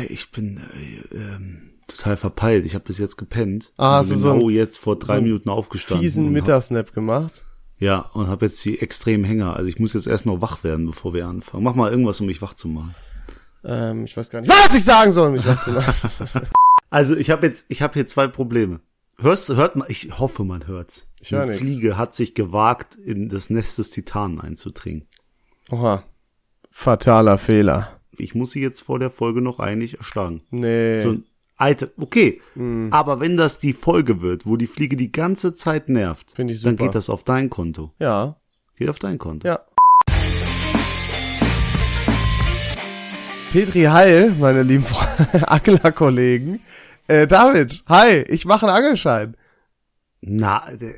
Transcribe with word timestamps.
Ey, 0.00 0.06
ich 0.06 0.30
bin 0.30 0.58
äh, 1.12 1.16
ähm, 1.16 1.70
total 1.86 2.16
verpeilt. 2.16 2.64
Ich 2.64 2.74
habe 2.74 2.84
bis 2.84 2.98
jetzt 2.98 3.16
gepennt. 3.16 3.72
Ah, 3.76 3.90
Bin 3.92 3.98
hast 4.00 4.10
du 4.10 4.14
so 4.18 4.32
genau 4.34 4.48
jetzt 4.50 4.78
vor 4.78 4.98
drei 4.98 5.16
so 5.16 5.22
Minuten 5.22 5.48
aufgestanden. 5.50 6.02
Fiesen 6.02 6.32
Mittagsnap 6.32 6.92
gemacht. 6.94 7.44
Ja, 7.78 8.00
und 8.12 8.28
habe 8.28 8.46
jetzt 8.46 8.64
die 8.64 8.80
extremen 8.80 9.24
Hänger. 9.24 9.56
Also 9.56 9.68
ich 9.68 9.78
muss 9.78 9.94
jetzt 9.94 10.06
erst 10.06 10.26
noch 10.26 10.40
wach 10.40 10.64
werden, 10.64 10.86
bevor 10.86 11.14
wir 11.14 11.26
anfangen. 11.26 11.64
Mach 11.64 11.74
mal 11.74 11.90
irgendwas, 11.90 12.20
um 12.20 12.26
mich 12.26 12.40
wach 12.42 12.54
zu 12.54 12.68
machen. 12.68 12.94
Ähm, 13.64 14.04
ich 14.04 14.16
weiß 14.16 14.30
gar 14.30 14.40
nicht, 14.40 14.50
was 14.50 14.74
ich 14.74 14.84
sagen 14.84 15.12
soll, 15.12 15.28
um 15.28 15.32
mich 15.34 15.46
wach 15.46 15.60
zu 15.60 15.70
machen. 15.72 15.94
Also 16.92 17.16
ich 17.16 17.30
habe 17.30 17.46
jetzt, 17.46 17.66
ich 17.68 17.82
habe 17.82 17.94
hier 17.94 18.08
zwei 18.08 18.26
Probleme. 18.26 18.80
Hörst, 19.16 19.48
hört 19.50 19.76
man, 19.76 19.86
ich 19.88 20.18
hoffe, 20.18 20.42
man 20.42 20.66
hört's. 20.66 21.06
Ich 21.20 21.30
hör 21.30 21.44
Die 21.44 21.50
nix. 21.50 21.60
Fliege 21.60 21.96
hat 21.96 22.12
sich 22.12 22.34
gewagt, 22.34 22.96
in 22.96 23.28
das 23.28 23.48
Nest 23.48 23.78
des 23.78 23.90
Titanen 23.90 24.40
einzudringen. 24.40 25.06
Oha. 25.70 26.02
Fataler 26.68 27.38
Fehler. 27.38 27.99
Ich 28.20 28.34
muss 28.34 28.52
sie 28.52 28.60
jetzt 28.60 28.82
vor 28.82 28.98
der 28.98 29.10
Folge 29.10 29.40
noch 29.40 29.58
eigentlich 29.58 29.98
erschlagen. 29.98 30.42
Nee. 30.50 31.00
So 31.00 31.10
ein 31.10 31.24
alter, 31.56 31.88
okay. 31.96 32.40
Hm. 32.54 32.88
Aber 32.90 33.20
wenn 33.20 33.36
das 33.36 33.58
die 33.58 33.72
Folge 33.72 34.20
wird, 34.20 34.46
wo 34.46 34.56
die 34.56 34.66
Fliege 34.66 34.96
die 34.96 35.12
ganze 35.12 35.54
Zeit 35.54 35.88
nervt, 35.88 36.38
dann 36.38 36.76
geht 36.76 36.94
das 36.94 37.10
auf 37.10 37.24
dein 37.24 37.50
Konto. 37.50 37.92
ja. 37.98 38.36
Geht 38.76 38.88
auf 38.88 38.98
dein 38.98 39.18
Konto. 39.18 39.46
Ja. 39.46 39.60
Petri 43.52 43.82
Heil, 43.82 44.34
meine 44.38 44.62
lieben 44.62 44.86
Anglerkollegen. 45.46 46.60
Äh, 47.08 47.26
David, 47.26 47.82
hi, 47.88 48.22
ich 48.28 48.46
mache 48.46 48.66
einen 48.66 48.76
Angelschein. 48.76 49.36
Na, 50.22 50.66
äh, 50.70 50.76
äh, 50.86 50.94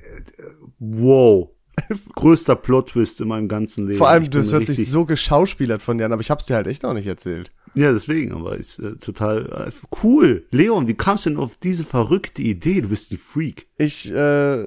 wow. 0.79 1.49
Größter 2.15 2.57
Plot-Twist 2.57 3.21
in 3.21 3.29
meinem 3.29 3.49
ganzen 3.49 3.87
Leben. 3.87 3.99
Vor 3.99 4.09
allem, 4.09 4.31
das 4.31 4.53
hört 4.53 4.67
sich 4.67 4.89
so 4.89 5.05
geschauspielert 5.05 5.83
von 5.83 5.99
dir 5.99 6.07
an, 6.07 6.13
aber 6.13 6.21
ich 6.21 6.31
hab's 6.31 6.47
dir 6.47 6.57
halt 6.57 6.67
echt 6.67 6.83
noch 6.83 6.95
nicht 6.95 7.07
erzählt. 7.07 7.53
Ja, 7.75 7.91
deswegen, 7.93 8.33
aber 8.33 8.57
ist 8.57 8.79
äh, 8.79 8.97
total 8.97 9.69
äh, 9.69 9.87
cool. 10.03 10.47
Leon, 10.51 10.87
wie 10.89 10.95
kamst 10.95 11.25
du 11.25 11.31
denn 11.31 11.39
auf 11.39 11.57
diese 11.57 11.85
verrückte 11.85 12.43
Idee? 12.43 12.83
Du 12.83 12.89
bist 12.89 13.13
ein 13.13 13.19
Freak. 13.19 13.67
Ich 13.79 14.13
äh, 14.13 14.67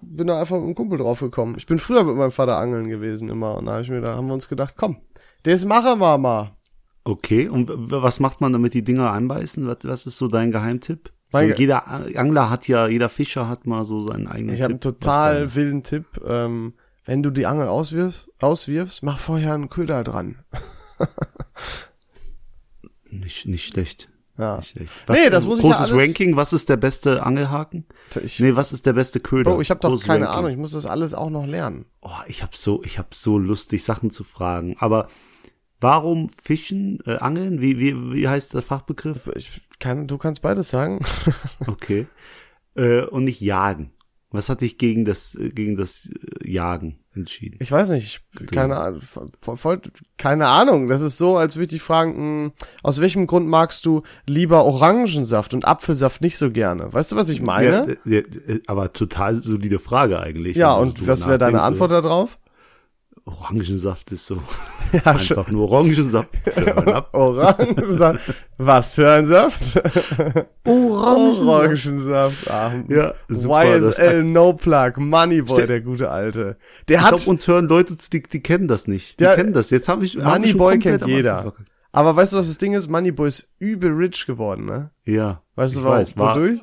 bin 0.00 0.26
da 0.26 0.40
einfach 0.40 0.56
mit 0.56 0.64
einem 0.64 0.74
Kumpel 0.74 0.98
drauf 0.98 1.20
gekommen. 1.20 1.56
Ich 1.58 1.66
bin 1.66 1.78
früher 1.78 2.04
mit 2.04 2.16
meinem 2.16 2.32
Vater 2.32 2.56
angeln 2.56 2.88
gewesen 2.88 3.28
immer 3.28 3.56
und 3.58 3.66
da 3.66 3.74
hab 3.74 3.82
ich 3.82 3.90
mir, 3.90 4.00
da 4.00 4.16
haben 4.16 4.26
wir 4.26 4.34
uns 4.34 4.48
gedacht, 4.48 4.74
komm, 4.76 4.96
das 5.42 5.64
machen 5.64 6.00
wir 6.00 6.18
mal. 6.18 6.56
Okay, 7.04 7.48
und 7.48 7.70
was 7.74 8.20
macht 8.20 8.40
man, 8.40 8.52
damit 8.52 8.74
die 8.74 8.84
Dinger 8.84 9.12
einbeißen? 9.12 9.66
Was, 9.66 9.78
was 9.82 10.06
ist 10.06 10.18
so 10.18 10.28
dein 10.28 10.52
Geheimtipp? 10.52 11.10
So, 11.32 11.40
jeder 11.40 11.86
Angler 11.88 12.50
hat 12.50 12.66
ja, 12.68 12.88
jeder 12.88 13.08
Fischer 13.08 13.48
hat 13.48 13.66
mal 13.66 13.84
so 13.84 14.00
seinen 14.00 14.26
eigenen 14.26 14.54
Ich 14.54 14.62
habe 14.62 14.72
einen 14.72 14.80
Tipp. 14.80 14.96
was 14.98 14.98
total 15.04 15.54
wilden 15.54 15.82
Tipp. 15.82 16.06
Ähm, 16.26 16.74
wenn 17.04 17.22
du 17.22 17.30
die 17.30 17.46
Angel 17.46 17.68
auswirfst, 17.68 18.28
auswirfst, 18.40 19.02
mach 19.02 19.18
vorher 19.18 19.54
einen 19.54 19.68
Köder 19.68 20.02
dran. 20.04 20.36
Nicht, 23.10 23.46
nicht 23.46 23.66
schlecht. 23.66 24.08
Ja. 24.38 24.56
Nicht 24.58 24.70
schlecht. 24.70 24.92
Nee, 25.08 25.30
das 25.30 25.44
muss 25.46 25.58
ich 25.58 25.64
ja 25.64 25.70
Großes 25.72 25.92
alles- 25.92 26.02
Ranking, 26.08 26.36
was 26.36 26.52
ist 26.52 26.68
der 26.68 26.76
beste 26.76 27.24
Angelhaken? 27.24 27.84
Ich, 28.22 28.38
Nee, 28.40 28.54
was 28.56 28.72
ist 28.72 28.86
der 28.86 28.92
beste 28.92 29.18
Köder? 29.20 29.50
Bro, 29.50 29.60
ich 29.60 29.70
habe 29.70 29.80
doch 29.80 30.00
keine 30.02 30.26
Ranking. 30.26 30.38
Ahnung. 30.38 30.50
Ich 30.52 30.56
muss 30.56 30.72
das 30.72 30.86
alles 30.86 31.12
auch 31.14 31.30
noch 31.30 31.46
lernen. 31.46 31.86
Oh, 32.00 32.10
ich 32.28 32.42
habe 32.42 32.52
so, 32.56 32.82
ich 32.84 32.98
habe 32.98 33.08
so 33.12 33.38
lustig 33.38 33.82
Sachen 33.84 34.10
zu 34.10 34.22
fragen. 34.24 34.76
Aber 34.78 35.08
warum 35.80 36.28
Fischen, 36.28 36.98
äh, 37.06 37.16
Angeln? 37.18 37.60
Wie, 37.60 37.78
wie, 37.78 37.94
wie 38.14 38.28
heißt 38.28 38.54
der 38.54 38.62
Fachbegriff? 38.62 39.28
Ich 39.36 39.60
kann, 39.78 40.06
du 40.06 40.18
kannst 40.18 40.42
beides 40.42 40.70
sagen. 40.70 41.00
Okay. 41.66 42.06
äh, 42.74 43.02
und 43.02 43.24
nicht 43.24 43.40
jagen. 43.40 43.92
Was 44.32 44.48
hat 44.48 44.60
dich 44.60 44.78
gegen 44.78 45.04
das, 45.04 45.34
äh, 45.34 45.48
gegen 45.48 45.76
das 45.76 46.08
äh, 46.40 46.48
Jagen 46.48 47.00
entschieden? 47.14 47.56
Ich 47.60 47.72
weiß 47.72 47.90
nicht, 47.90 48.04
ich- 48.38 48.46
keine 48.52 48.76
Ahnung, 48.76 49.00
voll, 49.42 49.80
keine 50.18 50.46
Ahnung. 50.46 50.86
Das 50.86 51.02
ist 51.02 51.18
so, 51.18 51.36
als 51.36 51.56
würde 51.56 51.64
ich 51.64 51.68
dich 51.70 51.82
fragen, 51.82 52.44
mh, 52.44 52.52
aus 52.84 53.00
welchem 53.00 53.26
Grund 53.26 53.48
magst 53.48 53.84
du 53.86 54.02
lieber 54.26 54.64
Orangensaft 54.64 55.52
und 55.52 55.64
Apfelsaft 55.64 56.20
nicht 56.20 56.38
so 56.38 56.52
gerne? 56.52 56.92
Weißt 56.92 57.10
du, 57.10 57.16
was 57.16 57.28
ich 57.28 57.42
meine? 57.42 57.96
Ja, 58.04 58.18
äh, 58.18 58.60
aber 58.68 58.92
total 58.92 59.34
solide 59.34 59.80
Frage 59.80 60.20
eigentlich. 60.20 60.56
Ja, 60.56 60.74
und 60.74 61.08
was 61.08 61.26
wäre 61.26 61.38
deine 61.38 61.62
Antwort 61.62 61.90
darauf? 61.90 62.38
Orangensaft 63.24 64.10
ist 64.12 64.26
so 64.26 64.36
Ja, 64.92 65.02
einfach 65.12 65.50
nur 65.50 65.70
Orangensaft. 65.70 66.28
Orangensaft. 67.12 68.34
Was 68.58 68.94
für 68.96 69.10
ein 69.10 69.26
Saft? 69.26 69.80
Orangensaft. 70.64 72.50
Ah, 72.50 72.72
Ja, 72.88 73.14
super, 73.28 73.76
YSL 73.76 74.24
No 74.24 74.52
Plug, 74.54 74.92
Moneyboy, 74.96 75.66
der 75.66 75.80
gute 75.80 76.10
Alte. 76.10 76.56
Der 76.88 76.98
Ich 76.98 77.02
hat, 77.04 77.16
glaube, 77.16 77.30
uns 77.30 77.46
hören 77.46 77.68
Leute 77.68 77.96
zu, 77.96 78.10
die, 78.10 78.22
die 78.22 78.40
kennen 78.42 78.68
das 78.68 78.88
nicht. 78.88 79.20
Die 79.20 79.24
Ja, 79.24 79.34
kennen 79.34 79.52
das. 79.52 79.70
Jetzt 79.70 79.88
habe 79.88 80.04
ich 80.04 80.12
schon 80.12 80.24
Moneyboy 80.24 80.78
kennt 80.78 81.06
jeder. 81.06 81.52
Aber 81.92 82.14
weißt 82.16 82.32
du, 82.34 82.38
was 82.38 82.46
das 82.48 82.58
Ding 82.58 82.74
ist? 82.74 82.88
Moneyboy 82.88 83.28
ist 83.28 83.52
übel 83.58 83.92
rich 83.92 84.26
geworden, 84.26 84.64
ne? 84.66 84.90
Ja. 85.04 85.42
Weißt 85.56 85.76
du, 85.76 85.84
warum? 85.84 86.04
war 86.16 86.36
wodurch? 86.36 86.60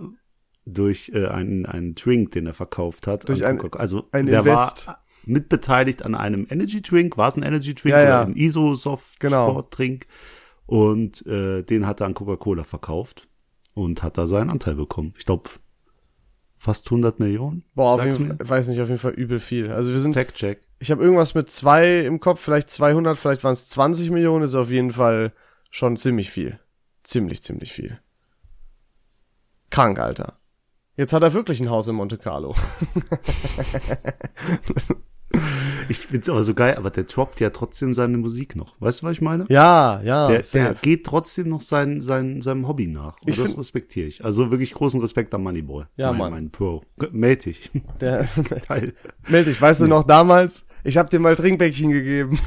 durch 0.65 1.11
äh, 1.13 1.27
einen, 1.27 1.65
einen 1.65 1.93
Drink, 1.93 2.31
den 2.31 2.45
er 2.45 2.53
verkauft 2.53 3.07
hat. 3.07 3.29
Durch 3.29 3.45
ein- 3.45 3.61
also 3.73 4.07
ein 4.11 4.25
der 4.25 4.39
Invest. 4.39 4.87
war 4.87 5.01
mitbeteiligt 5.27 6.03
an 6.03 6.15
einem 6.15 6.47
Energy 6.49 6.81
Drink. 6.81 7.17
War 7.17 7.29
es 7.29 7.37
ein 7.37 7.43
Energy 7.43 7.73
Drink 7.73 7.95
Ja, 7.95 8.01
oder 8.01 8.09
ja. 8.09 8.21
ein 8.23 8.35
Isosoft 8.35 9.19
Genau. 9.19 9.49
Sportdrink? 9.51 10.07
Und 10.65 11.25
äh, 11.27 11.63
den 11.63 11.87
hat 11.87 12.01
er 12.01 12.07
an 12.07 12.13
Coca-Cola 12.13 12.63
verkauft 12.63 13.27
und 13.73 14.03
hat 14.03 14.17
da 14.17 14.27
seinen 14.27 14.49
Anteil 14.49 14.75
bekommen. 14.75 15.13
Ich 15.17 15.25
glaube 15.25 15.49
fast 16.57 16.87
100 16.87 17.19
Millionen. 17.19 17.63
Boah, 17.75 17.93
auf 17.93 18.03
jeden 18.03 18.35
Fall, 18.37 18.49
weiß 18.49 18.67
nicht, 18.67 18.81
auf 18.81 18.87
jeden 18.89 18.99
Fall 18.99 19.13
übel 19.13 19.39
viel. 19.39 19.71
Also 19.71 19.93
wir 19.93 19.99
sind, 19.99 20.13
Fact 20.15 20.35
check. 20.35 20.61
ich 20.79 20.91
habe 20.91 21.03
irgendwas 21.03 21.35
mit 21.35 21.49
zwei 21.51 21.99
im 21.99 22.19
Kopf, 22.19 22.41
vielleicht 22.41 22.69
200, 22.69 23.15
vielleicht 23.17 23.43
waren 23.43 23.53
es 23.53 23.69
20 23.69 24.09
Millionen, 24.09 24.43
ist 24.43 24.55
auf 24.55 24.71
jeden 24.71 24.91
Fall 24.91 25.31
schon 25.69 25.95
ziemlich 25.97 26.31
viel. 26.31 26.59
Ziemlich, 27.03 27.43
ziemlich 27.43 27.71
viel. 27.71 27.99
Krank, 29.69 29.99
Alter. 29.99 30.39
Jetzt 30.95 31.13
hat 31.13 31.21
er 31.21 31.33
wirklich 31.33 31.61
ein 31.61 31.69
Haus 31.69 31.87
in 31.87 31.95
Monte 31.95 32.17
Carlo. 32.17 32.55
Ich 35.89 35.99
find's 35.99 36.29
aber 36.29 36.43
so 36.43 36.53
geil, 36.53 36.75
aber 36.75 36.89
der 36.89 37.05
droppt 37.05 37.39
ja 37.39 37.49
trotzdem 37.49 37.93
seine 37.93 38.17
Musik 38.17 38.55
noch. 38.55 38.75
Weißt 38.79 39.01
du, 39.01 39.07
was 39.07 39.13
ich 39.13 39.21
meine? 39.21 39.45
Ja, 39.49 40.01
ja. 40.03 40.27
Der, 40.27 40.41
der 40.41 40.73
geht 40.75 41.05
trotzdem 41.05 41.49
noch 41.49 41.61
sein, 41.61 41.99
sein, 41.99 42.41
seinem 42.41 42.67
Hobby 42.67 42.87
nach. 42.87 43.17
Und 43.25 43.29
Ich 43.29 43.37
das 43.37 43.57
respektiere 43.57 44.07
ich. 44.07 44.23
Also 44.23 44.51
wirklich 44.51 44.73
großen 44.73 44.99
Respekt 45.01 45.33
an 45.33 45.43
Moneyboy. 45.43 45.85
Ja, 45.95 46.11
mein, 46.11 46.19
Mann. 46.19 46.31
Mein 46.31 46.49
Bro. 46.49 46.83
Meld 47.11 47.45
dich. 47.45 47.71
Der, 48.01 48.27
meld 49.27 49.47
dich, 49.47 49.61
weißt 49.61 49.81
du 49.81 49.87
noch 49.87 50.03
damals? 50.03 50.65
Ich 50.83 50.97
hab 50.97 51.09
dir 51.09 51.19
mal 51.19 51.35
Trinkbäckchen 51.35 51.91
gegeben. 51.91 52.39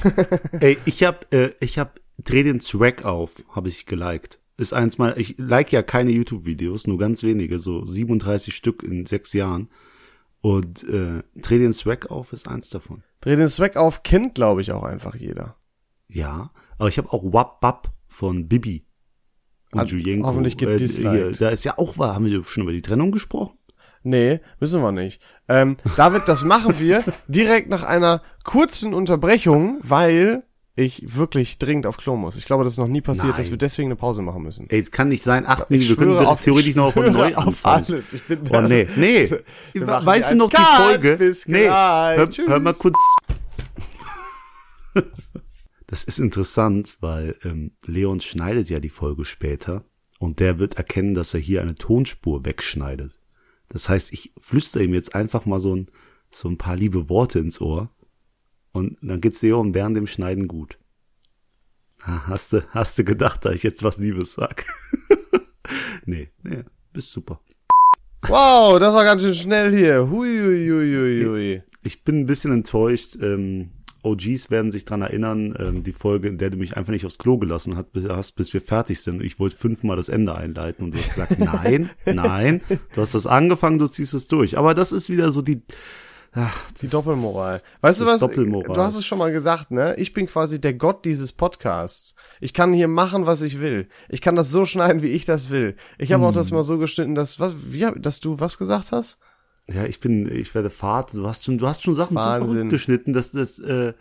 Ey, 0.61 0.79
ich 0.85 1.03
hab, 1.05 1.33
äh, 1.33 1.53
ich 1.61 1.79
hab 1.79 2.01
Dreh 2.25 2.43
den 2.43 2.61
Swag 2.61 3.05
auf, 3.05 3.45
habe 3.51 3.69
ich 3.69 3.87
geliked. 3.87 4.39
Ist 4.57 4.75
eins 4.75 4.99
mal, 4.99 5.15
ich 5.17 5.37
like 5.39 5.73
ja 5.73 5.83
keine 5.83 6.11
YouTube-Videos, 6.11 6.87
nur 6.87 6.99
ganz 6.99 7.23
wenige, 7.23 7.59
so 7.59 7.85
37 7.87 8.55
Stück 8.55 8.83
in 8.83 9.07
sechs 9.07 9.33
Jahren. 9.33 9.69
Und 10.43 10.85
äh, 10.85 11.23
Dreh 11.37 11.59
den 11.59 11.73
Swag 11.73 12.11
auf 12.11 12.33
ist 12.33 12.49
eins 12.49 12.71
davon. 12.71 13.03
Dreh 13.21 13.37
den 13.37 13.49
Swag 13.49 13.77
auf, 13.77 14.03
kennt 14.03 14.35
glaube 14.35 14.63
ich 14.63 14.73
auch 14.73 14.83
einfach 14.83 15.15
jeder. 15.15 15.57
Ja, 16.09 16.51
aber 16.79 16.89
ich 16.89 16.99
habe 16.99 17.13
auch 17.13 17.23
Wap 17.33 17.61
Bap 17.61 17.93
von 18.09 18.49
Bibi 18.49 18.87
und 19.73 19.81
Hat 19.81 19.89
Julienko. 19.89 20.27
hoffentlich 20.27 20.57
gedisliked. 20.57 21.11
hier, 21.13 21.31
da 21.33 21.51
ist 21.51 21.65
ja 21.65 21.79
auch, 21.79 21.99
war, 21.99 22.15
haben 22.15 22.25
wir 22.25 22.43
schon 22.45 22.63
über 22.65 22.73
die 22.73 22.83
Trennung 22.83 23.13
gesprochen? 23.13 23.57
Nee, 24.03 24.41
müssen 24.59 24.81
wir 24.83 24.93
nicht. 24.93 25.21
Ähm, 25.47 25.77
David, 25.97 26.23
das 26.27 26.43
machen 26.43 26.79
wir 26.81 27.05
direkt 27.29 27.69
nach 27.69 27.85
einer 27.85 28.23
kurzen 28.45 28.95
Unterbrechung, 28.95 29.79
weil 29.83 30.43
ich 30.81 31.17
wirklich 31.17 31.59
dringend 31.59 31.87
auf 31.87 31.97
Klo 31.97 32.17
muss. 32.17 32.37
Ich 32.37 32.45
glaube, 32.45 32.65
das 32.65 32.75
ist 32.75 32.79
noch 32.79 32.89
nie 32.89 33.01
passiert, 33.01 33.29
Nein. 33.29 33.37
dass 33.37 33.51
wir 33.51 33.59
deswegen 33.59 33.89
eine 33.89 33.97
Pause 33.97 34.23
machen 34.23 34.43
müssen. 34.43 34.69
Ey, 34.71 34.81
es 34.81 34.91
kann 34.91 35.09
nicht 35.09 35.23
sein, 35.23 35.47
acht 35.47 35.71
Minuten, 35.71 35.89
wir 35.91 35.97
können 35.97 36.17
auf- 36.19 36.41
theoretisch 36.41 36.75
noch 36.75 36.93
von 36.93 37.13
neu 37.13 37.35
auf 37.35 37.65
alles. 37.65 38.13
Ich 38.15 38.23
bin 38.25 38.41
Oh 38.51 38.61
nee, 38.63 38.87
nee. 38.97 39.31
Wir 39.73 39.87
machen 39.87 40.07
weißt 40.07 40.33
du 40.33 40.37
noch 40.37 40.51
die 40.51 40.57
Cut. 40.57 40.67
Folge? 40.77 41.17
Bis 41.17 41.47
nee, 41.47 41.69
hör, 41.69 42.29
hör 42.47 42.61
mal 42.61 42.75
kurz. 42.75 42.97
Das 45.87 46.05
ist 46.05 46.21
interessant, 46.21 46.97
weil 47.01 47.35
ähm, 47.43 47.73
Leon 47.85 48.21
schneidet 48.21 48.71
ja 48.71 48.79
die 48.79 48.91
Folge 48.91 49.25
später 49.25 49.83
und 50.21 50.39
der 50.39 50.61
wird 50.61 50.77
erkennen, 50.77 51.15
dass 51.15 51.35
er 51.35 51.41
hier 51.41 51.63
eine 51.63 51.75
Tonspur 51.75 52.45
wegschneidet. 52.45 53.19
Das 53.69 53.89
heißt, 53.89 54.13
ich 54.13 54.33
flüstere 54.39 54.85
ihm 54.85 54.95
jetzt 54.95 55.17
einfach 55.17 55.47
mal 55.47 55.59
so 55.59 55.75
ein, 55.75 55.91
so 56.31 56.49
ein 56.49 56.59
paar 56.59 56.77
liebe 56.77 57.09
Worte 57.09 57.41
ins 57.41 57.61
Ohr 57.61 57.91
und 58.73 58.97
dann 59.03 59.21
geht's 59.21 59.43
Leon 59.43 59.75
während 59.75 59.97
dem 59.97 60.07
Schneiden 60.07 60.49
gut. 60.49 60.79
Ah, 62.03 62.23
Hast 62.27 62.53
du, 62.53 62.63
hast 62.71 62.99
du 62.99 63.05
gedacht, 63.05 63.45
da 63.45 63.53
ich 63.53 63.63
jetzt 63.63 63.83
was 63.83 63.99
Liebes 63.99 64.35
sag? 64.35 64.65
nee, 66.07 66.31
nee, 66.43 66.65
bist 66.93 67.13
super. 67.13 67.41
Wow, 68.27 68.79
das 68.79 68.93
war 68.93 69.05
ganz 69.05 69.23
schön 69.23 69.35
schnell 69.35 69.75
hier. 69.75 70.09
Hui, 70.11 70.29
hui, 70.29 70.69
hui, 70.69 70.95
hui, 70.95 71.25
hui. 71.25 71.63
Ich 71.83 72.05
bin 72.05 72.21
ein 72.21 72.27
bisschen 72.27 72.53
enttäuscht. 72.53 73.17
Ähm, 73.21 73.71
OGs 74.03 74.51
werden 74.51 74.71
sich 74.71 74.85
dran 74.85 75.03
erinnern, 75.03 75.55
ähm, 75.59 75.83
die 75.83 75.93
Folge, 75.93 76.29
in 76.29 76.39
der 76.39 76.51
du 76.51 76.57
mich 76.57 76.77
einfach 76.77 76.93
nicht 76.93 77.05
aufs 77.05 77.19
Klo 77.19 77.39
gelassen 77.39 77.77
hast, 77.77 77.93
bis, 77.93 78.05
hast, 78.05 78.33
bis 78.33 78.53
wir 78.55 78.61
fertig 78.61 79.01
sind. 79.01 79.23
Ich 79.23 79.39
wollte 79.39 79.57
fünfmal 79.57 79.97
das 79.97 80.09
Ende 80.09 80.35
einleiten 80.35 80.85
und 80.85 80.95
du 80.95 80.99
hast 80.99 81.11
gesagt, 81.11 81.39
nein, 81.39 81.91
nein. 82.07 82.61
Du 82.95 83.01
hast 83.01 83.15
das 83.15 83.27
angefangen, 83.27 83.79
du 83.79 83.89
ziehst 83.89 84.15
es 84.15 84.27
durch. 84.29 84.57
Aber 84.57 84.75
das 84.75 84.93
ist 84.93 85.11
wieder 85.11 85.33
so 85.33 85.43
die, 85.43 85.63
Ach, 86.33 86.71
Die 86.81 86.87
Doppelmoral. 86.89 87.61
Weißt 87.81 88.01
du 88.01 88.07
was? 88.07 88.21
Doppelmoral. 88.21 88.75
Du 88.75 88.81
hast 88.81 88.95
es 88.95 89.05
schon 89.05 89.19
mal 89.19 89.33
gesagt, 89.33 89.71
ne? 89.73 89.97
Ich 89.97 90.13
bin 90.13 90.27
quasi 90.29 90.61
der 90.61 90.75
Gott 90.75 91.05
dieses 91.05 91.33
Podcasts. 91.33 92.15
Ich 92.41 92.55
kann 92.55 92.73
hier 92.73 92.87
machen, 92.89 93.27
was 93.27 93.43
ich 93.43 93.61
will. 93.61 93.89
Ich 94.09 94.21
kann 94.21 94.37
das 94.37 94.51
so 94.51 94.65
schneiden, 94.65 95.03
wie 95.03 95.09
ich 95.09 95.25
das 95.25 95.51
will. 95.51 95.75
Ich 95.99 96.13
habe 96.13 96.25
auch 96.25 96.29
Hm. 96.29 96.35
das 96.37 96.53
mal 96.53 96.63
so 96.63 96.79
geschnitten, 96.79 97.15
dass 97.17 97.41
was, 97.41 97.57
wie, 97.73 97.85
dass 97.97 98.21
du 98.21 98.39
was 98.39 98.59
gesagt 98.59 98.93
hast? 98.93 99.19
Ja, 99.69 99.85
ich 99.85 99.99
bin, 100.01 100.31
ich 100.31 100.55
werde 100.55 100.71
Vater. 100.71 101.17
Du 101.17 101.27
hast 101.27 101.45
schon, 101.45 101.59
du 101.59 101.67
hast 101.67 101.83
schon 101.83 101.95
Sachen 101.97 102.17
so 102.17 102.23
Wahnsinn. 102.23 102.49
verrückt 102.55 102.71
geschnitten, 102.71 103.13
dass 103.13 103.33
das, 103.33 103.59
äh, 103.59 103.93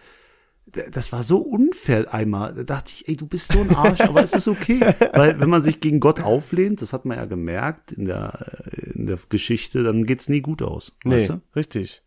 das 0.92 1.12
war 1.12 1.24
so 1.24 1.40
unfair 1.40 2.14
einmal. 2.14 2.54
Da 2.54 2.64
dachte 2.64 2.92
ich, 2.96 3.08
ey, 3.08 3.16
du 3.16 3.26
bist 3.26 3.52
so 3.52 3.60
ein 3.60 3.76
Arsch, 3.76 4.02
aber 4.02 4.22
es 4.24 4.34
ist 4.34 4.48
okay. 4.48 4.80
Weil 5.14 5.40
wenn 5.40 5.50
man 5.50 5.64
sich 5.64 5.80
gegen 5.82 6.00
Gott 6.00 6.20
auflehnt, 6.22 6.82
das 6.84 6.94
hat 6.94 7.06
man 7.06 7.18
ja 7.18 7.26
gemerkt 7.26 7.92
in 7.92 8.06
der, 8.06 8.62
äh, 8.72 8.92
in 8.92 9.08
der 9.08 9.18
Geschichte, 9.30 9.84
dann 9.84 10.06
geht's 10.06 10.30
nie 10.30 10.42
gut 10.42 10.62
aus. 10.62 10.92
Nee, 11.04 11.16
Weißt 11.16 11.30
du? 11.30 11.42
richtig. 11.56 12.04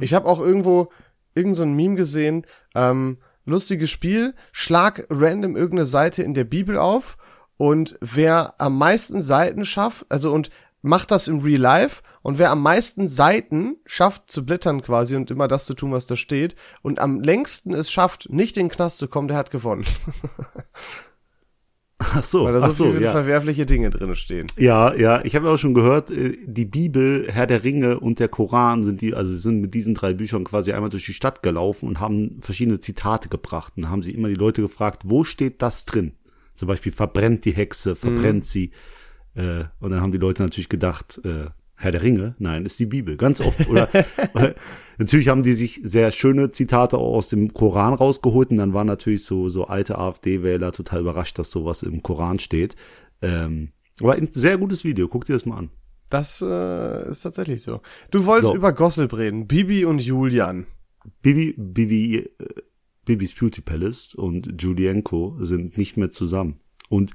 Ich 0.00 0.14
habe 0.14 0.26
auch 0.26 0.40
irgendwo 0.40 0.90
irgend 1.34 1.56
so 1.56 1.62
ein 1.62 1.74
Meme 1.74 1.96
gesehen, 1.96 2.46
ähm, 2.74 3.18
lustiges 3.44 3.90
Spiel, 3.90 4.34
schlag 4.52 5.06
random 5.10 5.56
irgendeine 5.56 5.86
Seite 5.86 6.22
in 6.22 6.34
der 6.34 6.44
Bibel 6.44 6.78
auf 6.78 7.16
und 7.56 7.96
wer 8.00 8.54
am 8.58 8.78
meisten 8.78 9.20
Seiten 9.20 9.64
schafft, 9.64 10.06
also 10.08 10.32
und 10.32 10.50
macht 10.82 11.10
das 11.10 11.28
im 11.28 11.40
Real 11.40 11.60
Life 11.60 12.02
und 12.22 12.38
wer 12.38 12.50
am 12.50 12.62
meisten 12.62 13.08
Seiten 13.08 13.76
schafft 13.84 14.30
zu 14.30 14.46
blättern 14.46 14.82
quasi 14.82 15.16
und 15.16 15.30
immer 15.30 15.48
das 15.48 15.66
zu 15.66 15.74
tun, 15.74 15.92
was 15.92 16.06
da 16.06 16.16
steht 16.16 16.54
und 16.82 17.00
am 17.00 17.20
längsten 17.20 17.74
es 17.74 17.90
schafft, 17.90 18.30
nicht 18.30 18.56
in 18.56 18.66
den 18.66 18.72
Knast 18.72 18.98
zu 18.98 19.08
kommen, 19.08 19.28
der 19.28 19.36
hat 19.36 19.50
gewonnen. 19.50 19.84
Ach 22.12 22.24
so, 22.24 22.44
Weil 22.44 22.54
da 22.54 22.62
ach 22.62 22.70
so 22.70 22.92
ja. 22.92 23.12
verwerfliche 23.12 23.66
Dinge 23.66 23.90
drin 23.90 24.14
stehen. 24.14 24.46
Ja, 24.56 24.94
ja, 24.94 25.24
ich 25.24 25.36
habe 25.36 25.46
ja 25.46 25.54
auch 25.54 25.58
schon 25.58 25.74
gehört, 25.74 26.10
äh, 26.10 26.36
die 26.44 26.64
Bibel, 26.64 27.28
Herr 27.30 27.46
der 27.46 27.64
Ringe 27.64 28.00
und 28.00 28.18
der 28.18 28.28
Koran 28.28 28.82
sind 28.84 29.00
die, 29.00 29.14
also 29.14 29.32
sind 29.34 29.60
mit 29.60 29.74
diesen 29.74 29.94
drei 29.94 30.12
Büchern 30.12 30.44
quasi 30.44 30.72
einmal 30.72 30.90
durch 30.90 31.06
die 31.06 31.14
Stadt 31.14 31.42
gelaufen 31.42 31.88
und 31.88 32.00
haben 32.00 32.38
verschiedene 32.40 32.80
Zitate 32.80 33.28
gebracht 33.28 33.74
und 33.76 33.88
haben 33.90 34.02
sie 34.02 34.12
immer 34.12 34.28
die 34.28 34.34
Leute 34.34 34.62
gefragt, 34.62 35.02
wo 35.06 35.24
steht 35.24 35.62
das 35.62 35.84
drin? 35.84 36.12
Zum 36.54 36.68
Beispiel 36.68 36.92
verbrennt 36.92 37.44
die 37.44 37.52
Hexe, 37.52 37.96
verbrennt 37.96 38.44
sie. 38.44 38.72
Äh, 39.34 39.64
und 39.78 39.90
dann 39.90 40.00
haben 40.00 40.12
die 40.12 40.18
Leute 40.18 40.42
natürlich 40.42 40.68
gedacht, 40.68 41.20
äh, 41.24 41.46
Herr 41.82 41.92
der 41.92 42.02
Ringe, 42.02 42.34
nein, 42.38 42.66
ist 42.66 42.78
die 42.78 42.84
Bibel, 42.84 43.16
ganz 43.16 43.40
oft. 43.40 43.66
Oder 43.70 43.88
natürlich 44.98 45.28
haben 45.28 45.42
die 45.42 45.54
sich 45.54 45.80
sehr 45.82 46.12
schöne 46.12 46.50
Zitate 46.50 46.98
auch 46.98 47.16
aus 47.16 47.30
dem 47.30 47.54
Koran 47.54 47.94
rausgeholt 47.94 48.50
und 48.50 48.58
dann 48.58 48.74
waren 48.74 48.86
natürlich 48.86 49.24
so 49.24 49.48
so 49.48 49.64
alte 49.64 49.96
AfD-Wähler 49.96 50.72
total 50.72 51.00
überrascht, 51.00 51.38
dass 51.38 51.50
sowas 51.50 51.82
im 51.82 52.02
Koran 52.02 52.38
steht. 52.38 52.76
Ähm, 53.22 53.70
aber 53.98 54.12
ein 54.12 54.28
sehr 54.30 54.58
gutes 54.58 54.84
Video, 54.84 55.08
guck 55.08 55.24
dir 55.24 55.32
das 55.32 55.46
mal 55.46 55.56
an. 55.56 55.70
Das 56.10 56.42
äh, 56.46 57.10
ist 57.10 57.22
tatsächlich 57.22 57.62
so. 57.62 57.80
Du 58.10 58.26
wolltest 58.26 58.52
So. 58.52 58.56
über 58.56 58.74
Gossip 58.74 59.16
reden. 59.16 59.46
Bibi 59.46 59.86
und 59.86 60.02
Julian. 60.02 60.66
Bibi, 61.22 61.54
Bibi, 61.56 62.16
äh, 62.18 62.28
Bibis 63.06 63.34
Beauty 63.34 63.62
Palace 63.62 64.14
und 64.14 64.60
Julienko 64.62 65.38
sind 65.40 65.78
nicht 65.78 65.96
mehr 65.96 66.10
zusammen. 66.10 66.60
Und 66.90 67.12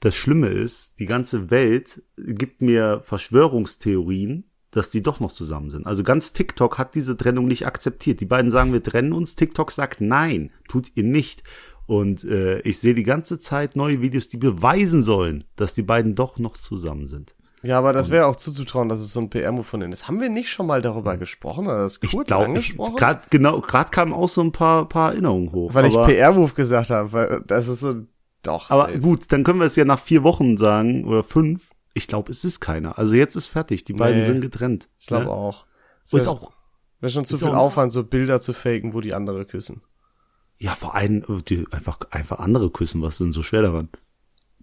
das 0.00 0.14
Schlimme 0.14 0.48
ist, 0.48 0.98
die 0.98 1.06
ganze 1.06 1.50
Welt 1.50 2.02
gibt 2.16 2.62
mir 2.62 3.00
Verschwörungstheorien, 3.02 4.44
dass 4.70 4.90
die 4.90 5.02
doch 5.02 5.20
noch 5.20 5.32
zusammen 5.32 5.70
sind. 5.70 5.86
Also 5.86 6.02
ganz 6.02 6.32
TikTok 6.32 6.78
hat 6.78 6.94
diese 6.94 7.16
Trennung 7.16 7.46
nicht 7.46 7.66
akzeptiert. 7.66 8.20
Die 8.20 8.26
beiden 8.26 8.50
sagen, 8.50 8.72
wir 8.72 8.82
trennen 8.82 9.12
uns. 9.12 9.34
TikTok 9.34 9.72
sagt, 9.72 10.00
nein, 10.00 10.50
tut 10.68 10.92
ihr 10.94 11.04
nicht. 11.04 11.42
Und 11.86 12.24
äh, 12.24 12.60
ich 12.60 12.78
sehe 12.78 12.94
die 12.94 13.04
ganze 13.04 13.38
Zeit 13.38 13.76
neue 13.76 14.02
Videos, 14.02 14.28
die 14.28 14.36
beweisen 14.36 15.02
sollen, 15.02 15.44
dass 15.56 15.72
die 15.72 15.82
beiden 15.82 16.14
doch 16.14 16.38
noch 16.38 16.58
zusammen 16.58 17.06
sind. 17.06 17.34
Ja, 17.62 17.78
aber 17.78 17.92
das 17.92 18.10
wäre 18.10 18.26
auch 18.26 18.36
zuzutrauen, 18.36 18.88
dass 18.88 19.00
es 19.00 19.12
so 19.12 19.20
ein 19.20 19.30
PR-Move 19.30 19.64
von 19.64 19.80
denen 19.80 19.92
ist. 19.92 20.06
Haben 20.06 20.20
wir 20.20 20.28
nicht 20.28 20.50
schon 20.50 20.66
mal 20.66 20.82
darüber 20.82 21.16
gesprochen 21.16 21.66
oder 21.66 21.78
das 21.78 21.98
Ich 22.02 22.12
kurz 22.12 22.28
glaube, 22.28 22.44
angesprochen? 22.46 22.96
gerade 22.96 23.22
genau, 23.30 23.60
gerade 23.60 23.90
kamen 23.90 24.12
auch 24.12 24.28
so 24.28 24.42
ein 24.42 24.52
paar, 24.52 24.88
paar 24.88 25.12
Erinnerungen 25.12 25.50
hoch. 25.52 25.74
weil 25.74 25.86
ich 25.86 25.94
PR-Move 25.94 26.52
gesagt 26.52 26.90
habe, 26.90 27.12
weil 27.12 27.42
das 27.46 27.66
ist 27.66 27.80
so, 27.80 28.02
doch. 28.46 28.70
Aber 28.70 28.86
safe. 28.86 29.00
gut, 29.00 29.32
dann 29.32 29.44
können 29.44 29.58
wir 29.60 29.66
es 29.66 29.76
ja 29.76 29.84
nach 29.84 30.00
vier 30.00 30.22
Wochen 30.22 30.56
sagen 30.56 31.04
oder 31.04 31.22
fünf. 31.24 31.70
Ich 31.94 32.06
glaube, 32.08 32.30
es 32.32 32.44
ist 32.44 32.60
keiner. 32.60 32.98
Also 32.98 33.14
jetzt 33.14 33.36
ist 33.36 33.46
fertig. 33.46 33.84
Die 33.84 33.92
beiden 33.94 34.20
Nee. 34.20 34.26
sind 34.26 34.40
getrennt. 34.42 34.88
ich 34.98 35.06
glaube 35.06 35.24
ne? 35.26 35.30
auch. 35.30 35.64
So 36.04 36.16
ist 36.18 36.26
auch, 36.28 36.52
Wäre 37.00 37.10
schon 37.10 37.24
zu 37.24 37.38
viel 37.38 37.48
auch- 37.48 37.54
Aufwand, 37.54 37.92
so 37.92 38.04
Bilder 38.04 38.40
zu 38.40 38.52
faken, 38.52 38.92
wo 38.94 39.00
die 39.00 39.14
andere 39.14 39.44
küssen. 39.46 39.82
ja, 40.58 40.74
vor 40.74 40.94
allem, 40.94 41.22
äh, 41.28 41.42
die 41.46 41.66
einfach, 41.70 41.98
einfach 42.10 42.38
andere 42.38 42.70
küssen. 42.70 43.02
Was 43.02 43.14
ist 43.14 43.20
denn 43.20 43.32
so 43.32 43.42
schwer 43.42 43.62
daran? 43.62 43.88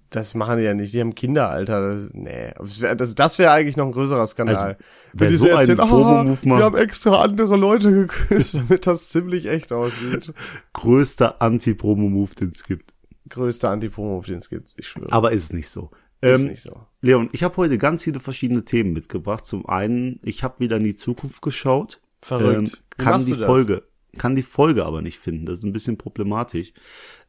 Das 0.10 0.36
machen 0.36 0.58
die 0.60 0.64
ja 0.64 0.76
nicht. 0.76 0.94
Die 0.94 1.00
haben 1.02 1.16
Kinderalter. 1.16 1.90
Das, 1.90 2.10
nee, 2.14 2.54
das 2.58 2.82
wäre 2.82 2.96
das, 2.96 3.40
wär 3.40 3.52
eigentlich 3.52 3.78
noch 3.78 3.88
ein 3.88 3.92
größerer 3.92 4.28
Skandal. 4.28 4.56
Also, 4.56 4.68
Wenn 5.14 5.20
wer 5.20 5.30
die 5.30 5.36
so 5.38 5.48
einen 5.50 5.58
erzählen, 5.58 5.78
Promo-Move 5.80 6.30
macht- 6.30 6.60
wir 6.60 6.64
haben 6.66 6.78
extra 6.78 7.22
andere 7.22 7.58
Leute 7.58 7.92
geküsst, 8.08 8.54
damit 8.56 8.86
das 8.86 9.10
ziemlich 9.10 9.48
echt 9.48 9.72
aussieht. 9.74 10.32
Größter 10.74 11.42
Anti-Promo-Move, 11.42 12.36
den 12.36 12.52
es 12.54 12.64
gibt. 12.64 12.93
Größter 13.30 13.70
Anti-Promo, 13.70 14.22
den 14.22 14.38
es 14.38 14.50
gibt. 14.50 14.74
Ich 14.78 14.88
schwöre. 14.88 15.12
Aber 15.12 15.32
ist 15.32 15.44
es 15.46 15.54
nicht 15.54 15.70
so. 15.70 15.92
ist 16.22 16.42
Ähm, 16.42 16.48
nicht 16.48 16.62
so. 16.62 16.76
Leon, 17.02 17.30
ich 17.32 17.44
habe 17.44 17.58
heute 17.58 17.78
ganz 17.78 18.04
viele 18.04 18.20
verschiedene 18.20 18.66
Themen 18.66 18.94
mitgebracht. 18.94 19.46
Zum 19.46 19.68
einen, 19.68 20.20
ich 20.24 20.44
habe 20.44 20.60
wieder 20.60 20.78
in 20.78 20.84
die 20.84 20.96
Zukunft 20.96 21.42
geschaut. 21.42 22.02
Verrückt. 22.22 22.58
Ähm, 22.58 22.98
kann 22.98 23.24
die 23.24 23.32
du 23.32 23.38
das? 23.38 23.46
Folge, 23.46 23.84
kann 24.18 24.36
die 24.36 24.44
Folge 24.44 24.86
aber 24.86 25.02
nicht 25.02 25.20
finden. 25.20 25.46
Das 25.46 25.60
ist 25.60 25.66
ein 25.66 25.74
bisschen 25.74 25.98
problematisch. 25.98 26.74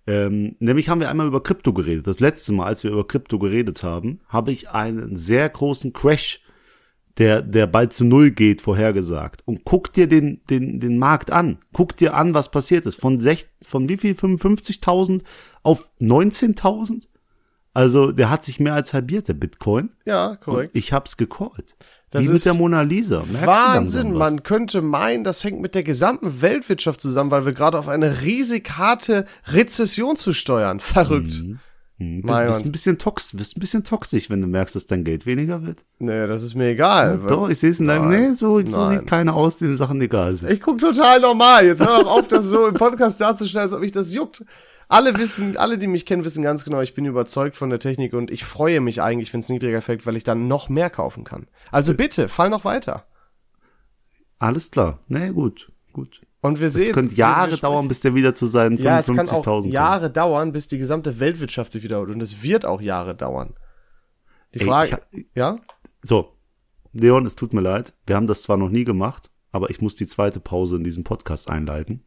Ähm, 0.06 0.56
nämlich 0.58 0.88
haben 0.88 1.00
wir 1.00 1.08
einmal 1.08 1.26
über 1.26 1.42
Krypto 1.42 1.72
geredet. 1.72 2.06
Das 2.06 2.20
letzte 2.20 2.52
Mal, 2.52 2.66
als 2.66 2.84
wir 2.84 2.90
über 2.90 3.06
Krypto 3.06 3.38
geredet 3.38 3.82
haben, 3.82 4.20
habe 4.28 4.52
ich 4.52 4.70
einen 4.70 5.16
sehr 5.16 5.48
großen 5.48 5.92
Crash, 5.92 6.43
der, 7.18 7.42
der 7.42 7.66
bald 7.66 7.92
zu 7.92 8.04
Null 8.04 8.30
geht, 8.30 8.60
vorhergesagt. 8.60 9.42
Und 9.46 9.64
guck 9.64 9.92
dir 9.92 10.08
den, 10.08 10.40
den, 10.50 10.80
den 10.80 10.98
Markt 10.98 11.30
an. 11.30 11.58
Guck 11.72 11.96
dir 11.96 12.14
an, 12.14 12.34
was 12.34 12.50
passiert 12.50 12.86
ist. 12.86 13.00
Von 13.00 13.20
sech, 13.20 13.46
von 13.62 13.88
wie 13.88 13.96
viel? 13.96 14.14
55.000 14.14 15.22
auf 15.62 15.90
19.000? 16.00 17.06
Also, 17.72 18.12
der 18.12 18.30
hat 18.30 18.44
sich 18.44 18.60
mehr 18.60 18.74
als 18.74 18.92
halbiert, 18.92 19.26
der 19.26 19.34
Bitcoin. 19.34 19.90
Ja, 20.04 20.36
korrekt. 20.36 20.74
Und 20.74 20.78
ich 20.78 20.92
hab's 20.92 21.16
gecallt. 21.16 21.74
Das 22.10 22.24
Wie 22.24 22.28
mit 22.28 22.44
der 22.44 22.54
Mona 22.54 22.82
Lisa. 22.82 23.24
Merkst 23.26 23.46
Wahnsinn, 23.46 24.12
man 24.12 24.44
könnte 24.44 24.80
meinen, 24.80 25.24
das 25.24 25.42
hängt 25.42 25.60
mit 25.60 25.74
der 25.74 25.82
gesamten 25.82 26.40
Weltwirtschaft 26.40 27.00
zusammen, 27.00 27.32
weil 27.32 27.44
wir 27.44 27.52
gerade 27.52 27.76
auf 27.76 27.88
eine 27.88 28.22
riesig 28.22 28.70
harte 28.78 29.26
Rezession 29.48 30.14
zu 30.14 30.32
steuern. 30.32 30.78
Verrückt. 30.78 31.42
Mhm. 31.42 31.58
Hm, 31.98 32.22
bist, 32.22 32.44
bist 32.46 32.64
ein 32.66 32.72
bisschen 32.72 32.98
tox, 32.98 33.36
bist 33.36 33.56
ein 33.56 33.60
bisschen 33.60 33.84
toxisch, 33.84 34.28
wenn 34.28 34.40
du 34.40 34.48
merkst, 34.48 34.74
dass 34.74 34.86
dein 34.86 35.04
Geld 35.04 35.26
weniger 35.26 35.62
wird. 35.64 35.84
Nee, 36.00 36.26
das 36.26 36.42
ist 36.42 36.56
mir 36.56 36.70
egal. 36.70 37.18
Doch, 37.28 37.48
ich 37.48 37.60
sehe 37.60 37.70
es 37.70 37.78
in 37.78 37.86
deinem, 37.86 38.08
nee, 38.08 38.34
so, 38.34 38.60
so 38.66 38.86
sieht 38.86 39.06
keiner 39.06 39.34
aus, 39.34 39.58
dem 39.58 39.76
Sachen 39.76 40.00
egal 40.00 40.34
sind. 40.34 40.50
Ich 40.50 40.60
guck 40.60 40.78
total 40.78 41.20
normal. 41.20 41.66
Jetzt 41.66 41.86
hör 41.86 42.02
doch 42.02 42.10
auf, 42.10 42.26
das 42.26 42.46
so 42.46 42.66
im 42.66 42.74
Podcast 42.74 43.20
darzustellen, 43.20 43.62
als 43.62 43.72
ob 43.72 43.80
mich 43.80 43.92
das 43.92 44.12
juckt. 44.12 44.44
Alle 44.88 45.16
wissen, 45.16 45.56
alle, 45.56 45.78
die 45.78 45.86
mich 45.86 46.04
kennen, 46.04 46.24
wissen 46.24 46.42
ganz 46.42 46.64
genau, 46.64 46.80
ich 46.80 46.94
bin 46.94 47.04
überzeugt 47.04 47.56
von 47.56 47.70
der 47.70 47.78
Technik 47.78 48.12
und 48.12 48.30
ich 48.30 48.44
freue 48.44 48.80
mich 48.80 49.00
eigentlich, 49.00 49.32
wenn 49.32 49.40
es 49.40 49.48
niedriger 49.48 49.80
fällt, 49.80 50.04
weil 50.04 50.16
ich 50.16 50.24
dann 50.24 50.48
noch 50.48 50.68
mehr 50.68 50.90
kaufen 50.90 51.24
kann. 51.24 51.46
Also 51.70 51.94
bitte, 51.94 52.28
fall 52.28 52.50
noch 52.50 52.64
weiter. 52.64 53.06
Alles 54.38 54.70
klar. 54.70 54.98
Nee, 55.08 55.30
gut, 55.30 55.72
gut. 55.92 56.20
Und 56.44 56.60
wir 56.60 56.68
Es 56.68 56.74
sehen. 56.74 56.92
könnte 56.92 57.12
wir- 57.12 57.18
Jahre 57.20 57.56
dauern, 57.56 57.88
bis 57.88 58.00
der 58.00 58.14
wieder 58.14 58.34
zu 58.34 58.46
seinen 58.46 58.76
Ja, 58.76 58.98
es 58.98 59.06
kann 59.06 59.18
auch 59.20 59.22
55.000 59.42 59.44
kommt. 59.62 59.72
Jahre 59.72 60.10
dauern, 60.10 60.52
bis 60.52 60.68
die 60.68 60.76
gesamte 60.78 61.18
Weltwirtschaft 61.18 61.72
sich 61.72 61.82
wiederholt. 61.82 62.10
Und 62.10 62.20
es 62.20 62.42
wird 62.42 62.66
auch 62.66 62.82
Jahre 62.82 63.14
dauern. 63.14 63.54
Die 64.54 64.60
Ey, 64.60 64.66
Frage, 64.66 65.00
ich 65.10 65.24
ja? 65.34 65.58
So, 66.02 66.36
Leon, 66.92 67.24
es 67.24 67.34
tut 67.34 67.54
mir 67.54 67.62
leid. 67.62 67.94
Wir 68.06 68.16
haben 68.16 68.26
das 68.26 68.42
zwar 68.42 68.58
noch 68.58 68.68
nie 68.68 68.84
gemacht, 68.84 69.30
aber 69.52 69.70
ich 69.70 69.80
muss 69.80 69.94
die 69.96 70.06
zweite 70.06 70.38
Pause 70.38 70.76
in 70.76 70.84
diesem 70.84 71.02
Podcast 71.02 71.48
einleiten. 71.48 72.04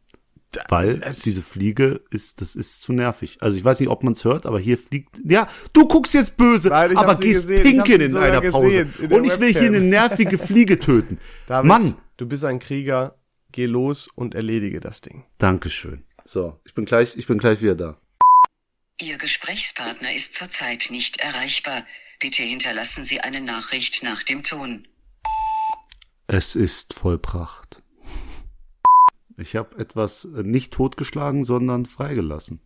Weil 0.68 1.02
es- 1.04 1.18
diese 1.22 1.42
Fliege 1.42 2.00
ist, 2.10 2.40
das 2.40 2.54
ist 2.54 2.80
zu 2.80 2.92
nervig. 2.92 3.36
Also 3.40 3.58
ich 3.58 3.64
weiß 3.64 3.80
nicht, 3.80 3.88
ob 3.90 4.02
man 4.04 4.12
es 4.14 4.24
hört, 4.24 4.46
aber 4.46 4.60
hier 4.60 4.78
fliegt. 4.78 5.16
Ja, 5.24 5.46
du 5.74 5.86
guckst 5.88 6.14
jetzt 6.14 6.36
böse, 6.36 6.72
aber 6.74 7.16
gehst 7.16 7.48
sie 7.48 7.56
in 7.56 7.80
einer 8.16 8.40
Pause. 8.40 8.66
gesehen, 8.84 8.92
in 9.02 9.12
Und 9.12 9.26
ich 9.26 9.38
will 9.40 9.48
hier 9.52 9.62
eine 9.66 9.80
nervige 9.80 10.38
Fliege 10.38 10.78
töten. 10.78 11.18
David, 11.48 11.68
Mann, 11.68 11.96
du 12.16 12.26
bist 12.26 12.44
ein 12.44 12.60
Krieger. 12.60 13.17
Geh 13.52 13.66
los 13.66 14.08
und 14.08 14.34
erledige 14.34 14.80
das 14.80 15.00
Ding. 15.00 15.24
Dankeschön. 15.38 16.04
So, 16.24 16.60
ich 16.64 16.74
bin 16.74 16.84
gleich, 16.84 17.16
ich 17.16 17.26
bin 17.26 17.38
gleich 17.38 17.62
wieder 17.62 17.74
da. 17.74 18.00
Ihr 19.00 19.16
Gesprächspartner 19.16 20.12
ist 20.12 20.34
zurzeit 20.34 20.88
nicht 20.90 21.18
erreichbar. 21.18 21.86
Bitte 22.20 22.42
hinterlassen 22.42 23.04
Sie 23.04 23.20
eine 23.20 23.40
Nachricht 23.40 24.02
nach 24.02 24.22
dem 24.22 24.42
Ton. 24.42 24.86
Es 26.26 26.56
ist 26.56 26.94
Vollpracht. 26.94 27.82
Ich 29.38 29.54
habe 29.54 29.78
etwas 29.78 30.24
äh, 30.24 30.42
nicht 30.42 30.72
totgeschlagen, 30.72 31.44
sondern 31.44 31.86
freigelassen. 31.86 32.60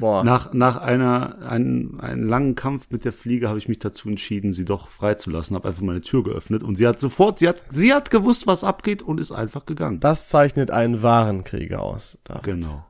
Boah. 0.00 0.24
Nach, 0.24 0.52
nach 0.52 0.78
einer, 0.78 1.38
einen, 1.48 2.00
einen 2.00 2.28
langen 2.28 2.54
Kampf 2.54 2.88
mit 2.90 3.04
der 3.04 3.12
Fliege 3.12 3.48
habe 3.48 3.58
ich 3.58 3.68
mich 3.68 3.78
dazu 3.78 4.08
entschieden, 4.08 4.52
sie 4.52 4.64
doch 4.64 4.88
freizulassen, 4.88 5.54
habe 5.56 5.68
einfach 5.68 5.82
meine 5.82 6.00
Tür 6.00 6.24
geöffnet 6.24 6.62
und 6.62 6.74
sie 6.76 6.86
hat 6.86 6.98
sofort, 7.00 7.38
sie 7.38 7.48
hat, 7.48 7.62
sie 7.70 7.92
hat 7.94 8.10
gewusst, 8.10 8.46
was 8.46 8.64
abgeht 8.64 9.02
und 9.02 9.20
ist 9.20 9.32
einfach 9.32 9.66
gegangen. 9.66 10.00
Das 10.00 10.28
zeichnet 10.28 10.70
einen 10.70 11.02
wahren 11.02 11.44
Krieger 11.44 11.82
aus. 11.82 12.18
David. 12.24 12.42
Genau. 12.42 12.84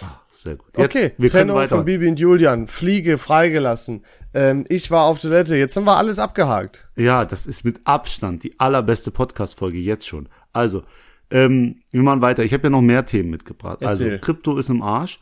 Ah, 0.00 0.20
sehr 0.30 0.56
gut. 0.56 0.68
Jetzt, 0.76 0.84
Okay, 0.86 1.12
wir 1.18 1.30
Trennung 1.30 1.56
weiter. 1.56 1.76
von 1.76 1.84
Bibi 1.84 2.08
und 2.08 2.18
Julian, 2.18 2.66
Fliege 2.68 3.18
freigelassen. 3.18 4.04
Ähm, 4.34 4.64
ich 4.68 4.90
war 4.90 5.04
auf 5.04 5.20
Toilette, 5.20 5.56
jetzt 5.56 5.76
haben 5.76 5.84
wir 5.84 5.96
alles 5.96 6.18
abgehakt. 6.18 6.88
Ja, 6.96 7.24
das 7.24 7.46
ist 7.46 7.64
mit 7.64 7.80
Abstand 7.84 8.42
die 8.42 8.58
allerbeste 8.58 9.10
Podcast-Folge 9.10 9.78
jetzt 9.78 10.06
schon. 10.06 10.28
Also, 10.52 10.82
ähm, 11.30 11.76
wir 11.90 12.02
machen 12.02 12.20
weiter. 12.22 12.42
Ich 12.44 12.52
habe 12.54 12.64
ja 12.64 12.70
noch 12.70 12.80
mehr 12.80 13.04
Themen 13.04 13.30
mitgebracht. 13.30 13.78
Erzähl. 13.80 14.12
Also, 14.12 14.20
Krypto 14.24 14.56
ist 14.56 14.70
im 14.70 14.82
Arsch. 14.82 15.18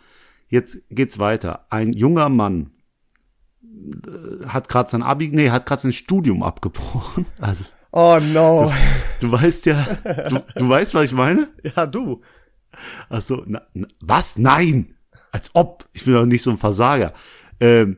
Jetzt 0.51 0.79
geht's 0.91 1.19
weiter. 1.19 1.67
Ein 1.71 1.93
junger 1.93 2.29
Mann 2.29 2.73
äh, 3.63 4.47
hat 4.47 4.69
gerade 4.69 4.91
sein 4.91 5.03
Abi, 5.03 5.29
nee, 5.29 5.51
hat 5.51 5.65
gerade 5.65 5.83
sein 5.83 5.93
Studium 5.93 6.43
abgebrochen. 6.43 7.25
Also, 7.41 7.65
Oh 7.93 8.19
no. 8.21 8.73
du 9.21 9.33
weißt 9.33 9.67
ja, 9.67 9.85
du, 10.29 10.45
du 10.55 10.69
weißt, 10.69 10.95
was 10.95 11.07
ich 11.07 11.13
meine? 11.13 11.49
Ja, 11.77 11.87
du. 11.87 12.21
Ach 13.09 13.21
so, 13.21 13.43
na, 13.47 13.63
na, 13.75 13.89
was? 14.01 14.39
Nein! 14.39 14.95
Als 15.33 15.51
ob. 15.55 15.89
Ich 15.93 16.05
bin 16.05 16.15
doch 16.15 16.25
nicht 16.27 16.43
so 16.43 16.51
ein 16.51 16.59
Versager. 16.59 17.13
Ähm, 17.59 17.97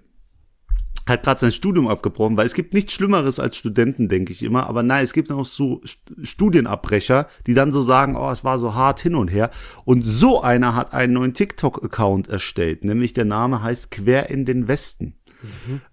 hat 1.07 1.25
gerade 1.25 1.41
sein 1.41 1.53
Studium 1.53 1.89
abgebrochen, 1.89 2.37
weil 2.37 2.47
es 2.47 2.55
gibt 2.55 2.75
nichts 2.75 2.93
Schlimmeres 2.93 3.41
als 3.41 3.57
Studenten, 3.57 4.09
denke 4.09 4.33
ich 4.33 4.43
immer. 4.43 4.69
Aber 4.69 4.83
nein, 4.83 5.05
es 5.05 5.13
gibt 5.13 5.33
auch 5.33 5.45
so 5.45 5.81
St- 5.83 6.25
Studienabbrecher, 6.25 7.27
die 7.47 7.55
dann 7.55 7.73
so 7.73 7.83
sagen, 7.83 8.17
oh, 8.17 8.31
es 8.31 8.45
war 8.45 8.59
so 8.59 8.75
hart 8.75 9.01
hin 9.01 9.15
und 9.15 9.29
her. 9.29 9.51
Und 9.85 10.03
so 10.03 10.43
einer 10.43 10.75
hat 10.77 10.93
einen 10.93 11.15
neuen 11.15 11.35
TikTok-Account 11.35 12.29
erstellt, 12.29 12.85
nämlich 12.85 13.13
der 13.13 13.25
Name 13.25 13.63
heißt 13.63 13.91
Quer 13.91 14.31
in 14.31 14.45
den 14.45 14.69
Westen. 14.69 15.15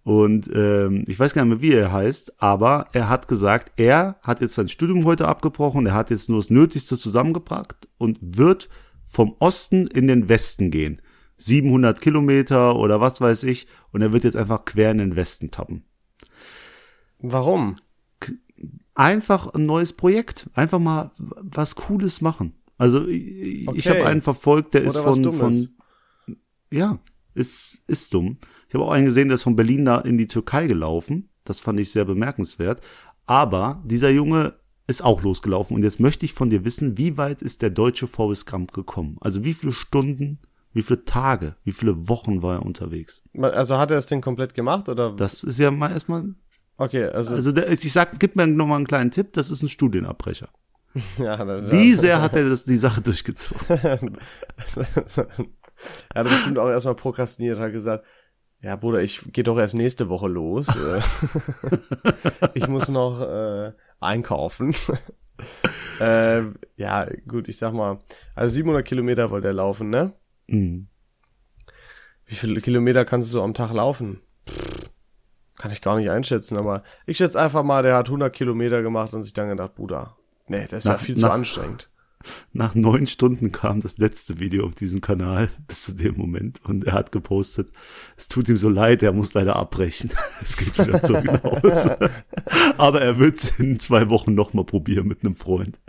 Und 0.04 0.48
ähm, 0.54 1.06
ich 1.08 1.18
weiß 1.20 1.34
gar 1.34 1.44
nicht 1.44 1.50
mehr, 1.50 1.62
wie 1.62 1.74
er 1.74 1.92
heißt, 1.92 2.40
aber 2.40 2.86
er 2.94 3.10
hat 3.10 3.28
gesagt, 3.28 3.72
er 3.78 4.18
hat 4.22 4.42
jetzt 4.42 4.54
sein 4.54 4.68
Studium 4.68 5.06
heute 5.06 5.28
abgebrochen, 5.28 5.88
er 5.88 5.96
hat 5.96 6.12
jetzt 6.12 6.30
nur 6.30 6.38
das 6.38 6.52
Nötigste 6.52 7.00
zusammengebracht 7.00 7.88
und 7.98 8.20
wird 8.22 8.70
vom 9.04 9.36
Osten 9.40 9.88
in 9.88 10.06
den 10.06 10.30
Westen 10.30 10.70
gehen. 10.70 11.02
700 11.40 12.02
Kilometer 12.02 12.76
oder 12.76 13.02
was 13.02 13.22
weiß 13.22 13.44
ich, 13.44 13.68
und 13.92 14.02
er 14.02 14.14
wird 14.14 14.24
jetzt 14.26 14.38
einfach 14.38 14.66
quer 14.66 14.92
in 14.92 15.00
den 15.00 15.16
Westen 15.16 15.52
tappen. 15.52 15.86
Warum? 17.20 17.78
Einfach 18.96 19.54
ein 19.54 19.66
neues 19.66 19.94
Projekt, 19.94 20.50
einfach 20.54 20.80
mal 20.80 21.12
was 21.18 21.76
Cooles 21.76 22.22
machen. 22.22 22.54
Also 22.78 23.08
ich, 23.08 23.62
ich 23.62 23.68
Okay. 23.68 23.90
habe 23.90 24.06
einen 24.06 24.22
verfolgt, 24.22 24.74
der 24.74 24.84
ist 24.84 24.98
Oder 24.98 25.06
was 25.06 25.20
von, 25.20 25.34
von 25.34 25.70
ja, 26.72 27.00
ist, 27.34 27.78
ist 27.88 28.14
dumm. 28.14 28.38
Ich 28.68 28.74
habe 28.76 28.84
auch 28.86 28.92
einen 28.92 29.06
gesehen, 29.06 29.30
der 29.30 29.36
ist 29.36 29.44
von 29.44 29.56
Berlin 29.56 29.86
da 29.86 30.00
in 30.00 30.18
die 30.18 30.28
Türkei 30.28 30.68
gelaufen. 30.68 31.30
Das 31.46 31.60
fand 31.62 31.80
ich 31.80 31.92
sehr 31.92 32.06
bemerkenswert. 32.06 32.82
Aber 33.26 33.82
dieser 33.86 34.10
Junge 34.10 34.56
ist 34.88 35.04
auch 35.04 35.22
losgelaufen. 35.24 35.76
Und 35.76 35.84
jetzt 35.84 36.00
möchte 36.00 36.26
ich 36.26 36.34
von 36.34 36.50
dir 36.50 36.66
wissen, 36.66 36.98
wie 36.98 37.18
weit 37.18 37.42
ist 37.42 37.62
der 37.62 37.70
deutsche 37.70 38.08
Forrest 38.08 38.48
Gump 38.48 38.74
gekommen? 38.74 39.18
Also 39.22 39.44
wie 39.44 39.54
viele 39.54 39.74
Stunden, 39.74 40.40
wie 40.74 40.84
viele 40.84 41.06
Tage, 41.06 41.56
wie 41.64 41.72
viele 41.72 42.08
Wochen 42.08 42.42
war 42.42 42.56
er 42.56 42.66
unterwegs? 42.66 43.24
Also 43.40 43.78
hat 43.78 43.92
er 43.92 43.98
das 43.98 44.08
Ding 44.08 44.22
komplett 44.22 44.54
gemacht 44.54 44.90
oder? 44.90 45.16
Das 45.16 45.44
ist 45.44 45.60
ja 45.60 45.72
mal 45.72 45.92
erstmal, 45.92 46.36
okay, 46.78 47.06
also, 47.06 47.36
also 47.36 47.52
der, 47.52 47.72
ich 47.72 47.92
sag, 47.92 48.20
gib 48.20 48.36
mir 48.36 48.48
noch 48.48 48.68
mal 48.68 48.76
einen 48.76 48.88
kleinen 48.88 49.12
Tipp, 49.12 49.34
das 49.34 49.50
ist 49.50 49.64
ein 49.64 49.70
Studienabbrecher. 49.70 50.50
ja, 51.18 51.72
Wie 51.72 51.94
sehr 51.94 52.22
hat 52.22 52.34
er 52.34 52.50
das, 52.50 52.66
die 52.66 52.78
Sache 52.78 53.02
durchgezogen? 53.02 54.18
Er 56.14 56.24
hat 56.24 56.30
bestimmt 56.30 56.60
auch 56.60 56.70
erstmal 56.70 56.96
prokrastiniert, 56.96 57.60
hat 57.60 57.72
gesagt, 57.72 58.06
ja, 58.62 58.76
Bruder, 58.76 59.02
ich 59.02 59.32
gehe 59.32 59.44
doch 59.44 59.58
erst 59.58 59.76
nächste 59.76 60.10
Woche 60.10 60.28
los. 60.28 60.68
Äh, 60.68 61.02
ich 62.54 62.68
muss 62.68 62.90
noch 62.90 63.22
äh, 63.22 63.72
einkaufen. 64.02 64.76
äh, 66.02 66.42
ja, 66.76 67.08
gut, 67.28 67.48
ich 67.48 67.58
sag 67.58 67.74
mal, 67.74 68.00
also 68.36 68.54
700 68.54 68.86
Kilometer 68.86 69.32
wollte 69.32 69.48
er 69.48 69.54
laufen, 69.54 69.90
ne? 69.90 70.14
Mhm. 70.50 70.88
Wie 72.26 72.36
viele 72.36 72.62
Kilometer 72.62 73.06
kannst 73.06 73.30
du 73.30 73.34
so 73.34 73.44
am 73.44 73.54
Tag 73.54 73.74
laufen? 73.74 74.22
Pff, 74.48 74.90
kann 75.58 75.72
ich 75.72 75.82
gar 75.82 75.98
nicht 75.98 76.10
einschätzen, 76.10 76.58
aber 76.58 76.84
ich 77.06 77.18
schätze 77.18 77.40
einfach 77.40 77.64
mal, 77.64 77.84
der 77.84 77.96
hat 77.96 78.08
100 78.08 78.34
Kilometer 78.34 78.82
gemacht 78.82 79.14
und 79.14 79.24
sich 79.24 79.34
dann 79.34 79.50
gedacht, 79.50 79.76
Bruder, 79.76 80.16
nee, 80.48 80.66
das 80.70 80.80
ist 80.80 80.86
ja 80.86 80.94
Nach- 80.94 81.00
viel 81.02 81.16
zu 81.16 81.22
nach- 81.26 81.34
anstrengend. 81.34 81.90
Nach 82.52 82.76
neun 82.76 83.08
Stunden 83.08 83.54
kam 83.54 83.80
das 83.80 83.98
letzte 83.98 84.40
Video 84.42 84.66
auf 84.66 84.76
diesem 84.76 85.00
Kanal 85.00 85.50
bis 85.68 85.86
zu 85.86 85.94
dem 85.96 86.18
Moment 86.18 86.60
und 86.66 86.84
er 86.84 86.92
hat 86.94 87.14
gepostet, 87.14 87.72
es 88.18 88.28
tut 88.28 88.50
ihm 88.50 88.58
so 88.58 88.68
leid, 88.68 89.02
er 89.02 89.14
muss 89.14 89.34
leider 89.34 89.56
abbrechen. 89.56 90.12
Es 90.44 90.58
geht 90.58 90.78
wieder 90.78 91.00
nach 91.02 91.44
Hause. 91.44 91.98
Aber 92.78 93.02
er 93.02 93.20
wird 93.20 93.38
es 93.38 93.58
in 93.60 93.80
zwei 93.80 94.10
Wochen 94.10 94.34
nochmal 94.34 94.66
probieren 94.66 95.08
mit 95.08 95.24
einem 95.24 95.34
Freund. 95.36 95.80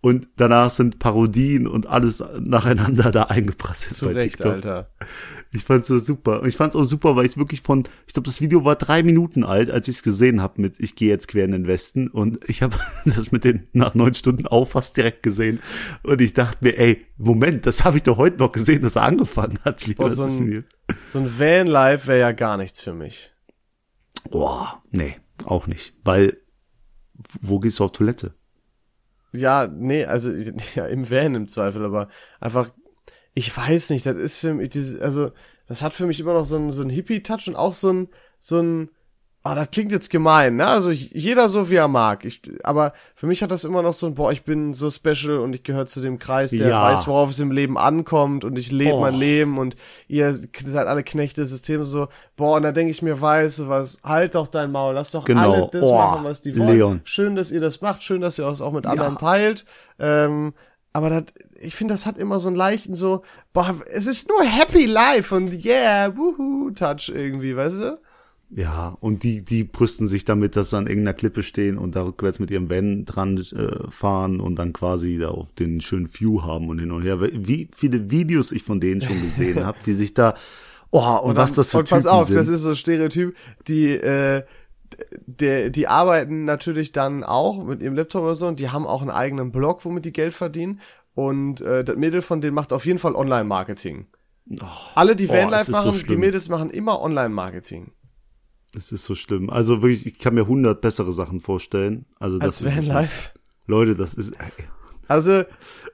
Und 0.00 0.28
danach 0.36 0.70
sind 0.70 1.00
Parodien 1.00 1.66
und 1.66 1.86
alles 1.86 2.22
nacheinander 2.38 3.10
da 3.12 3.24
eingeprasselt. 3.24 3.94
Zu 3.94 4.06
Recht, 4.06 4.36
TikTok. 4.36 4.52
Alter. 4.52 4.90
Ich 5.50 5.64
fand's 5.64 5.88
so 5.88 5.98
super. 5.98 6.42
Und 6.42 6.48
ich 6.48 6.56
fand's 6.56 6.76
auch 6.76 6.84
super, 6.84 7.16
weil 7.16 7.26
ich 7.26 7.36
wirklich 7.36 7.62
von, 7.62 7.82
ich 8.06 8.12
glaube, 8.12 8.26
das 8.26 8.40
Video 8.40 8.64
war 8.64 8.76
drei 8.76 9.02
Minuten 9.02 9.42
alt, 9.42 9.72
als 9.72 9.88
ich 9.88 9.96
es 9.96 10.02
gesehen 10.04 10.40
habe 10.40 10.60
mit 10.60 10.78
Ich 10.78 10.94
gehe 10.94 11.08
jetzt 11.08 11.26
quer 11.26 11.44
in 11.44 11.50
den 11.50 11.66
Westen. 11.66 12.06
Und 12.06 12.48
ich 12.48 12.62
habe 12.62 12.76
das 13.04 13.32
mit 13.32 13.42
den 13.42 13.66
nach 13.72 13.94
neun 13.94 14.14
Stunden 14.14 14.46
auch 14.46 14.68
fast 14.68 14.96
direkt 14.96 15.24
gesehen. 15.24 15.60
Und 16.04 16.20
ich 16.20 16.32
dachte 16.32 16.58
mir, 16.60 16.78
ey, 16.78 17.04
Moment, 17.16 17.66
das 17.66 17.84
habe 17.84 17.96
ich 17.96 18.04
doch 18.04 18.18
heute 18.18 18.38
noch 18.38 18.52
gesehen, 18.52 18.82
dass 18.82 18.94
er 18.94 19.02
angefangen 19.02 19.58
hat. 19.64 19.84
Wie 19.88 19.94
Boah, 19.94 20.10
so 20.10 20.22
ein-? 20.22 20.64
So 21.06 21.18
ein 21.18 21.38
Vanlife 21.38 22.06
wäre 22.06 22.20
ja 22.20 22.32
gar 22.32 22.56
nichts 22.56 22.80
für 22.80 22.94
mich. 22.94 23.32
Boah, 24.30 24.80
nee, 24.90 25.16
auch 25.44 25.66
nicht. 25.66 25.94
Weil, 26.04 26.36
wo 27.40 27.58
gehst 27.58 27.80
du 27.80 27.84
auf 27.84 27.92
Toilette? 27.92 28.37
Ja, 29.32 29.66
nee, 29.66 30.04
also 30.04 30.30
ja, 30.74 30.86
im 30.86 31.10
Van 31.10 31.34
im 31.34 31.48
Zweifel, 31.48 31.84
aber 31.84 32.08
einfach, 32.40 32.70
ich 33.34 33.54
weiß 33.56 33.90
nicht, 33.90 34.06
das 34.06 34.16
ist 34.16 34.38
für 34.40 34.54
mich, 34.54 34.74
also 35.00 35.32
das 35.66 35.82
hat 35.82 35.92
für 35.92 36.06
mich 36.06 36.20
immer 36.20 36.34
noch 36.34 36.44
so 36.46 36.56
einen, 36.56 36.72
so 36.72 36.82
einen 36.82 36.90
Hippie-Touch 36.90 37.48
und 37.48 37.56
auch 37.56 37.74
so 37.74 37.92
ein, 37.92 38.08
so 38.40 38.60
ein, 38.60 38.90
ah, 39.50 39.54
das 39.54 39.70
klingt 39.70 39.90
jetzt 39.92 40.10
gemein, 40.10 40.56
ne? 40.56 40.66
Also 40.66 40.90
ich, 40.90 41.10
jeder 41.12 41.48
so 41.48 41.70
wie 41.70 41.76
er 41.76 41.88
mag. 41.88 42.24
Ich, 42.26 42.42
aber 42.64 42.92
für 43.14 43.26
mich 43.26 43.42
hat 43.42 43.50
das 43.50 43.64
immer 43.64 43.80
noch 43.82 43.94
so 43.94 44.06
ein, 44.06 44.14
boah, 44.14 44.30
ich 44.30 44.42
bin 44.44 44.74
so 44.74 44.90
special 44.90 45.38
und 45.38 45.54
ich 45.54 45.62
gehöre 45.62 45.86
zu 45.86 46.00
dem 46.02 46.18
Kreis, 46.18 46.50
der 46.50 46.68
Ja. 46.68 46.82
weiß, 46.82 47.06
worauf 47.06 47.30
es 47.30 47.40
im 47.40 47.50
Leben 47.50 47.78
ankommt 47.78 48.44
und 48.44 48.58
ich 48.58 48.70
lebe 48.72 48.94
Oh. 48.96 49.00
mein 49.00 49.14
Leben 49.14 49.56
und 49.56 49.74
ihr 50.06 50.34
seid 50.34 50.86
alle 50.86 51.02
Knechte 51.02 51.40
des 51.40 51.50
Systems 51.50 51.88
so, 51.88 52.08
boah, 52.36 52.56
und 52.56 52.62
da 52.64 52.72
denke 52.72 52.90
ich 52.90 53.00
mir, 53.00 53.20
weißt 53.20 53.60
du 53.60 53.68
was, 53.68 54.00
halt 54.04 54.34
doch 54.34 54.48
dein 54.48 54.70
Maul, 54.70 54.94
lass 54.94 55.12
doch 55.12 55.24
Genau. 55.24 55.52
alle 55.52 55.68
das 55.72 55.82
Oh, 55.84 55.96
machen, 55.96 56.26
was 56.26 56.42
die 56.42 56.56
wollen. 56.58 56.68
Leon. 56.76 57.00
Schön, 57.04 57.34
dass 57.34 57.50
ihr 57.50 57.60
das 57.60 57.80
macht, 57.80 58.02
schön, 58.02 58.20
dass 58.20 58.38
ihr 58.38 58.44
das 58.44 58.60
auch 58.60 58.72
mit 58.72 58.84
anderen 58.86 59.16
teilt. 59.16 59.64
Ähm, 59.98 60.52
aber 60.92 61.10
das, 61.10 61.22
ich 61.60 61.74
finde, 61.74 61.94
das 61.94 62.06
hat 62.06 62.18
immer 62.18 62.38
so 62.40 62.48
einen 62.48 62.56
leichten 62.56 62.92
so, 62.94 63.22
boah, 63.52 63.74
es 63.92 64.06
ist 64.06 64.28
nur 64.28 64.42
Happy 64.42 64.84
Life 64.86 65.34
und 65.34 65.64
yeah, 65.64 66.14
wuhu, 66.16 66.70
Touch 66.72 67.08
irgendwie, 67.14 67.56
weißt 67.56 67.78
du? 67.78 67.98
Ja, 68.50 68.96
und 69.00 69.24
die, 69.24 69.44
die 69.44 69.64
brüsten 69.64 70.08
sich 70.08 70.24
damit, 70.24 70.56
dass 70.56 70.70
sie 70.70 70.78
an 70.78 70.86
irgendeiner 70.86 71.12
Klippe 71.12 71.42
stehen 71.42 71.76
und 71.76 71.94
da 71.94 72.02
rückwärts 72.02 72.38
mit 72.38 72.50
ihrem 72.50 72.70
Van 72.70 73.04
dran 73.04 73.36
äh, 73.36 73.90
fahren 73.90 74.40
und 74.40 74.56
dann 74.56 74.72
quasi 74.72 75.18
da 75.18 75.28
auf 75.28 75.52
den 75.52 75.82
schönen 75.82 76.08
View 76.12 76.42
haben 76.42 76.70
und 76.70 76.78
hin 76.78 76.90
und 76.90 77.02
her. 77.02 77.20
Wie 77.20 77.68
viele 77.76 78.10
Videos 78.10 78.50
ich 78.52 78.62
von 78.62 78.80
denen 78.80 79.02
schon 79.02 79.20
gesehen 79.20 79.66
habe, 79.66 79.76
die 79.84 79.92
sich 79.92 80.14
da, 80.14 80.34
oh, 80.90 81.18
und, 81.22 81.36
was 81.36 81.54
das 81.54 81.72
für 81.72 81.78
und 81.78 81.90
pass 81.90 82.04
Typen 82.04 82.14
auf, 82.14 82.26
sind. 82.28 82.36
das 82.36 82.48
ist 82.48 82.62
so 82.62 82.70
ein 82.70 82.74
Stereotyp, 82.74 83.36
die, 83.66 83.90
äh, 83.90 84.44
der, 85.26 85.68
die 85.68 85.86
arbeiten 85.86 86.46
natürlich 86.46 86.92
dann 86.92 87.24
auch 87.24 87.62
mit 87.62 87.82
ihrem 87.82 87.94
Laptop 87.94 88.22
oder 88.22 88.34
so 88.34 88.46
und 88.46 88.58
die 88.58 88.70
haben 88.70 88.86
auch 88.86 89.02
einen 89.02 89.10
eigenen 89.10 89.52
Blog, 89.52 89.84
womit 89.84 90.06
die 90.06 90.12
Geld 90.12 90.32
verdienen. 90.32 90.80
Und 91.14 91.60
äh, 91.60 91.84
das 91.84 91.96
Mädel 91.96 92.22
von 92.22 92.40
denen 92.40 92.54
macht 92.54 92.72
auf 92.72 92.86
jeden 92.86 92.98
Fall 92.98 93.14
Online-Marketing. 93.14 94.06
Alle, 94.94 95.14
die 95.16 95.28
Oh, 95.28 95.32
Vanlife 95.32 95.64
so 95.66 95.72
machen, 95.72 95.92
die 95.92 95.98
schlimm. 95.98 96.20
Mädels 96.20 96.48
machen 96.48 96.70
immer 96.70 97.02
Online-Marketing. 97.02 97.92
Es 98.78 98.92
ist 98.92 99.04
so 99.04 99.14
schlimm. 99.14 99.50
Also 99.50 99.82
wirklich, 99.82 100.06
ich 100.06 100.18
kann 100.18 100.34
mir 100.34 100.46
hundert 100.46 100.80
bessere 100.80 101.12
Sachen 101.12 101.40
vorstellen. 101.40 102.06
Also 102.18 102.38
Als 102.38 102.58
das 102.58 102.72
es 102.72 102.88
Vanlife. 102.88 103.30
Leute, 103.66 103.96
das 103.96 104.14
ist, 104.14 104.34
Also, 105.08 105.44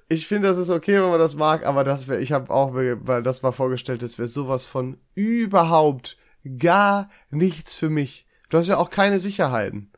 ich 0.09 0.27
finde, 0.27 0.49
das 0.49 0.59
ist 0.59 0.71
okay, 0.71 1.01
wenn 1.01 1.09
man 1.09 1.19
das 1.19 1.37
mag, 1.37 1.65
aber 1.65 1.83
das 1.85 2.09
wäre, 2.09 2.21
ich 2.21 2.33
habe 2.33 2.53
auch, 2.53 2.75
weil 2.75 3.23
das 3.23 3.43
war 3.43 3.53
vorgestellt, 3.53 4.03
das 4.03 4.19
wäre 4.19 4.29
sowas 4.29 4.65
von 4.65 4.99
überhaupt 5.15 6.17
gar 6.59 7.09
nichts 7.31 7.75
für 7.75 7.91
mich. 7.91 8.27
Du 8.51 8.59
hast 8.59 8.69
ja 8.69 8.77
auch 8.77 8.91
keine 8.91 9.19
Sicherheiten. 9.19 9.91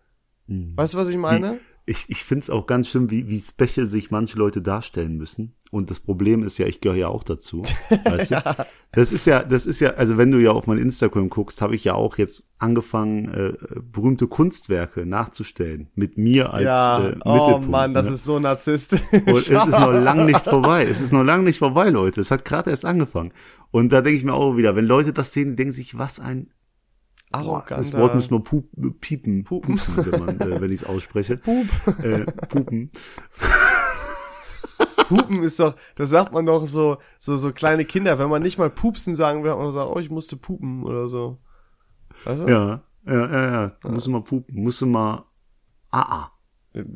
Weißt 0.76 0.94
du, 0.94 0.98
was 0.98 1.08
ich 1.08 1.16
meine? 1.16 1.58
Ich, 1.88 2.04
ich 2.08 2.24
finde 2.24 2.42
es 2.42 2.50
auch 2.50 2.66
ganz 2.66 2.88
schlimm, 2.88 3.10
wie, 3.10 3.28
wie 3.28 3.40
special 3.40 3.86
sich 3.86 4.10
manche 4.10 4.36
Leute 4.38 4.60
darstellen 4.60 5.16
müssen. 5.16 5.54
Und 5.70 5.88
das 5.88 6.00
Problem 6.00 6.42
ist 6.42 6.58
ja, 6.58 6.66
ich 6.66 6.80
gehöre 6.80 6.96
ja 6.96 7.08
auch 7.08 7.22
dazu. 7.22 7.62
Weißt 8.04 8.32
du? 8.32 8.66
Das 8.90 9.12
ist 9.12 9.24
ja, 9.24 9.44
das 9.44 9.66
ist 9.66 9.78
ja, 9.78 9.90
also 9.90 10.16
wenn 10.16 10.32
du 10.32 10.38
ja 10.38 10.50
auf 10.50 10.66
mein 10.66 10.78
Instagram 10.78 11.30
guckst, 11.30 11.62
habe 11.62 11.76
ich 11.76 11.84
ja 11.84 11.94
auch 11.94 12.18
jetzt 12.18 12.48
angefangen, 12.58 13.32
äh, 13.32 13.52
berühmte 13.80 14.26
Kunstwerke 14.26 15.06
nachzustellen. 15.06 15.88
Mit 15.94 16.18
mir 16.18 16.52
als 16.52 16.64
ja, 16.64 17.08
äh, 17.08 17.16
oh 17.24 17.32
Mittelpunkt. 17.32 17.70
Mann, 17.70 17.94
das 17.94 18.08
ne? 18.08 18.14
ist 18.14 18.24
so 18.24 18.40
narzisstisch. 18.40 19.02
Und 19.12 19.28
es 19.28 19.48
ist 19.48 19.54
noch 19.54 19.92
lang 19.92 20.26
nicht 20.26 20.42
vorbei. 20.42 20.84
Es 20.84 21.00
ist 21.00 21.12
noch 21.12 21.24
lang 21.24 21.44
nicht 21.44 21.60
vorbei, 21.60 21.90
Leute. 21.90 22.20
Es 22.20 22.32
hat 22.32 22.44
gerade 22.44 22.70
erst 22.70 22.84
angefangen. 22.84 23.32
Und 23.70 23.92
da 23.92 24.00
denke 24.00 24.18
ich 24.18 24.24
mir 24.24 24.34
auch 24.34 24.56
wieder, 24.56 24.74
wenn 24.74 24.86
Leute 24.86 25.12
das 25.12 25.32
sehen, 25.32 25.54
denken 25.54 25.72
sich, 25.72 25.96
was 25.96 26.18
ein 26.18 26.50
Boah, 27.32 27.64
das 27.68 27.92
Wort 27.92 28.14
muss 28.14 28.30
man 28.30 28.42
pup, 28.42 28.64
piepen, 29.00 29.44
Pupen. 29.44 29.76
pupsen, 29.76 29.96
wenn, 29.96 30.24
man, 30.24 30.40
äh, 30.40 30.60
wenn 30.60 30.70
ich 30.70 30.82
es 30.82 30.86
ausspreche. 30.86 31.36
Pup. 31.46 31.66
Äh, 32.02 32.24
pupen. 32.48 32.90
Pupen 35.08 35.42
ist 35.42 35.60
doch, 35.60 35.74
das 35.94 36.10
sagt 36.10 36.32
man 36.32 36.46
doch 36.46 36.66
so, 36.66 36.98
so, 37.18 37.36
so 37.36 37.52
kleine 37.52 37.84
Kinder, 37.84 38.18
wenn 38.18 38.28
man 38.28 38.42
nicht 38.42 38.58
mal 38.58 38.70
pupsen 38.70 39.14
sagen 39.14 39.44
will, 39.44 39.50
hat 39.50 39.58
man 39.58 39.70
sagt, 39.70 39.88
oh, 39.88 39.98
ich 39.98 40.10
musste 40.10 40.36
pupen 40.36 40.82
oder 40.82 41.08
so. 41.08 41.38
Weißt 42.24 42.42
du? 42.42 42.48
Ja, 42.48 42.82
ja, 43.06 43.32
ja, 43.32 43.50
ja. 43.50 43.68
Du 43.80 43.90
musst 43.90 44.08
mal 44.08 44.22
pupen, 44.22 44.62
musst 44.62 44.80
du 44.80 44.86
mal, 44.86 45.24
ah, 45.90 46.06
ah. 46.08 46.32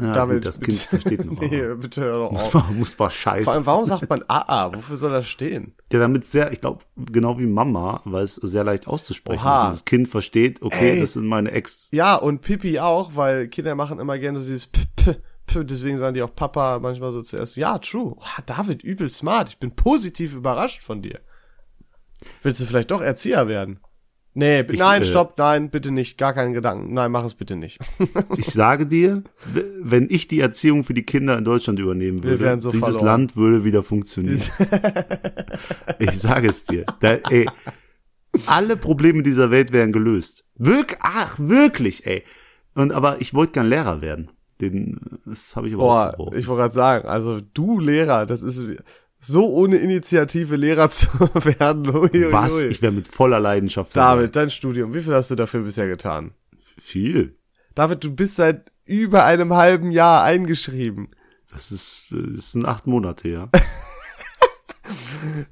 Ja, 0.00 0.24
gut, 0.24 0.44
das 0.44 0.60
Kind 0.60 0.78
versteht 0.78 1.24
noch. 1.24 1.40
nee, 1.40 1.74
bitte 1.74 2.02
hör 2.02 2.18
doch 2.18 2.32
Muss 2.32 2.42
auf. 2.46 2.54
mal, 2.54 2.72
muss 2.72 2.98
mal 2.98 3.10
scheiße. 3.10 3.44
Vor 3.44 3.52
allem, 3.54 3.66
warum 3.66 3.86
sagt 3.86 4.08
man 4.08 4.22
AA? 4.28 4.74
Wofür 4.74 4.96
soll 4.96 5.12
das 5.12 5.28
stehen? 5.28 5.72
Ja, 5.92 5.98
damit 5.98 6.26
sehr, 6.28 6.52
ich 6.52 6.60
glaube, 6.60 6.84
genau 6.96 7.38
wie 7.38 7.46
Mama, 7.46 8.00
weil 8.04 8.24
es 8.24 8.34
sehr 8.36 8.64
leicht 8.64 8.86
auszusprechen 8.86 9.42
Oha. 9.44 9.68
ist. 9.68 9.72
Das 9.72 9.84
Kind 9.84 10.08
versteht, 10.08 10.62
okay, 10.62 10.92
Ey. 10.92 11.00
das 11.00 11.14
sind 11.14 11.26
meine 11.26 11.50
Ex. 11.50 11.88
Ja, 11.92 12.16
und 12.16 12.40
Pipi 12.42 12.78
auch, 12.80 13.12
weil 13.14 13.48
Kinder 13.48 13.74
machen 13.74 13.98
immer 13.98 14.18
gerne 14.18 14.40
so 14.40 14.46
dieses 14.46 14.66
P, 14.66 14.80
P, 14.96 15.16
P, 15.46 15.64
deswegen 15.64 15.98
sagen 15.98 16.14
die 16.14 16.22
auch 16.22 16.34
Papa 16.34 16.78
manchmal 16.78 17.12
so 17.12 17.22
zuerst. 17.22 17.56
Ja, 17.56 17.78
true. 17.78 18.14
Oha, 18.16 18.42
David, 18.46 18.82
übel 18.82 19.10
smart. 19.10 19.48
Ich 19.48 19.58
bin 19.58 19.74
positiv 19.74 20.34
überrascht 20.34 20.82
von 20.84 21.02
dir. 21.02 21.20
Willst 22.42 22.60
du 22.60 22.66
vielleicht 22.66 22.90
doch 22.90 23.00
Erzieher 23.00 23.48
werden? 23.48 23.80
Nee, 24.32 24.60
Ich, 24.60 24.78
nein, 24.78 25.02
äh, 25.02 25.04
stopp, 25.04 25.36
nein, 25.38 25.70
bitte 25.70 25.90
nicht, 25.90 26.16
gar 26.16 26.32
keinen 26.32 26.52
Gedanken. 26.52 26.94
Nein, 26.94 27.10
mach 27.10 27.24
es 27.24 27.34
bitte 27.34 27.56
nicht. 27.56 27.78
Ich 28.36 28.46
sage 28.46 28.86
dir, 28.86 29.22
wenn 29.82 30.06
ich 30.08 30.28
die 30.28 30.40
Erziehung 30.40 30.84
für 30.84 30.94
die 30.94 31.02
Kinder 31.02 31.36
in 31.36 31.44
Deutschland 31.44 31.78
übernehmen 31.78 32.22
würde, 32.22 32.60
so 32.60 32.70
dieses 32.70 32.84
verloren. 32.84 33.06
Land 33.06 33.36
würde 33.36 33.64
wieder 33.64 33.82
funktionieren. 33.82 34.40
ich 35.98 36.12
sage 36.12 36.48
es 36.48 36.64
dir. 36.64 36.86
Da, 37.00 37.14
ey, 37.28 37.46
alle 38.46 38.76
Probleme 38.76 39.22
dieser 39.22 39.50
Welt 39.50 39.72
wären 39.72 39.92
gelöst. 39.92 40.44
Wirk, 40.56 40.96
ach, 41.02 41.36
wirklich, 41.38 42.06
ey. 42.06 42.22
Und 42.74 42.92
aber 42.92 43.20
ich 43.20 43.34
wollte 43.34 43.52
gern 43.52 43.68
Lehrer 43.68 44.00
werden. 44.00 44.30
Den, 44.60 45.00
das 45.24 45.56
habe 45.56 45.68
ich 45.68 45.74
aber 45.74 46.14
Boah, 46.16 46.34
ich 46.34 46.46
wollte 46.46 46.60
gerade 46.62 46.74
sagen, 46.74 47.08
also 47.08 47.40
du 47.40 47.80
Lehrer, 47.80 48.26
das 48.26 48.42
ist 48.42 48.62
so 49.20 49.48
ohne 49.48 49.76
Initiative 49.76 50.56
Lehrer 50.56 50.88
zu 50.90 51.08
werden. 51.34 51.88
Ui, 51.88 52.10
ui, 52.12 52.32
Was? 52.32 52.62
Ich 52.62 52.82
wäre 52.82 52.92
mit 52.92 53.06
voller 53.06 53.40
Leidenschaft 53.40 53.94
dabei. 53.94 54.16
David, 54.16 54.36
dein 54.36 54.50
Studium, 54.50 54.94
wie 54.94 55.02
viel 55.02 55.14
hast 55.14 55.30
du 55.30 55.34
dafür 55.36 55.62
bisher 55.62 55.88
getan? 55.88 56.32
Viel. 56.78 57.36
David, 57.74 58.02
du 58.02 58.14
bist 58.14 58.36
seit 58.36 58.72
über 58.84 59.24
einem 59.24 59.54
halben 59.54 59.92
Jahr 59.92 60.24
eingeschrieben. 60.24 61.10
Das 61.50 61.70
ist, 61.70 62.12
äh, 62.12 62.34
das 62.36 62.52
sind 62.52 62.64
acht 62.64 62.86
Monate, 62.86 63.28
ja. 63.28 63.48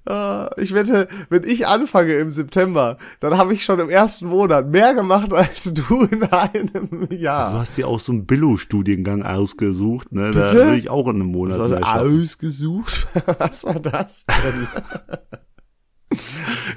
Äh, 0.08 0.62
Ich 0.62 0.74
wette, 0.74 1.08
wenn 1.30 1.44
ich 1.44 1.66
anfange 1.66 2.14
im 2.14 2.30
September, 2.30 2.96
dann 3.20 3.36
habe 3.36 3.54
ich 3.54 3.64
schon 3.64 3.78
im 3.80 3.90
ersten 3.90 4.26
Monat 4.26 4.68
mehr 4.68 4.94
gemacht 4.94 5.32
als 5.32 5.72
du 5.74 6.02
in 6.04 6.22
einem 6.24 7.08
Du 7.08 7.14
Jahr. 7.14 7.52
hast 7.60 7.76
ja 7.78 7.86
auch 7.86 8.00
so 8.00 8.12
einen 8.12 8.26
Billo-Studiengang 8.26 9.22
ausgesucht, 9.22 10.12
ne? 10.12 10.30
Da 10.32 10.42
Bitte? 10.44 10.54
würde 10.64 10.76
ich 10.76 10.90
auch 10.90 11.08
in 11.08 11.16
einem 11.16 11.26
Monat 11.32 11.58
Was 11.58 11.82
ausgesucht? 11.82 13.06
Was 13.38 13.64
war 13.64 13.80
das 13.80 14.24
denn? 14.26 14.68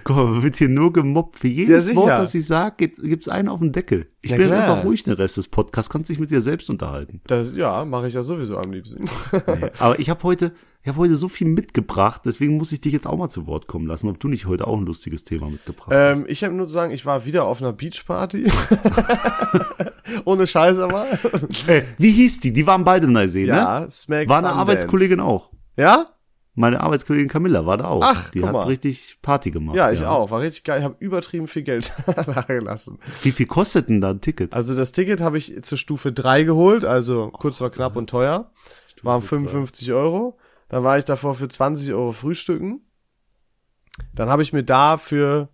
Guck 0.03 0.15
mal, 0.15 0.25
man 0.25 0.43
wird 0.43 0.57
hier 0.57 0.67
nur 0.67 0.91
gemobbt. 0.91 1.39
Für 1.39 1.47
Ja, 1.47 1.53
jedes 1.53 1.85
sicher. 1.85 1.95
Wort, 1.97 2.09
das 2.11 2.35
ich 2.35 2.45
sage, 2.45 2.75
gibt, 2.77 3.01
gibt's 3.01 3.29
einen 3.29 3.47
auf 3.47 3.59
den 3.61 3.71
Deckel. 3.71 4.07
Ich 4.21 4.31
Ja, 4.31 4.37
bin 4.37 4.47
klar. 4.47 4.63
einfach 4.69 4.83
ruhig 4.83 5.03
den 5.03 5.13
Rest 5.13 5.37
des 5.37 5.47
Podcasts, 5.47 5.89
kannst 5.89 6.09
dich 6.09 6.19
mit 6.19 6.31
dir 6.31 6.41
selbst 6.41 6.69
unterhalten. 6.69 7.21
Das, 7.27 7.55
ja, 7.55 7.85
mache 7.85 8.07
ich 8.09 8.13
ja 8.13 8.23
sowieso 8.23 8.57
am 8.57 8.71
liebsten. 8.71 9.05
Nee. 9.31 9.69
Aber 9.79 9.99
ich 9.99 10.09
habe 10.09 10.21
heute, 10.23 10.51
ich 10.83 10.87
habe 10.87 10.97
heute 10.97 11.15
so 11.15 11.27
viel 11.27 11.47
mitgebracht, 11.47 12.21
deswegen 12.25 12.57
muss 12.57 12.71
ich 12.71 12.81
dich 12.81 12.91
jetzt 12.93 13.05
auch 13.07 13.17
mal 13.17 13.29
zu 13.29 13.45
Wort 13.47 13.67
kommen 13.67 13.85
lassen, 13.85 14.09
ob 14.09 14.19
du 14.19 14.27
nicht 14.27 14.47
heute 14.47 14.65
auch 14.67 14.77
ein 14.77 14.85
lustiges 14.85 15.23
Thema 15.23 15.49
mitgebracht 15.49 15.91
hast. 15.91 16.17
Ähm, 16.17 16.25
ich 16.27 16.43
habe 16.43 16.53
nur 16.55 16.65
zu 16.65 16.71
sagen, 16.71 16.91
ich 16.91 17.05
war 17.05 17.25
wieder 17.25 17.45
auf 17.45 17.61
einer 17.61 17.71
Beachparty. 17.73 18.45
Ohne 20.25 20.47
Scheiße 20.47 20.87
mal. 20.87 21.07
Ey, 21.67 21.83
wie 21.97 22.11
hieß 22.11 22.39
die? 22.41 22.51
Die 22.53 22.65
waren 22.67 22.83
beide 22.83 23.07
in 23.07 23.13
Neusee, 23.13 23.45
Ja, 23.45 23.81
ne? 23.81 23.91
Smack 23.91 24.27
War 24.27 24.37
eine 24.39 24.47
Sundance. 24.47 24.59
Arbeitskollegin 24.59 25.19
auch. 25.19 25.51
Ja? 25.77 26.07
Meine 26.53 26.81
Arbeitskollegin 26.81 27.29
Camilla 27.29 27.65
war 27.65 27.77
da 27.77 27.85
auch. 27.85 28.01
Ach, 28.03 28.29
die 28.31 28.43
hat 28.43 28.51
mal. 28.51 28.63
richtig 28.63 29.19
Party 29.21 29.51
gemacht. 29.51 29.77
Ja, 29.77 29.89
ich 29.91 30.03
auch. 30.03 30.31
War 30.31 30.41
richtig 30.41 30.65
geil. 30.65 30.79
Ich 30.79 30.83
habe 30.83 30.95
übertrieben 30.99 31.47
viel 31.47 31.61
Geld 31.63 31.93
da 32.25 32.41
gelassen. 32.41 32.99
Wie 33.21 33.31
viel 33.31 33.45
kostet 33.45 33.87
denn 33.87 34.01
da 34.01 34.09
ein 34.09 34.19
Ticket? 34.19 34.53
Also 34.53 34.75
das 34.75 34.91
Ticket 34.91 35.21
habe 35.21 35.37
ich 35.37 35.63
zur 35.63 35.77
Stufe 35.77 36.11
3 36.11 36.43
geholt, 36.43 36.83
also 36.83 37.29
kurz 37.29 37.59
vor 37.59 37.69
knapp 37.69 37.95
und 37.95 38.09
teuer. 38.09 38.51
Waren 39.03 39.21
55 39.21 39.93
Euro. 39.93 40.37
Dann 40.71 40.85
war 40.85 40.97
ich 40.97 41.03
davor 41.03 41.35
für 41.35 41.49
20 41.49 41.91
Euro 41.91 42.13
frühstücken. 42.13 42.79
Dann 44.15 44.29
habe 44.29 44.41
ich 44.41 44.53
mir 44.53 44.63
da 44.63 44.97
für 44.97 45.49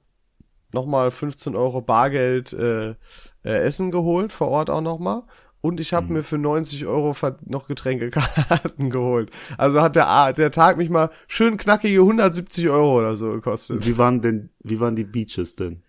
nochmal 0.71 1.09
15 1.09 1.55
Euro 1.55 1.81
Bargeld 1.81 2.53
äh, 2.53 2.91
äh, 2.91 2.95
Essen 3.43 3.89
geholt, 3.89 4.31
vor 4.31 4.49
Ort 4.49 4.69
auch 4.69 4.81
nochmal. 4.81 5.23
Und 5.59 5.79
ich 5.79 5.91
habe 5.93 6.13
mir 6.13 6.21
für 6.21 6.37
90 6.37 6.85
Euro 6.85 7.15
noch 7.45 7.67
Getränkekarten 7.67 8.89
geholt. 8.91 9.31
Also 9.57 9.81
hat 9.81 9.95
der, 9.95 10.33
der 10.33 10.51
Tag 10.51 10.77
mich 10.77 10.91
mal 10.91 11.09
schön 11.27 11.57
knackige 11.57 12.01
170 12.01 12.69
Euro 12.69 12.99
oder 12.99 13.15
so 13.15 13.31
gekostet. 13.31 13.87
Wie 13.87 13.97
waren 13.97 14.21
denn, 14.21 14.51
wie 14.59 14.79
waren 14.79 14.95
die 14.95 15.03
Beaches 15.03 15.55
denn? 15.55 15.81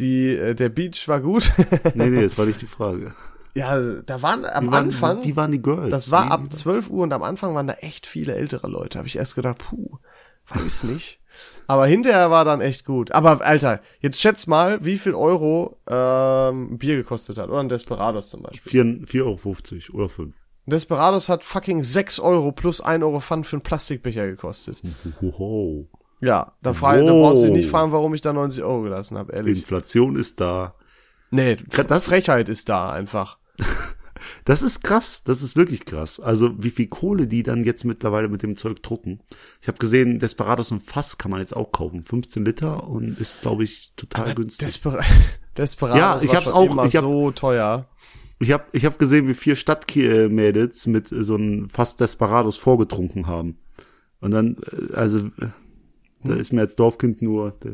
Die, 0.00 0.34
äh, 0.34 0.56
der 0.56 0.70
Beach 0.70 1.06
war 1.06 1.20
gut. 1.20 1.52
Nee, 1.94 2.10
nee, 2.10 2.22
das 2.22 2.36
war 2.36 2.46
nicht 2.46 2.60
die 2.60 2.66
Frage. 2.66 3.14
Ja, 3.54 3.78
da 4.06 4.22
waren 4.22 4.44
am 4.44 4.68
Wie 4.68 4.72
waren, 4.72 4.84
Anfang. 4.86 5.24
Wie 5.24 5.36
waren 5.36 5.50
die 5.52 5.62
Girls? 5.62 5.90
Das 5.90 6.10
war 6.10 6.26
wie, 6.26 6.30
ab 6.30 6.52
12 6.52 6.90
Uhr 6.90 7.02
und 7.02 7.12
am 7.12 7.22
Anfang 7.22 7.54
waren 7.54 7.66
da 7.66 7.74
echt 7.74 8.06
viele 8.06 8.34
ältere 8.34 8.68
Leute. 8.68 8.98
Habe 8.98 9.08
ich 9.08 9.16
erst 9.16 9.34
gedacht, 9.34 9.58
puh, 9.58 9.98
weiß 10.48 10.84
nicht. 10.84 11.18
Aber 11.66 11.86
hinterher 11.86 12.30
war 12.30 12.44
dann 12.44 12.60
echt 12.60 12.84
gut. 12.84 13.12
Aber 13.12 13.40
Alter, 13.40 13.80
jetzt 14.00 14.20
schätz 14.20 14.46
mal, 14.46 14.84
wie 14.84 14.98
viel 14.98 15.14
Euro 15.14 15.78
ähm, 15.88 16.72
ein 16.74 16.78
Bier 16.78 16.96
gekostet 16.96 17.38
hat. 17.38 17.48
Oder 17.48 17.60
ein 17.60 17.68
Desperados 17.70 18.28
zum 18.28 18.42
Beispiel. 18.42 18.82
4,50 18.82 19.20
Euro 19.94 19.98
oder 19.98 20.08
5. 20.10 20.36
Ein 20.66 20.70
Desperados 20.70 21.28
hat 21.28 21.42
fucking 21.42 21.82
6 21.84 22.20
Euro 22.20 22.52
plus 22.52 22.80
1 22.82 23.02
Euro 23.02 23.20
Pfand 23.20 23.46
für 23.46 23.56
einen 23.56 23.62
Plastikbecher 23.62 24.26
gekostet. 24.26 24.82
Hoho. 25.20 25.88
Ja, 26.20 26.52
da, 26.62 26.72
frage, 26.74 27.04
da 27.04 27.12
Wow. 27.12 27.22
brauchst 27.30 27.42
du 27.42 27.46
dich 27.46 27.56
nicht 27.56 27.70
fragen, 27.70 27.90
warum 27.92 28.14
ich 28.14 28.20
da 28.20 28.32
90 28.32 28.62
Euro 28.62 28.82
gelassen 28.82 29.18
habe, 29.18 29.32
ehrlich. 29.32 29.58
Inflation 29.58 30.14
ist 30.16 30.40
da. 30.40 30.74
Nee, 31.30 31.56
Das- 31.70 31.86
das 31.86 32.04
Frechheit 32.04 32.48
ist 32.48 32.68
da 32.68 32.92
einfach. 32.92 33.38
Das 34.44 34.62
ist 34.62 34.82
krass, 34.84 35.22
das 35.24 35.42
ist 35.42 35.56
wirklich 35.56 35.84
krass. 35.84 36.20
Also 36.20 36.54
wie 36.62 36.70
viel 36.70 36.86
Kohle 36.86 37.26
die 37.26 37.42
dann 37.42 37.64
jetzt 37.64 37.84
mittlerweile 37.84 38.28
mit 38.28 38.42
dem 38.44 38.56
Zeug 38.56 38.80
drucken. 38.82 39.18
Ich 39.60 39.66
habe 39.66 39.78
gesehen, 39.78 40.20
Desperados 40.20 40.70
und 40.70 40.80
Fass 40.82 41.18
kann 41.18 41.30
man 41.32 41.40
jetzt 41.40 41.56
auch 41.56 41.72
kaufen. 41.72 42.04
15 42.04 42.44
Liter 42.44 42.86
und 42.88 43.18
ist, 43.18 43.40
glaube 43.42 43.64
ich, 43.64 43.92
total 43.96 44.34
günstig. 44.36 44.66
Desper 44.66 45.00
Desperados 45.58 45.98
Ja, 45.98 46.18
ich 46.22 46.28
war 46.28 46.36
hab's 46.36 46.44
schon 46.46 46.54
auch- 46.54 46.70
immer 46.72 46.84
ich 46.84 46.94
hab- 46.96 47.02
so 47.02 47.30
teuer. 47.32 47.88
Ich 48.38 48.52
habe 48.52 48.64
ich 48.72 48.84
hab 48.84 48.98
gesehen, 48.98 49.26
wie 49.28 49.34
vier 49.34 49.56
Stadtmädels 49.56 50.86
mit 50.86 51.08
so 51.08 51.34
einem 51.34 51.68
Fass 51.68 51.96
Desperados 51.96 52.56
vorgetrunken 52.56 53.26
haben. 53.26 53.58
Und 54.20 54.30
dann, 54.32 54.56
äh, 54.90 54.94
also, 54.94 55.30
da 56.24 56.34
ist 56.34 56.52
mir 56.52 56.60
als 56.60 56.76
Dorfkind 56.76 57.22
nur, 57.22 57.56
da 57.60 57.70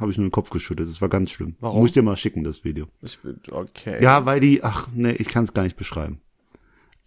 habe 0.00 0.10
ich 0.10 0.18
nur 0.18 0.26
den 0.26 0.32
Kopf 0.32 0.50
geschüttet. 0.50 0.88
Das 0.88 1.00
war 1.00 1.08
ganz 1.08 1.30
schlimm. 1.30 1.56
Warum? 1.60 1.80
Muss 1.80 1.90
ich 1.90 1.94
dir 1.94 2.02
mal 2.02 2.16
schicken, 2.16 2.44
das 2.44 2.64
Video. 2.64 2.86
Ich 3.02 3.18
bin, 3.20 3.40
okay. 3.50 4.02
Ja, 4.02 4.26
weil 4.26 4.40
die, 4.40 4.62
ach 4.62 4.88
nee, 4.94 5.12
ich 5.12 5.28
kann 5.28 5.44
es 5.44 5.54
gar 5.54 5.62
nicht 5.62 5.76
beschreiben. 5.76 6.20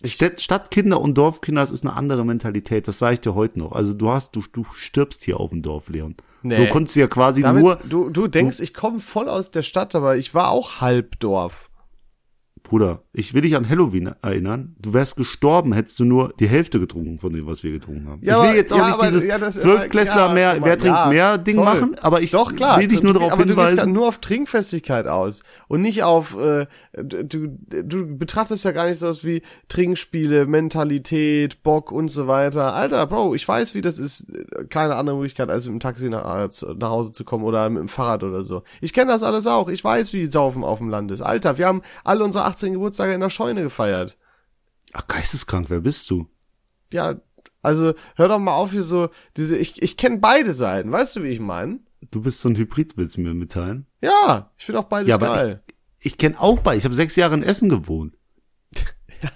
Stadt, 0.06 0.40
Stadtkinder 0.42 1.02
und 1.02 1.18
Dorfkinder, 1.18 1.62
das 1.62 1.72
ist 1.72 1.84
eine 1.84 1.96
andere 1.96 2.24
Mentalität, 2.24 2.88
das 2.88 3.00
sage 3.00 3.16
ich 3.16 3.22
dir 3.22 3.34
heute 3.34 3.58
noch. 3.58 3.72
Also 3.72 3.94
du 3.94 4.10
hast, 4.10 4.36
du, 4.36 4.44
du 4.52 4.64
stirbst 4.76 5.24
hier 5.24 5.40
auf 5.40 5.50
dem 5.50 5.64
Dorf, 5.64 5.90
Leon. 5.90 6.16
Nee. 6.44 6.56
Du 6.56 6.70
konntest 6.70 6.96
ja 6.96 7.08
quasi 7.08 7.42
Damit, 7.42 7.64
nur, 7.64 7.80
du, 7.84 8.10
du 8.10 8.28
denkst, 8.28 8.60
ich 8.60 8.76
komme 8.76 9.00
voll 9.00 9.28
aus 9.28 9.50
der 9.50 9.64
Stadt, 9.64 9.96
aber 9.96 10.16
ich 10.18 10.36
war 10.36 10.52
auch 10.52 10.82
Halbdorf. 10.82 11.67
Bruder, 12.64 13.04
ich 13.14 13.34
will 13.34 13.42
dich 13.42 13.56
an 13.56 13.68
Halloween 13.68 14.14
erinnern. 14.22 14.76
Du 14.80 14.94
wärst 14.94 15.16
gestorben, 15.16 15.74
hättest 15.74 16.00
du 16.00 16.06
nur 16.06 16.34
die 16.40 16.48
Hälfte 16.48 16.80
getrunken 16.80 17.20
von 17.20 17.34
dem, 17.34 17.46
was 17.46 17.64
wir 17.64 17.72
getrunken 17.72 18.08
haben. 18.08 18.22
Ja, 18.24 18.44
ich 18.44 18.50
will 18.50 18.58
jetzt 18.58 18.74
auch 18.74 18.78
ja, 18.78 18.86
nicht 18.88 18.94
aber- 18.96 19.06
dieses 19.08 19.60
Zwölfklässler 19.60 20.28
ja, 20.28 20.34
mehr, 20.34 20.58
wer 20.62 20.78
trinkt 20.78 21.10
mehr 21.10 21.38
Ding 21.38 21.56
toll. 21.56 21.66
machen, 21.66 21.96
aber 22.02 22.22
ich 22.22 22.32
Doch, 22.32 22.56
klar. 22.56 22.80
will 22.80 22.88
dich 22.88 23.04
nur 23.04 23.14
darauf 23.14 23.32
aber 23.34 23.46
du 23.46 23.56
gehst 23.56 23.70
hinweisen. 23.70 23.92
nur 23.94 24.08
auf 24.08 24.20
Trinkfestigkeit 24.20 25.08
aus 25.08 25.44
und 25.68 25.82
nicht 25.82 26.04
auf, 26.04 26.38
äh, 26.38 26.68
du, 27.02 27.48
du 27.84 28.18
betrachtest 28.18 28.66
ja 28.66 28.72
gar 28.72 28.88
nicht 28.88 29.00
so 29.00 29.08
was 29.08 29.24
wie 29.24 29.42
Trinkspiele, 29.70 30.46
Mentalität, 30.46 31.64
Bock 31.64 31.92
und 31.92 32.10
so 32.10 32.28
weiter. 32.28 32.74
Alter, 32.74 33.06
Bro, 33.08 33.36
ich 33.36 33.48
weiß, 33.48 33.76
wie 33.76 33.82
das 33.82 34.00
ist, 34.00 34.28
keine 34.70 34.96
andere 34.96 35.16
Möglichkeit, 35.18 35.50
als 35.50 35.66
mit 35.66 35.74
dem 35.74 35.80
Taxi 35.80 36.10
nach, 36.10 36.26
äh, 36.46 36.50
nach 36.78 36.90
Hause 36.90 37.12
zu 37.12 37.24
kommen 37.24 37.44
oder 37.44 37.70
mit 37.70 37.82
dem 37.82 37.88
Fahrrad 37.88 38.24
oder 38.24 38.44
so. 38.44 38.64
Ich 38.82 38.94
kenne 38.94 39.12
das 39.12 39.24
alles 39.24 39.48
auch. 39.48 39.70
Ich 39.70 39.84
weiß, 39.84 40.14
wie 40.14 40.26
Saufen 40.26 40.64
auf 40.64 40.80
dem 40.80 40.90
Land 40.90 41.12
ist. 41.12 41.22
Alter, 41.22 41.58
wir 41.58 41.68
haben 41.68 41.82
alle 42.04 42.24
unsere 42.24 42.46
18 42.48 42.74
Geburtstage 42.74 43.14
in 43.14 43.22
der 43.22 43.30
Scheune 43.30 43.64
gefeiert. 43.64 44.18
Ach, 44.94 45.06
geisteskrank, 45.08 45.70
wer 45.70 45.82
bist 45.82 46.10
du? 46.10 46.28
Ja, 46.92 47.16
also 47.62 47.94
hör 48.16 48.28
doch 48.28 48.40
mal 48.40 48.56
auf 48.56 48.72
hier 48.72 48.84
so, 48.84 49.10
diese, 49.36 49.58
ich, 49.58 49.82
ich 49.82 49.98
kenne 49.98 50.20
beide 50.20 50.54
Seiten, 50.54 50.92
weißt 50.92 51.18
du, 51.18 51.24
wie 51.24 51.30
ich 51.30 51.40
meine? 51.40 51.80
Du 52.12 52.22
bist 52.22 52.40
so 52.40 52.50
ein 52.50 52.56
Hybrid, 52.56 52.96
willst 52.98 53.18
du 53.18 53.22
mir 53.22 53.34
mitteilen? 53.34 53.88
Ja, 54.02 54.52
ich 54.58 54.66
finde 54.66 54.80
auch 54.80 54.86
beides 54.86 55.10
Ja, 55.10 55.16
aber 55.16 55.36
geil. 55.36 55.64
Ich 56.00 56.18
kenne 56.18 56.40
auch 56.40 56.60
bei, 56.60 56.78
ich 56.78 56.86
habe 56.86 56.96
sechs 56.96 57.16
Jahre 57.16 57.34
in 57.36 57.44
Essen 57.44 57.70
gewohnt. 57.70 58.16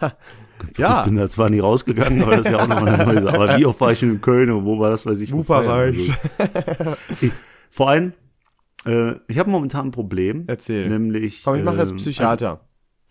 Ja. 0.77 0.99
Ich 0.99 1.05
bin 1.05 1.15
da 1.15 1.27
zwar 1.27 1.49
nie 1.49 1.59
rausgegangen, 1.59 2.21
aber 2.21 2.37
das 2.37 2.45
ist 2.45 2.51
ja 2.51 2.61
auch 2.61 2.67
nochmal 2.67 2.89
eine 2.89 3.05
neue 3.05 3.23
Sache. 3.23 3.33
Aber 3.33 3.57
wie 3.57 3.65
oft 3.65 3.81
war 3.81 3.91
ich 3.91 3.99
schon 3.99 4.11
in 4.11 4.21
Köln 4.21 4.51
und 4.51 4.63
wo 4.63 4.77
war 4.77 4.91
das, 4.91 5.07
weiß 5.07 5.19
ich, 5.21 5.33
Wupperreich. 5.33 6.13
Also, 6.37 6.95
ich, 7.21 7.31
vor 7.71 7.89
allem, 7.89 8.13
äh, 8.85 9.13
ich 9.27 9.39
habe 9.39 9.49
momentan 9.49 9.87
ein 9.87 9.91
Problem. 9.91 10.45
Erzähl. 10.47 10.87
Nämlich. 10.87 11.43
Komm, 11.43 11.55
ich 11.55 11.63
mache 11.63 11.77
jetzt 11.77 11.91
ähm, 11.91 11.97
Psychiater. 11.97 12.49
Also, 12.49 12.61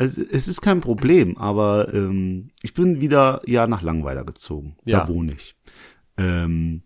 es, 0.01 0.17
es 0.17 0.49
ist 0.49 0.63
kein 0.63 0.81
Problem, 0.81 1.37
aber 1.37 1.93
ähm, 1.93 2.49
ich 2.63 2.73
bin 2.73 3.03
wieder 3.03 3.43
ja 3.47 3.67
nach 3.67 3.83
Langweiler 3.83 4.25
gezogen. 4.25 4.77
Ja. 4.87 5.01
Da 5.01 5.09
wohne 5.09 5.35
ich. 5.35 5.57
Ähm, 6.17 6.83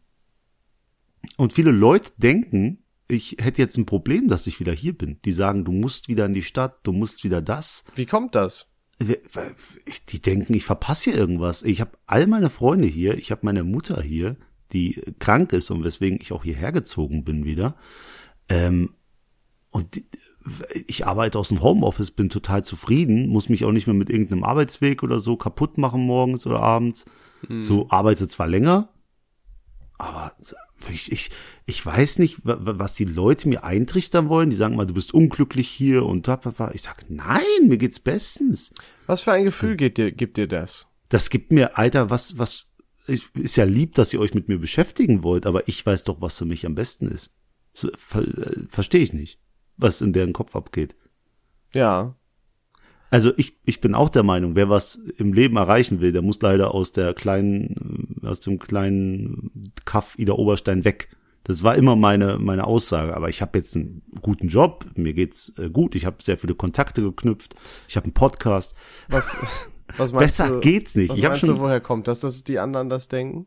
und 1.36 1.52
viele 1.52 1.70
Leute 1.70 2.10
denken, 2.16 2.82
ich 3.06 3.36
hätte 3.38 3.62
jetzt 3.62 3.78
ein 3.78 3.86
Problem, 3.86 4.26
dass 4.26 4.48
ich 4.48 4.58
wieder 4.58 4.72
hier 4.72 4.98
bin. 4.98 5.20
Die 5.24 5.30
sagen, 5.30 5.64
du 5.64 5.70
musst 5.70 6.08
wieder 6.08 6.26
in 6.26 6.32
die 6.32 6.42
Stadt, 6.42 6.80
du 6.82 6.92
musst 6.92 7.22
wieder 7.22 7.40
das. 7.40 7.84
Wie 7.94 8.06
kommt 8.06 8.34
das? 8.34 8.72
Die 10.08 10.20
denken, 10.20 10.54
ich 10.54 10.64
verpasse 10.64 11.10
hier 11.10 11.18
irgendwas. 11.18 11.62
Ich 11.62 11.80
habe 11.80 11.92
all 12.06 12.26
meine 12.26 12.50
Freunde 12.50 12.88
hier, 12.88 13.16
ich 13.16 13.30
habe 13.30 13.42
meine 13.44 13.62
Mutter 13.62 14.02
hier, 14.02 14.36
die 14.72 15.00
krank 15.20 15.52
ist 15.52 15.70
und 15.70 15.84
weswegen 15.84 16.18
ich 16.20 16.32
auch 16.32 16.42
hierher 16.42 16.72
gezogen 16.72 17.22
bin 17.22 17.44
wieder. 17.44 17.76
Ähm, 18.48 18.94
und 19.70 19.94
die, 19.94 20.06
ich 20.86 21.06
arbeite 21.06 21.38
aus 21.38 21.48
dem 21.48 21.62
Homeoffice, 21.62 22.10
bin 22.10 22.28
total 22.28 22.64
zufrieden, 22.64 23.28
muss 23.28 23.48
mich 23.48 23.64
auch 23.64 23.72
nicht 23.72 23.86
mehr 23.86 23.94
mit 23.94 24.10
irgendeinem 24.10 24.44
Arbeitsweg 24.44 25.02
oder 25.02 25.20
so 25.20 25.36
kaputt 25.36 25.78
machen 25.78 26.02
morgens 26.02 26.46
oder 26.46 26.60
abends. 26.60 27.04
Mhm. 27.48 27.62
So 27.62 27.88
arbeite 27.90 28.28
zwar 28.28 28.46
länger, 28.46 28.88
aber 29.96 30.32
ich, 30.90 31.12
ich, 31.12 31.30
ich 31.66 31.84
weiß 31.84 32.18
nicht, 32.18 32.38
was 32.42 32.94
die 32.94 33.04
Leute 33.04 33.48
mir 33.48 33.64
eintrichtern 33.64 34.28
wollen. 34.28 34.50
Die 34.50 34.56
sagen 34.56 34.76
mal, 34.76 34.86
du 34.86 34.94
bist 34.94 35.14
unglücklich 35.14 35.68
hier 35.68 36.04
und 36.04 36.28
da, 36.28 36.40
Ich 36.74 36.82
sag, 36.82 37.08
nein, 37.08 37.40
mir 37.62 37.78
geht's 37.78 38.00
bestens. 38.00 38.74
Was 39.06 39.22
für 39.22 39.32
ein 39.32 39.44
Gefühl 39.44 39.76
gibt 39.76 39.98
dir, 39.98 40.12
gibt 40.12 40.36
dir 40.36 40.48
das? 40.48 40.86
Das 41.08 41.30
gibt 41.30 41.52
mir, 41.52 41.78
Alter, 41.78 42.10
was, 42.10 42.38
was, 42.38 42.74
ist 43.06 43.56
ja 43.56 43.64
lieb, 43.64 43.94
dass 43.94 44.12
ihr 44.12 44.20
euch 44.20 44.34
mit 44.34 44.48
mir 44.48 44.58
beschäftigen 44.58 45.22
wollt, 45.22 45.46
aber 45.46 45.68
ich 45.68 45.84
weiß 45.84 46.04
doch, 46.04 46.20
was 46.20 46.38
für 46.38 46.46
mich 46.46 46.66
am 46.66 46.74
besten 46.74 47.08
ist. 47.08 47.34
Ver, 47.74 48.22
äh, 48.22 48.66
Verstehe 48.68 49.02
ich 49.02 49.12
nicht, 49.12 49.40
was 49.76 50.00
in 50.00 50.12
deren 50.12 50.32
Kopf 50.32 50.54
abgeht. 50.56 50.96
Ja. 51.72 52.14
Also 53.10 53.32
ich, 53.36 53.56
ich 53.64 53.80
bin 53.80 53.94
auch 53.94 54.08
der 54.08 54.22
Meinung, 54.24 54.56
wer 54.56 54.68
was 54.68 54.96
im 54.96 55.32
Leben 55.32 55.56
erreichen 55.56 56.00
will, 56.00 56.12
der 56.12 56.22
muss 56.22 56.40
leider 56.40 56.74
aus 56.74 56.92
der 56.92 57.14
kleinen, 57.14 58.20
aus 58.24 58.40
dem 58.40 58.58
kleinen 58.58 59.72
Kaff 59.84 60.18
Ida 60.18 60.32
Oberstein 60.32 60.84
weg. 60.84 61.08
Das 61.44 61.62
war 61.62 61.76
immer 61.76 61.94
meine, 61.94 62.38
meine 62.38 62.66
Aussage. 62.66 63.14
Aber 63.14 63.28
ich 63.28 63.42
habe 63.42 63.58
jetzt 63.58 63.76
einen 63.76 64.02
guten 64.22 64.48
Job, 64.48 64.86
mir 64.96 65.12
geht's 65.12 65.52
äh, 65.58 65.68
gut, 65.68 65.94
ich 65.94 66.06
habe 66.06 66.22
sehr 66.22 66.38
viele 66.38 66.54
Kontakte 66.54 67.02
geknüpft, 67.02 67.54
ich 67.86 67.96
habe 67.96 68.04
einen 68.04 68.14
Podcast. 68.14 68.74
Was, 69.08 69.36
was 69.96 70.12
meinst 70.12 70.38
Besser 70.38 70.48
du, 70.48 70.60
geht's 70.60 70.94
nicht. 70.94 71.10
Was 71.10 71.18
ich 71.18 71.24
meinst 71.24 71.40
schon, 71.40 71.50
du, 71.50 71.60
woher 71.60 71.80
kommt 71.80 72.08
das, 72.08 72.20
dass 72.20 72.42
die 72.44 72.58
anderen 72.58 72.88
das 72.88 73.08
denken? 73.08 73.46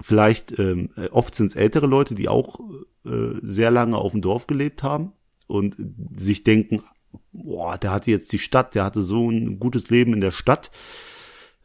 Vielleicht, 0.00 0.56
ähm, 0.58 0.90
oft 1.10 1.34
sind 1.34 1.48
es 1.48 1.56
ältere 1.56 1.88
Leute, 1.88 2.14
die 2.14 2.28
auch 2.28 2.60
äh, 3.04 3.32
sehr 3.42 3.72
lange 3.72 3.96
auf 3.96 4.12
dem 4.12 4.20
Dorf 4.20 4.46
gelebt 4.46 4.84
haben 4.84 5.14
und 5.50 5.76
sich 6.16 6.44
denken, 6.44 6.82
boah, 7.32 7.76
der 7.76 7.90
hatte 7.92 8.10
jetzt 8.10 8.32
die 8.32 8.38
Stadt, 8.38 8.74
der 8.74 8.84
hatte 8.84 9.02
so 9.02 9.30
ein 9.30 9.58
gutes 9.58 9.90
Leben 9.90 10.14
in 10.14 10.20
der 10.20 10.30
Stadt 10.30 10.70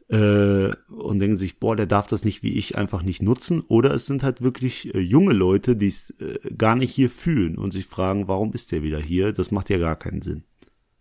äh, 0.08 0.70
und 0.88 1.18
denken 1.18 1.36
sich, 1.36 1.58
boah, 1.58 1.76
der 1.76 1.86
darf 1.86 2.06
das 2.06 2.24
nicht 2.24 2.42
wie 2.42 2.52
ich 2.58 2.76
einfach 2.76 3.02
nicht 3.02 3.22
nutzen. 3.22 3.62
Oder 3.62 3.92
es 3.94 4.06
sind 4.06 4.22
halt 4.22 4.42
wirklich 4.42 4.94
äh, 4.94 5.00
junge 5.00 5.32
Leute, 5.32 5.76
die 5.76 5.88
es 5.88 6.10
äh, 6.20 6.38
gar 6.56 6.76
nicht 6.76 6.92
hier 6.92 7.10
fühlen 7.10 7.56
und 7.58 7.72
sich 7.72 7.86
fragen, 7.86 8.28
warum 8.28 8.52
ist 8.52 8.72
der 8.72 8.82
wieder 8.82 9.00
hier? 9.00 9.32
Das 9.32 9.50
macht 9.50 9.70
ja 9.70 9.78
gar 9.78 9.96
keinen 9.96 10.22
Sinn. 10.22 10.44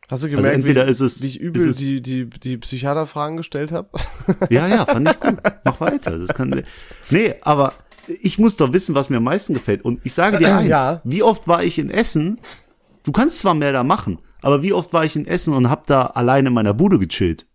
Hast 0.08 0.24
du 0.24 0.30
gemerkt, 0.30 0.48
also 0.48 0.56
entweder 0.56 0.86
wie, 0.86 0.92
ist 0.92 1.00
es, 1.00 1.24
wie 1.24 1.28
ich 1.28 1.40
übel 1.40 1.68
es, 1.68 1.78
die, 1.78 2.00
die, 2.02 2.30
die 2.30 2.58
Psychiaterfragen 2.58 3.38
gestellt 3.38 3.72
habe? 3.72 3.90
Ja, 4.50 4.68
ja, 4.68 4.86
fand 4.86 5.10
ich 5.10 5.20
gut. 5.20 5.38
Mach 5.64 5.80
weiter. 5.80 6.20
Das 6.20 6.36
kann. 6.36 6.64
Nee, 7.10 7.34
aber 7.42 7.74
ich 8.22 8.38
muss 8.38 8.56
doch 8.56 8.72
wissen, 8.74 8.94
was 8.94 9.10
mir 9.10 9.18
am 9.18 9.24
meisten 9.24 9.56
gefällt. 9.56 9.84
Und 9.84 10.02
ich 10.04 10.14
sage 10.14 10.38
dir 10.38 10.56
eins, 10.58 10.70
Ja. 10.70 11.02
wie 11.04 11.24
oft 11.24 11.48
war 11.48 11.64
ich 11.64 11.80
in 11.80 11.90
Essen? 11.90 12.40
Du 13.06 13.12
kannst 13.12 13.40
zwar 13.40 13.54
mehr 13.54 13.72
da 13.72 13.84
machen, 13.84 14.20
aber 14.42 14.62
wie 14.64 14.74
oft 14.74 14.92
war 14.94 15.06
ich 15.06 15.16
in 15.16 15.26
Essen 15.26 15.54
und 15.54 15.70
hab 15.70 15.86
da 15.88 16.08
alleine 16.08 16.50
in 16.50 16.54
meiner 16.54 16.74
Bude 16.74 17.00
gechillt? 17.00 17.46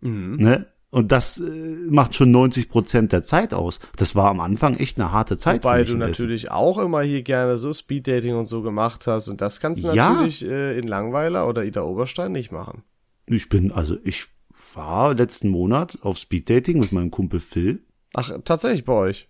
Ne? 0.00 0.66
Und 0.90 1.10
das 1.10 1.40
äh, 1.40 1.44
macht 1.88 2.14
schon 2.14 2.30
90 2.32 2.68
Prozent 2.68 3.12
der 3.12 3.24
Zeit 3.24 3.54
aus. 3.54 3.80
Das 3.96 4.14
war 4.14 4.28
am 4.28 4.40
Anfang 4.40 4.76
echt 4.76 4.98
eine 5.00 5.10
harte 5.10 5.38
Zeit. 5.38 5.64
Wobei 5.64 5.76
für 5.76 5.80
mich 5.80 5.88
du 5.90 5.94
in 5.94 6.02
Essen. 6.02 6.10
natürlich 6.10 6.50
auch 6.50 6.78
immer 6.78 7.00
hier 7.02 7.22
gerne 7.22 7.56
so 7.56 7.72
Speeddating 7.72 8.34
und 8.36 8.46
so 8.46 8.62
gemacht 8.62 9.06
hast. 9.06 9.28
Und 9.28 9.40
das 9.40 9.58
kannst 9.60 9.84
du 9.84 9.88
Ja. 9.92 10.10
natürlich 10.12 10.44
äh, 10.44 10.78
in 10.78 10.86
Langweiler 10.86 11.48
oder 11.48 11.64
Ida 11.64 11.82
Oberstein 11.82 12.32
nicht 12.32 12.52
machen. 12.52 12.82
Ich 13.26 13.48
bin, 13.48 13.72
also 13.72 13.96
ich 14.04 14.26
war 14.74 15.14
letzten 15.14 15.48
Monat 15.48 15.98
auf 16.02 16.18
Speeddating 16.18 16.80
mit 16.80 16.92
meinem 16.92 17.10
Kumpel 17.10 17.40
Phil. 17.40 17.84
Ach, 18.14 18.30
tatsächlich 18.44 18.84
bei 18.84 18.92
euch. 18.92 19.28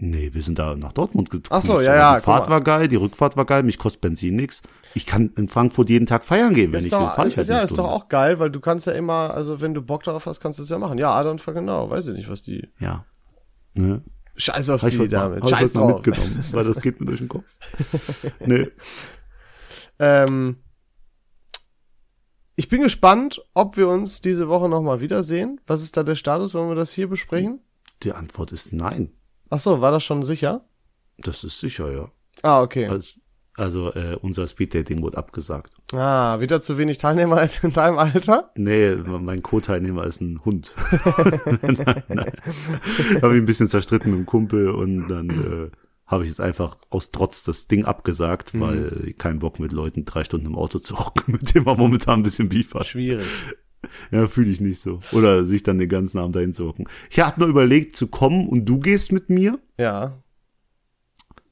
Nee, 0.00 0.30
wir 0.32 0.42
sind 0.42 0.58
da 0.58 0.74
nach 0.76 0.92
Dortmund 0.92 1.28
gekommen. 1.30 1.48
Ach 1.50 1.62
so, 1.62 1.80
ja, 1.80 1.94
ja, 1.96 2.16
Die 2.16 2.22
Fahrt 2.24 2.48
war 2.48 2.60
geil, 2.60 2.86
die 2.86 2.94
Rückfahrt 2.96 3.36
war 3.36 3.44
geil, 3.44 3.64
mich 3.64 3.78
kostet 3.78 4.00
Benzin 4.00 4.36
nix. 4.36 4.62
Ich 4.94 5.06
kann 5.06 5.32
in 5.36 5.48
Frankfurt 5.48 5.90
jeden 5.90 6.06
Tag 6.06 6.24
feiern 6.24 6.54
gehen, 6.54 6.72
wenn 6.72 6.78
Ist 6.78 6.86
ich 6.86 6.92
will, 6.92 6.98
doch, 6.98 7.14
fahr 7.14 7.26
ich 7.26 7.36
halt 7.36 7.46
ja, 7.48 7.60
ist 7.60 7.72
Stunde. 7.72 7.82
doch 7.82 7.90
auch 7.90 8.08
geil, 8.08 8.38
weil 8.38 8.50
du 8.50 8.60
kannst 8.60 8.86
ja 8.86 8.92
immer, 8.92 9.34
also 9.34 9.60
wenn 9.60 9.74
du 9.74 9.82
Bock 9.82 10.02
darauf 10.02 10.26
hast, 10.26 10.40
kannst 10.40 10.58
du 10.58 10.62
es 10.62 10.68
ja 10.68 10.78
machen. 10.78 10.98
Ja, 10.98 11.12
Adon, 11.12 11.36
genau, 11.36 11.90
weiß 11.90 12.08
ich 12.08 12.16
nicht, 12.16 12.30
was 12.30 12.42
die. 12.42 12.68
Ja. 12.78 13.04
Ne? 13.74 14.02
Scheiß 14.36 14.70
auf 14.70 14.82
ich 14.84 14.90
die 14.90 14.98
mal, 14.98 15.08
damit. 15.08 15.44
ich 15.44 15.50
Scheiß 15.50 15.74
mal 15.74 15.92
drauf. 15.92 16.04
mitgenommen, 16.04 16.44
weil 16.52 16.64
das 16.64 16.80
geht 16.80 17.00
mir 17.00 17.06
durch 17.06 17.18
den 17.18 17.28
Kopf. 17.28 17.44
nee. 18.46 18.68
Ähm, 19.98 20.58
ich 22.54 22.68
bin 22.68 22.82
gespannt, 22.82 23.42
ob 23.54 23.76
wir 23.76 23.88
uns 23.88 24.20
diese 24.20 24.48
Woche 24.48 24.68
nochmal 24.68 25.00
wiedersehen. 25.00 25.60
Was 25.66 25.82
ist 25.82 25.96
da 25.96 26.02
der 26.02 26.14
Status? 26.14 26.54
Wollen 26.54 26.68
wir 26.68 26.76
das 26.76 26.92
hier 26.92 27.08
besprechen? 27.08 27.60
Die 28.02 28.12
Antwort 28.12 28.52
ist 28.52 28.72
nein. 28.72 29.12
Ach 29.50 29.58
so, 29.58 29.80
war 29.80 29.90
das 29.90 30.04
schon 30.04 30.22
sicher? 30.22 30.64
Das 31.18 31.42
ist 31.42 31.58
sicher, 31.58 31.90
ja. 31.90 32.10
Ah, 32.42 32.62
okay. 32.62 32.86
Also, 32.86 33.14
also 33.58 33.92
äh, 33.94 34.16
unser 34.22 34.46
Speeddating 34.46 35.02
wurde 35.02 35.18
abgesagt. 35.18 35.72
Ah, 35.92 36.40
wieder 36.40 36.60
zu 36.60 36.78
wenig 36.78 36.98
Teilnehmer 36.98 37.46
in 37.62 37.72
deinem 37.72 37.98
Alter? 37.98 38.50
Nee, 38.56 38.94
mein 38.96 39.42
Co-Teilnehmer 39.42 40.04
ist 40.04 40.20
ein 40.20 40.44
Hund. 40.44 40.74
nein, 41.62 42.02
nein. 42.08 42.32
Habe 43.22 43.36
ich 43.36 43.42
ein 43.42 43.46
bisschen 43.46 43.68
zerstritten 43.68 44.10
mit 44.12 44.20
dem 44.20 44.26
Kumpel 44.26 44.70
und 44.70 45.08
dann 45.08 45.28
äh, 45.30 45.70
habe 46.06 46.24
ich 46.24 46.30
jetzt 46.30 46.40
einfach 46.40 46.78
aus 46.90 47.10
Trotz 47.10 47.42
das 47.42 47.66
Ding 47.68 47.84
abgesagt, 47.84 48.54
Mhm. 48.54 48.60
weil 48.60 49.02
ich 49.08 49.18
keinen 49.18 49.40
Bock 49.40 49.58
mit 49.60 49.72
Leuten 49.72 50.04
drei 50.04 50.24
Stunden 50.24 50.46
im 50.46 50.56
Auto 50.56 50.78
zu 50.78 50.98
hocken, 50.98 51.24
mit 51.40 51.54
dem 51.54 51.64
man 51.64 51.76
momentan 51.76 52.20
ein 52.20 52.22
bisschen 52.22 52.48
Beef 52.48 52.72
hat. 52.74 52.86
Schwierig. 52.86 53.26
Ja, 54.10 54.26
fühle 54.26 54.50
ich 54.50 54.60
nicht 54.60 54.80
so. 54.80 55.00
Oder 55.12 55.44
sich 55.46 55.62
dann 55.62 55.78
den 55.78 55.88
ganzen 55.88 56.18
Abend 56.18 56.34
dahin 56.34 56.52
zu 56.52 56.66
hocken. 56.66 56.86
Ich 57.10 57.20
habe 57.20 57.40
nur 57.40 57.48
überlegt 57.48 57.94
zu 57.96 58.08
kommen 58.08 58.48
und 58.48 58.64
du 58.64 58.78
gehst 58.80 59.12
mit 59.12 59.30
mir, 59.30 59.58
Ja. 59.78 60.18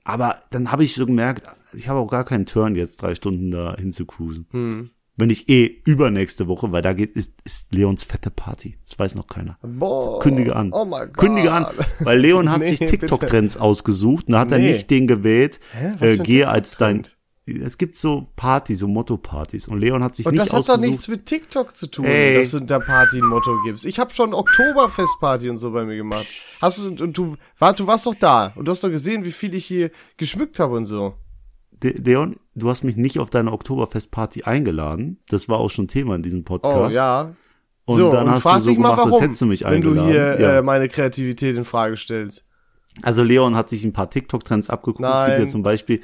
Aber 0.07 0.37
dann 0.51 0.71
habe 0.73 0.85
ich 0.85 0.95
so 0.95 1.05
gemerkt, 1.05 1.43
ich 1.75 1.89
habe 1.89 1.99
auch 1.99 2.11
gar 2.11 2.25
keinen 2.25 2.47
Turn 2.47 2.75
jetzt 2.75 3.03
drei 3.03 3.15
Stunden 3.15 3.51
da 3.51 3.77
hin 3.77 3.93
zu 3.93 4.07
cruisen. 4.07 4.47
Hm. 4.53 4.91
Wenn 5.19 5.31
ich 5.31 5.49
eh 5.49 5.81
übernächste 5.87 6.47
Woche, 6.47 6.73
weil 6.73 6.83
da 6.83 6.93
geht, 6.93 7.17
ist, 7.17 7.41
ist 7.45 7.75
Leons 7.75 8.05
fette 8.05 8.31
Party. 8.31 8.77
Das 8.87 8.99
weiß 8.99 9.15
noch 9.15 9.27
keiner. 9.27 9.57
Boah. 9.63 10.19
Kündige 10.21 10.55
an. 10.55 10.71
Oh 10.73 10.85
mein 10.85 11.07
Gott. 11.07 11.17
Kündige 11.17 11.53
an. 11.53 11.67
Weil 12.01 12.19
Leon 12.19 12.51
hat 12.53 12.61
Nee, 12.61 12.69
sich. 12.75 12.81
TikTok-Trends 12.81 13.57
ausgesucht 13.57 14.27
und 14.29 14.33
da 14.33 14.41
hat 14.41 14.53
er 14.53 14.59
Nee. 14.59 14.73
nicht 14.75 14.91
den 14.91 15.07
gewählt, 15.07 15.59
äh, 16.01 16.19
gehe 16.19 16.49
als 16.49 16.77
dein? 16.77 17.05
Es 17.47 17.79
gibt 17.79 17.97
so 17.97 18.27
Partys, 18.35 18.81
so 18.81 18.89
Motto-Partys 18.89 19.69
und 19.69 19.79
Leon 19.79 20.03
hat 20.03 20.17
sich 20.17 20.27
Und 20.27 20.33
nicht 20.33 20.43
das 20.43 20.53
hat 20.53 20.61
ausgesucht. 20.61 20.83
doch 20.83 20.89
nichts 20.89 21.09
mit 21.09 21.27
TikTok 21.27 21.77
zu 21.77 21.87
tun, 21.89 22.05
Ey. 22.05 22.35
dass 22.39 22.51
du 22.51 22.61
der 22.61 22.81
Party 22.81 23.19
ein 23.19 23.27
Motto 23.27 23.57
gibst. 23.65 23.87
Ich 23.87 23.99
habe 24.01 24.13
schon 24.13 24.35
Oktoberfestparty 24.35 25.49
und 25.51 25.57
so 25.57 25.71
bei 25.71 25.85
mir 25.85 25.97
gemacht. 25.97 26.27
Hast 26.61 26.79
du 26.79 27.05
und 27.05 27.17
du 27.17 27.37
war, 27.59 27.73
du 27.73 27.87
warst 27.87 28.07
doch 28.07 28.15
da 28.19 28.53
und 28.57 28.67
du 28.67 28.73
hast 28.73 28.83
doch 28.83 28.91
gesehen, 28.91 29.25
wie 29.25 29.33
viel 29.33 29.55
ich 29.55 29.65
hier 29.65 29.91
geschmückt 30.17 30.59
habe 30.59 30.75
und 30.77 30.87
so. 30.87 31.15
De 31.83 31.93
Leon, 32.01 32.37
du 32.55 32.69
hast 32.71 32.83
mich 32.85 32.97
nicht 32.97 33.19
auf 33.21 33.31
deine 33.31 33.53
Oktoberfest-Party 33.53 34.43
eingeladen. 34.45 35.19
Das 35.29 35.49
war 35.49 35.59
auch 35.59 35.71
schon 35.71 35.89
Thema 35.89 36.17
in 36.17 36.23
diesem 36.23 36.41
Oh 36.41 36.45
Podcast. 36.45 36.95
ja. 36.95 37.35
Und 37.85 37.97
so, 37.99 38.11
dann 38.11 38.27
und 38.27 38.33
hast 38.33 38.45
du 38.45 38.51
so 38.51 38.71
dich 38.71 38.79
mal, 38.79 38.89
gemacht, 38.91 38.99
warum, 38.99 39.13
als 39.13 39.23
hättest 39.23 39.41
du 39.43 39.47
mich 39.47 39.61
wenn 39.63 39.81
du 39.83 39.91
eingeladen. 39.91 40.11
hier 40.11 40.41
ja. 40.41 40.59
äh, 40.59 40.63
meine 40.63 40.89
Kreativität 40.89 41.55
in 41.57 41.65
Frage 41.65 41.97
stellst. 41.97 42.45
Also 43.03 43.23
Leon 43.23 43.55
hat 43.55 43.69
sich 43.69 43.85
ein 43.85 43.93
paar 43.93 44.11
TikTok-Trends 44.11 44.71
abgeguckt. 44.71 45.05
Es 45.09 45.21
gibt 45.27 45.29
Nein. 45.37 45.43
ja 45.43 45.49
zum 45.49 45.63
Beispiel, 45.63 46.01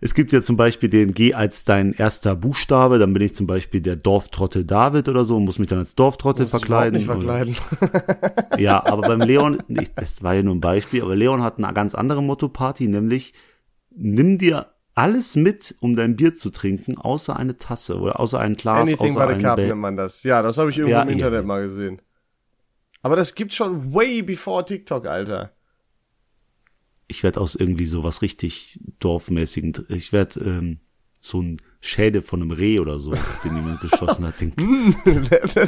es 0.00 0.14
gibt 0.14 0.32
ja 0.32 0.42
zum 0.42 0.56
Beispiel 0.56 0.88
den 0.88 1.12
G 1.12 1.34
als 1.34 1.64
dein 1.64 1.92
erster 1.92 2.36
Buchstabe, 2.36 2.98
dann 2.98 3.12
bin 3.12 3.22
ich 3.22 3.34
zum 3.34 3.46
Beispiel 3.46 3.80
der 3.80 3.96
Dorftrottel 3.96 4.64
David 4.64 5.08
oder 5.08 5.24
so 5.24 5.36
und 5.36 5.44
muss 5.44 5.58
mich 5.58 5.68
dann 5.68 5.80
als 5.80 5.94
Dorftrottel 5.96 6.42
Musst 6.42 6.54
du 6.54 6.58
verkleiden. 6.58 7.00
Und- 7.00 7.06
verkleiden. 7.06 7.56
Ja, 8.58 8.84
aber 8.84 9.02
beim 9.08 9.20
Leon, 9.20 9.58
ich, 9.68 9.94
das 9.94 10.22
war 10.22 10.34
ja 10.34 10.42
nur 10.42 10.54
ein 10.54 10.60
Beispiel, 10.60 11.02
aber 11.02 11.14
Leon 11.16 11.42
hat 11.42 11.58
eine 11.58 11.72
ganz 11.72 11.94
andere 11.94 12.22
Motto-Party, 12.22 12.88
nämlich 12.88 13.32
nimm 13.90 14.38
dir 14.38 14.66
alles 14.94 15.36
mit, 15.36 15.76
um 15.80 15.94
dein 15.94 16.16
Bier 16.16 16.34
zu 16.34 16.50
trinken, 16.50 16.98
außer 16.98 17.36
eine 17.36 17.56
Tasse 17.56 17.98
oder 18.00 18.18
außer 18.18 18.40
ein 18.40 18.56
Glas, 18.56 18.82
Anything 18.88 19.16
außer 19.16 19.26
but 19.28 19.36
a 19.36 19.38
cup 19.40 19.58
nennt 19.58 19.78
man 19.78 19.96
das. 19.96 20.24
Ja, 20.24 20.42
das 20.42 20.58
habe 20.58 20.70
ich 20.70 20.78
irgendwo 20.78 20.96
Ja, 20.96 21.02
im 21.02 21.08
ja. 21.08 21.12
Internet 21.14 21.44
mal 21.46 21.62
gesehen. 21.62 22.02
Aber 23.02 23.14
das 23.14 23.36
gibt's 23.36 23.54
schon 23.54 23.94
way 23.94 24.22
before 24.22 24.64
TikTok, 24.64 25.06
Alter. 25.06 25.52
Ich 27.08 27.22
werde 27.22 27.40
aus 27.40 27.54
irgendwie 27.54 27.86
sowas 27.86 28.22
richtig 28.22 28.78
dorfmäßigen, 29.00 29.86
ich 29.88 30.12
werde 30.12 30.40
ähm, 30.40 30.80
so 31.20 31.40
ein 31.42 31.56
Schäde 31.80 32.22
von 32.22 32.40
einem 32.42 32.50
Reh 32.52 32.78
oder 32.80 32.98
so, 32.98 33.12
den 33.44 33.56
jemand 33.56 33.80
geschossen 33.80 34.26
hat, 34.26 34.40
den 34.40 34.54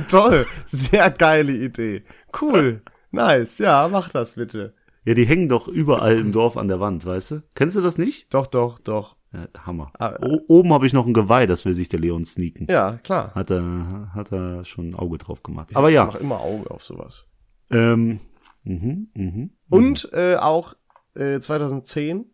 Toll. 0.08 0.46
Sehr 0.66 1.10
geile 1.10 1.52
Idee. 1.52 2.04
Cool. 2.40 2.82
Nice. 3.10 3.58
Ja, 3.58 3.88
mach 3.90 4.10
das 4.10 4.34
bitte. 4.34 4.74
Ja, 5.04 5.14
die 5.14 5.24
hängen 5.24 5.48
doch 5.48 5.66
überall 5.66 6.18
im 6.18 6.30
Dorf 6.30 6.56
an 6.56 6.68
der 6.68 6.78
Wand, 6.78 7.04
weißt 7.06 7.30
du? 7.32 7.42
Kennst 7.54 7.76
du 7.76 7.80
das 7.80 7.96
nicht? 7.98 8.32
Doch, 8.34 8.46
doch, 8.46 8.78
doch. 8.78 9.16
Ja, 9.32 9.48
Hammer. 9.64 9.92
Ah, 9.98 10.16
O 10.20 10.40
oben 10.48 10.72
habe 10.72 10.86
ich 10.86 10.92
noch 10.92 11.06
ein 11.06 11.14
Geweih, 11.14 11.46
das 11.46 11.64
will 11.64 11.74
sich 11.74 11.88
der 11.88 12.00
Leon 12.00 12.24
sneaken. 12.26 12.66
Ja, 12.68 12.98
klar. 12.98 13.32
Hat 13.34 13.50
er, 13.50 14.10
hat 14.14 14.30
er 14.32 14.64
schon 14.64 14.90
ein 14.90 14.94
Auge 14.94 15.18
drauf 15.18 15.42
gemacht. 15.42 15.70
Aber 15.74 15.88
ja, 15.88 16.06
Ich 16.06 16.12
mach 16.14 16.20
immer 16.20 16.40
Auge 16.40 16.70
auf 16.70 16.82
sowas. 16.84 17.24
ähm, 17.70 18.20
Mhm, 18.62 19.08
mhm. 19.14 19.50
Und 19.70 20.10
äh, 20.12 20.36
auch 20.36 20.74
äh, 21.20 21.40
2010. 21.40 22.26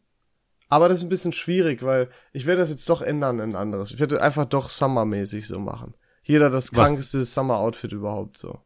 Aber 0.69 0.89
das 0.89 0.99
ist 0.99 1.05
ein 1.05 1.09
bisschen 1.11 1.33
schwierig, 1.33 1.83
weil 1.85 2.09
ich 2.33 2.47
werde 2.47 2.61
das 2.61 2.71
jetzt 2.71 2.89
doch 2.91 3.01
ändern 3.03 3.39
in 3.39 3.55
anderes. 3.55 3.93
Ich 3.93 4.01
werde 4.01 4.21
einfach 4.21 4.47
doch 4.47 4.69
Summer-mäßig 4.69 5.47
so 5.47 5.59
machen. 5.61 5.95
Jeder 6.23 6.51
das 6.51 6.73
Was? 6.73 6.87
krankeste 6.87 7.25
Summer-Outfit 7.25 7.93
überhaupt 7.93 8.37
so. 8.39 8.61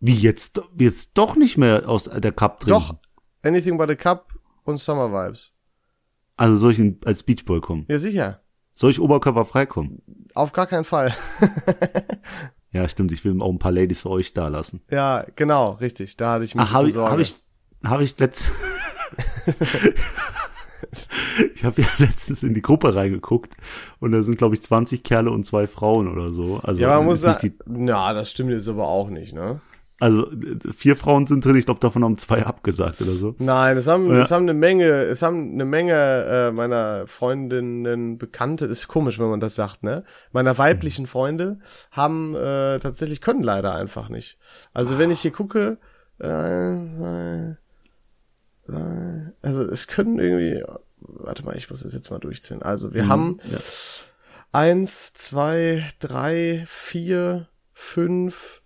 Wie 0.00 0.14
jetzt, 0.14 0.60
jetzt 0.78 1.12
doch 1.16 1.36
nicht 1.36 1.56
mehr 1.56 1.88
aus 1.88 2.04
der 2.04 2.32
Cup 2.32 2.60
drin? 2.60 2.70
Doch. 2.70 2.94
Anything 3.42 3.78
but 3.78 3.88
a 3.88 3.94
Cup 3.94 4.34
und 4.64 4.78
Summer 4.78 5.10
Vibes. 5.10 5.54
Also 6.36 6.56
soll 6.56 6.72
ich 6.72 7.06
als 7.06 7.22
Beachboy 7.22 7.60
kommen? 7.60 7.86
Ja, 7.88 7.98
sicher. 7.98 8.42
Soll 8.74 8.90
ich 8.90 9.00
oberkörperfrei 9.00 9.64
kommen? 9.66 10.02
Auf 10.34 10.52
gar 10.52 10.66
keinen 10.66 10.84
Fall. 10.84 11.14
Ja, 12.72 12.88
stimmt. 12.88 13.10
Ich 13.10 13.24
will 13.24 13.40
auch 13.42 13.50
ein 13.50 13.58
paar 13.58 13.72
Ladies 13.72 14.02
für 14.02 14.10
euch 14.10 14.32
da 14.32 14.46
lassen. 14.46 14.80
ja, 14.92 15.24
genau, 15.34 15.72
richtig. 15.72 16.16
Da 16.16 16.34
hatte 16.34 16.44
ich 16.44 16.54
mich 16.54 16.64
Ah, 16.64 16.70
habe 16.70 16.86
ich, 16.86 16.92
Sorge. 16.92 17.10
hab 17.10 17.18
ich, 17.18 17.34
hab 17.82 18.00
ich 18.00 18.16
letzt, 18.20 18.46
ich 21.54 21.64
habe 21.64 21.82
ja 21.82 21.88
letztens 21.98 22.42
in 22.42 22.54
die 22.54 22.62
Gruppe 22.62 22.94
reingeguckt 22.94 23.54
und 24.00 24.12
da 24.12 24.22
sind 24.22 24.38
glaube 24.38 24.54
ich 24.54 24.62
20 24.62 25.02
Kerle 25.02 25.30
und 25.30 25.44
zwei 25.44 25.66
Frauen 25.66 26.08
oder 26.08 26.30
so. 26.30 26.60
Also 26.62 26.80
ja, 26.80 26.96
man 26.96 27.06
muss 27.06 27.20
sagen, 27.20 27.54
na, 27.66 28.12
das 28.12 28.30
stimmt 28.30 28.50
jetzt 28.50 28.68
aber 28.68 28.88
auch 28.88 29.10
nicht, 29.10 29.32
ne? 29.32 29.60
also 30.00 30.30
äh, 30.32 30.72
vier 30.72 30.96
Frauen 30.96 31.26
sind 31.26 31.44
drin. 31.44 31.54
Ich 31.56 31.66
glaube 31.66 31.80
davon 31.80 32.02
haben 32.02 32.18
zwei 32.18 32.44
abgesagt 32.44 33.00
oder 33.02 33.12
so. 33.12 33.36
Nein, 33.38 33.76
es 33.76 33.86
haben, 33.86 34.10
Ja. 34.10 34.22
es 34.22 34.30
haben 34.30 34.44
eine 34.44 34.54
Menge, 34.54 34.86
es 35.02 35.22
haben 35.22 35.52
eine 35.52 35.66
Menge 35.66 35.94
äh, 35.94 36.50
meiner 36.50 37.06
Freundinnen, 37.06 38.18
Bekannte, 38.18 38.64
ist 38.64 38.88
komisch, 38.88 39.18
wenn 39.18 39.28
man 39.28 39.40
das 39.40 39.54
sagt, 39.54 39.82
ne? 39.82 40.04
Meiner 40.32 40.56
weiblichen 40.58 41.06
Freunde 41.06 41.58
haben 41.92 42.34
äh, 42.34 42.78
tatsächlich 42.78 43.20
können 43.20 43.42
leider 43.42 43.74
einfach 43.74 44.08
nicht. 44.08 44.38
Also 44.72 44.98
wenn 44.98 45.10
ich 45.10 45.20
hier 45.20 45.32
gucke, 45.32 45.76
äh, 46.20 46.74
äh, 46.74 47.54
also 49.42 49.62
es 49.62 49.86
können 49.86 50.18
irgendwie, 50.18 50.62
warte 50.98 51.44
mal, 51.44 51.56
ich 51.56 51.70
muss 51.70 51.82
das 51.82 51.92
jetzt 51.94 52.10
mal 52.10 52.18
durchzählen. 52.18 52.62
Also 52.62 52.92
wir 52.94 53.08
haben 53.08 53.38
Ja. 53.50 53.58
eins, 54.52 55.12
zwei, 55.14 55.88
drei, 55.98 56.64
vier, 56.68 57.48
fünf, 57.72 58.62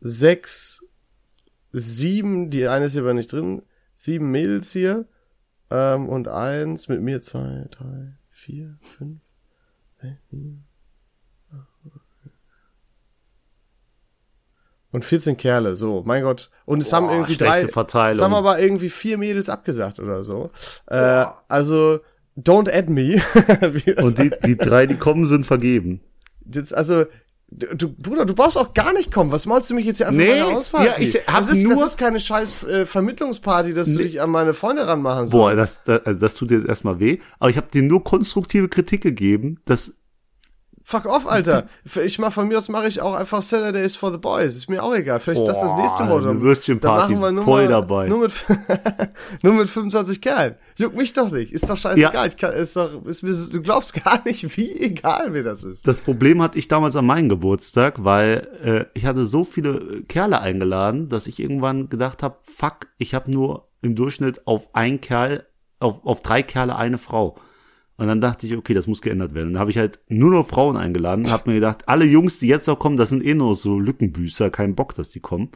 sechs, 0.00 0.84
sieben, 1.72 2.50
die 2.50 2.68
eine 2.68 2.86
ist 2.86 2.92
hier 2.92 3.02
aber 3.02 3.14
nicht 3.14 3.32
drin, 3.32 3.62
sieben 3.94 4.30
Mädels 4.30 4.72
hier, 4.72 5.06
ähm, 5.70 6.08
und 6.08 6.28
eins 6.28 6.88
mit 6.88 7.00
mir, 7.00 7.20
zwei, 7.22 7.66
drei, 7.70 8.16
vier, 8.30 8.78
fünf, 8.80 9.20
sechs, 10.00 10.20
sieben, 10.30 10.64
acht, 11.50 11.84
neun. 11.84 12.00
Und 14.96 15.04
14 15.04 15.36
Kerle, 15.36 15.76
so, 15.76 16.02
mein 16.06 16.22
Gott. 16.22 16.50
Und 16.64 16.80
es 16.82 16.90
haben 16.92 17.06
Boah, 17.06 17.12
irgendwie 17.12 17.34
schlechte 17.34 17.66
drei, 17.66 17.68
Verteilung. 17.68 18.16
es 18.16 18.22
haben 18.22 18.34
aber 18.34 18.58
irgendwie 18.58 18.88
vier 18.90 19.18
Mädels 19.18 19.48
abgesagt 19.50 20.00
oder 20.00 20.24
so. 20.24 20.50
Äh, 20.86 21.26
also, 21.48 22.00
don't 22.36 22.68
add 22.72 22.90
me. 22.90 23.20
Und 24.02 24.18
die, 24.18 24.30
die 24.44 24.56
drei, 24.56 24.86
die 24.86 24.96
kommen, 24.96 25.26
sind 25.26 25.44
vergeben. 25.44 26.00
Jetzt, 26.50 26.74
also, 26.74 27.04
du, 27.50 27.66
du, 27.76 27.92
Bruder, 27.92 28.24
du 28.24 28.34
brauchst 28.34 28.56
auch 28.56 28.72
gar 28.72 28.92
nicht 28.94 29.12
kommen. 29.12 29.30
Was 29.32 29.44
maulst 29.44 29.68
du 29.68 29.74
mich 29.74 29.84
jetzt 29.84 29.98
hier 29.98 30.08
einfach 30.08 30.18
Nee, 30.18 30.40
meine 30.40 30.54
Hausparty? 30.54 30.86
ja, 30.86 30.94
ich 30.98 31.14
hab 31.26 31.38
das, 31.40 31.50
ist, 31.50 31.62
nur- 31.64 31.74
das 31.74 31.82
ist 31.82 31.98
keine 31.98 32.18
scheiß 32.18 32.64
äh, 32.64 32.86
Vermittlungsparty, 32.86 33.74
dass 33.74 33.88
du 33.92 33.98
Nee. 33.98 34.04
dich 34.04 34.20
an 34.22 34.30
meine 34.30 34.54
Freunde 34.54 34.86
ranmachen 34.86 35.28
Boah, 35.30 35.54
sollst. 35.54 35.82
das, 35.88 36.02
das, 36.04 36.18
das 36.18 36.34
tut 36.34 36.50
dir 36.50 36.56
jetzt 36.58 36.68
erstmal 36.68 36.98
weh. 37.00 37.18
Aber 37.38 37.50
ich 37.50 37.58
habe 37.58 37.66
dir 37.72 37.82
nur 37.82 38.02
konstruktive 38.02 38.68
Kritik 38.68 39.02
gegeben, 39.02 39.60
dass 39.66 39.98
Fuck 40.88 41.06
off, 41.06 41.26
Alter. 41.26 41.66
Ich 42.04 42.20
mach, 42.20 42.32
von 42.32 42.46
mir 42.46 42.58
aus 42.58 42.68
mache 42.68 42.86
ich 42.86 43.00
auch 43.00 43.16
einfach 43.16 43.42
Saturdays 43.42 43.96
for 43.96 44.12
the 44.12 44.18
Boys. 44.18 44.54
Ist 44.54 44.70
mir 44.70 44.84
auch 44.84 44.94
egal. 44.94 45.18
Vielleicht 45.18 45.40
ist 45.40 45.48
das 45.48 45.60
das 45.60 45.72
Boah, 45.72 45.82
nächste 45.82 46.04
Motto. 46.04 46.30
eine 46.30 46.40
Würstchenparty, 46.40 47.12
Dann 47.14 47.20
machen 47.20 47.22
wir 47.22 47.32
nur 47.32 47.44
voll 47.44 47.62
mal, 47.64 47.68
dabei. 47.68 48.06
Nur 48.06 48.20
mit, 48.20 48.32
nur 49.42 49.54
mit 49.54 49.68
25 49.68 50.20
Kerlen. 50.20 50.54
Juckt 50.78 50.96
mich 50.96 51.12
doch 51.12 51.32
nicht. 51.32 51.50
Ist 51.50 51.68
doch 51.68 51.76
scheißegal. 51.76 52.14
Ja. 52.14 52.26
Ich 52.26 52.36
kann, 52.36 52.52
ist 52.52 52.76
doch, 52.76 53.04
ist 53.04 53.24
mir, 53.24 53.32
du 53.32 53.62
glaubst 53.62 54.00
gar 54.00 54.22
nicht, 54.24 54.56
wie 54.56 54.80
egal 54.80 55.30
mir 55.30 55.42
das 55.42 55.64
ist. 55.64 55.88
das 55.88 56.00
Problem 56.02 56.40
hatte 56.40 56.56
ich 56.56 56.68
damals 56.68 56.94
an 56.94 57.06
meinem 57.06 57.30
Geburtstag, 57.30 58.04
weil 58.04 58.46
äh, 58.62 58.84
ich 58.96 59.06
hatte 59.06 59.26
so 59.26 59.42
viele 59.42 60.02
Kerle 60.02 60.40
eingeladen, 60.40 61.08
dass 61.08 61.26
ich 61.26 61.40
irgendwann 61.40 61.88
gedacht 61.88 62.22
habe, 62.22 62.36
fuck, 62.44 62.86
ich 62.98 63.12
habe 63.12 63.28
nur 63.28 63.66
im 63.82 63.96
Durchschnitt 63.96 64.46
auf 64.46 64.68
ein 64.72 65.00
Kerl, 65.00 65.46
auf, 65.80 66.06
auf 66.06 66.22
drei 66.22 66.44
Kerle 66.44 66.76
eine 66.76 66.98
Frau. 66.98 67.36
Und 67.98 68.08
dann 68.08 68.20
dachte 68.20 68.46
ich, 68.46 68.56
okay, 68.56 68.74
das 68.74 68.86
muss 68.86 69.00
geändert 69.00 69.34
werden. 69.34 69.54
Dann 69.54 69.60
habe 69.60 69.70
ich 69.70 69.78
halt 69.78 70.00
nur 70.08 70.30
noch 70.30 70.46
Frauen 70.46 70.76
eingeladen, 70.76 71.30
habe 71.30 71.50
mir 71.50 71.56
gedacht, 71.56 71.88
alle 71.88 72.04
Jungs, 72.04 72.38
die 72.38 72.46
jetzt 72.48 72.66
noch 72.66 72.78
kommen, 72.78 72.96
das 72.98 73.08
sind 73.08 73.24
eh 73.24 73.34
nur 73.34 73.54
so 73.54 73.78
Lückenbüßer, 73.78 74.50
kein 74.50 74.74
Bock, 74.74 74.94
dass 74.94 75.08
die 75.08 75.20
kommen. 75.20 75.50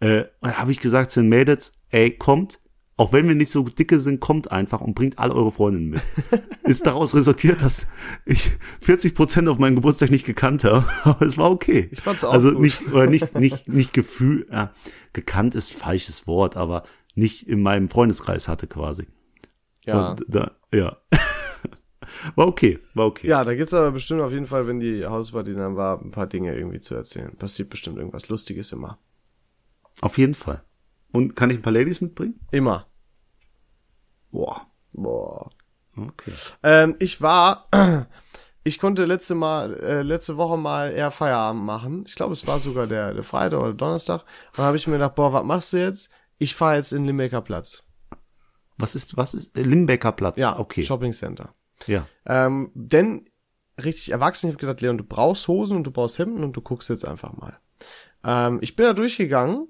Äh, 0.00 0.24
habe 0.42 0.70
ich 0.70 0.78
gesagt 0.80 1.10
zu 1.10 1.20
den 1.20 1.28
Mädels, 1.28 1.72
ey, 1.90 2.10
kommt, 2.10 2.60
auch 2.96 3.12
wenn 3.12 3.26
wir 3.26 3.34
nicht 3.34 3.50
so 3.50 3.64
dicke 3.64 3.98
sind, 3.98 4.20
kommt 4.20 4.52
einfach 4.52 4.80
und 4.80 4.94
bringt 4.94 5.18
alle 5.18 5.34
eure 5.34 5.50
Freundinnen 5.50 5.90
mit. 5.90 6.02
Ist 6.62 6.86
daraus 6.86 7.14
resultiert, 7.16 7.62
dass 7.62 7.88
ich 8.26 8.52
40 8.82 9.14
Prozent 9.14 9.48
auf 9.48 9.58
meinen 9.58 9.74
Geburtstag 9.74 10.10
nicht 10.10 10.26
gekannt 10.26 10.62
habe, 10.62 10.84
aber 11.02 11.26
es 11.26 11.36
war 11.36 11.50
okay. 11.50 11.88
Ich 11.90 12.00
fand's 12.00 12.22
auch 12.22 12.32
Also 12.32 12.52
gut. 12.52 12.60
nicht, 12.60 12.86
oder 12.92 13.06
nicht, 13.08 13.34
nicht, 13.34 13.68
nicht 13.68 13.92
Gefühl, 13.92 14.46
ja, 14.52 14.72
gekannt 15.12 15.56
ist 15.56 15.72
falsches 15.72 16.28
Wort, 16.28 16.56
aber 16.56 16.84
nicht 17.16 17.48
in 17.48 17.60
meinem 17.60 17.88
Freundeskreis 17.88 18.46
hatte 18.46 18.68
quasi. 18.68 19.06
Ja. 19.84 20.16
Da, 20.28 20.52
ja. 20.72 20.96
war 22.34 22.46
okay, 22.46 22.78
war 22.94 23.06
okay. 23.06 23.28
Ja, 23.28 23.44
da 23.44 23.54
gibt's 23.54 23.74
aber 23.74 23.90
bestimmt 23.90 24.20
auf 24.20 24.32
jeden 24.32 24.46
Fall, 24.46 24.66
wenn 24.66 24.80
die 24.80 25.04
Hausparty 25.04 25.54
dann 25.54 25.76
war, 25.76 26.00
ein 26.00 26.10
paar 26.10 26.26
Dinge 26.26 26.54
irgendwie 26.54 26.80
zu 26.80 26.94
erzählen. 26.94 27.36
Passiert 27.36 27.70
bestimmt 27.70 27.98
irgendwas 27.98 28.28
Lustiges 28.28 28.72
immer. 28.72 28.98
Auf 30.00 30.18
jeden 30.18 30.34
Fall. 30.34 30.62
Und 31.12 31.36
kann 31.36 31.50
ich 31.50 31.58
ein 31.58 31.62
paar 31.62 31.72
Ladies 31.72 32.00
mitbringen? 32.00 32.40
Immer. 32.50 32.86
Boah. 34.30 34.66
Boah. 34.92 35.50
Okay. 35.96 36.32
Ähm, 36.62 36.96
ich 37.00 37.20
war, 37.20 37.68
ich 38.64 38.78
konnte 38.78 39.04
letzte 39.04 39.34
Mal, 39.34 39.74
äh, 39.80 40.02
letzte 40.02 40.36
Woche 40.36 40.56
mal 40.56 40.90
eher 40.92 41.10
Feierabend 41.10 41.64
machen. 41.64 42.04
Ich 42.06 42.14
glaube, 42.14 42.32
es 42.32 42.46
war 42.46 42.58
sogar 42.60 42.86
der, 42.86 43.12
der 43.14 43.22
Freitag 43.22 43.60
oder 43.60 43.72
Donnerstag. 43.72 44.22
Und 44.22 44.58
dann 44.58 44.66
habe 44.66 44.76
ich 44.76 44.86
mir 44.86 44.94
gedacht, 44.94 45.14
boah, 45.14 45.32
was 45.32 45.44
machst 45.44 45.72
du 45.72 45.78
jetzt? 45.78 46.10
Ich 46.38 46.54
fahre 46.54 46.76
jetzt 46.76 46.92
in 46.92 47.04
Limbecker 47.04 47.42
Platz. 47.42 47.84
Was 48.78 48.94
ist, 48.94 49.16
was 49.16 49.34
ist, 49.34 49.56
Limbecker 49.56 50.12
Platz? 50.12 50.38
Ja, 50.38 50.58
okay. 50.58 50.82
Shopping 50.82 51.12
Center. 51.12 51.52
Ja. 51.86 52.06
Ähm, 52.26 52.70
denn 52.74 53.28
richtig 53.82 54.12
erwachsen, 54.12 54.48
ich 54.48 54.54
habe 54.54 54.60
gedacht, 54.60 54.80
Leon, 54.80 54.98
du 54.98 55.04
brauchst 55.04 55.48
Hosen 55.48 55.78
und 55.78 55.84
du 55.84 55.90
brauchst 55.90 56.18
Hemden 56.18 56.44
und 56.44 56.56
du 56.56 56.60
guckst 56.60 56.88
jetzt 56.90 57.06
einfach 57.06 57.32
mal. 57.32 57.58
Ähm, 58.24 58.58
ich 58.62 58.76
bin 58.76 58.86
da 58.86 58.92
durchgegangen. 58.92 59.68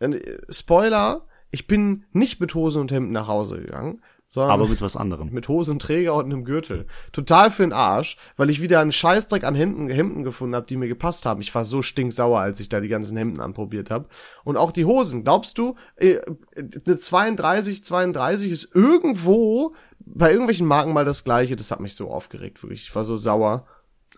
Äh, 0.00 0.20
Spoiler, 0.48 1.26
ich 1.50 1.66
bin 1.66 2.04
nicht 2.12 2.40
mit 2.40 2.54
Hosen 2.54 2.80
und 2.80 2.92
Hemden 2.92 3.12
nach 3.12 3.28
Hause 3.28 3.60
gegangen, 3.60 4.02
sondern 4.34 4.50
Aber 4.50 4.68
mit 4.68 4.82
was 4.82 4.96
anderem. 4.96 5.30
mit 5.30 5.46
Hosenträger 5.48 6.14
und 6.14 6.24
einem 6.24 6.44
Gürtel. 6.44 6.86
Total 7.12 7.50
für 7.52 7.62
den 7.62 7.72
Arsch, 7.72 8.16
weil 8.36 8.50
ich 8.50 8.60
wieder 8.60 8.80
einen 8.80 8.90
Scheißdreck 8.90 9.44
an 9.44 9.54
Hemden, 9.54 9.88
Hemden 9.88 10.24
gefunden 10.24 10.56
habe, 10.56 10.66
die 10.66 10.76
mir 10.76 10.88
gepasst 10.88 11.24
haben. 11.24 11.40
Ich 11.40 11.54
war 11.54 11.64
so 11.64 11.82
stinksauer, 11.82 12.40
als 12.40 12.58
ich 12.58 12.68
da 12.68 12.80
die 12.80 12.88
ganzen 12.88 13.16
Hemden 13.16 13.40
anprobiert 13.40 13.90
habe. 13.90 14.06
Und 14.42 14.56
auch 14.56 14.72
die 14.72 14.84
Hosen, 14.84 15.22
glaubst 15.22 15.56
du, 15.58 15.76
äh, 15.96 16.16
eine 16.56 16.98
32, 16.98 17.84
32 17.84 18.50
ist 18.50 18.74
irgendwo 18.74 19.74
bei 20.00 20.30
irgendwelchen 20.32 20.66
Marken 20.66 20.92
mal 20.92 21.04
das 21.04 21.22
gleiche. 21.24 21.54
Das 21.56 21.70
hat 21.70 21.80
mich 21.80 21.94
so 21.94 22.10
aufgeregt, 22.10 22.62
wirklich. 22.62 22.82
Ich 22.88 22.94
war 22.94 23.04
so 23.04 23.16
sauer. 23.16 23.66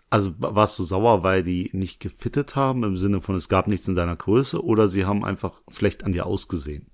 Also 0.09 0.31
wa- 0.39 0.55
warst 0.55 0.79
du 0.79 0.83
sauer, 0.83 1.21
weil 1.23 1.43
die 1.43 1.69
nicht 1.73 1.99
gefittet 1.99 2.55
haben, 2.55 2.83
im 2.83 2.97
Sinne 2.97 3.21
von 3.21 3.35
es 3.35 3.49
gab 3.49 3.67
nichts 3.67 3.87
in 3.87 3.95
deiner 3.95 4.15
Größe, 4.15 4.63
oder 4.63 4.87
sie 4.87 5.05
haben 5.05 5.23
einfach 5.23 5.61
schlecht 5.69 6.03
an 6.03 6.11
dir 6.11 6.25
ausgesehen? 6.25 6.87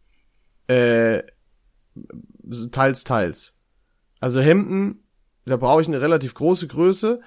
Äh, 0.68 1.24
teils, 2.72 3.04
teils. 3.04 3.56
Also 4.20 4.40
Hemden, 4.40 5.04
da 5.46 5.58
brauche 5.58 5.82
ich 5.82 5.88
eine 5.88 6.02
relativ 6.02 6.34
große 6.34 6.68
Größe, 6.68 7.22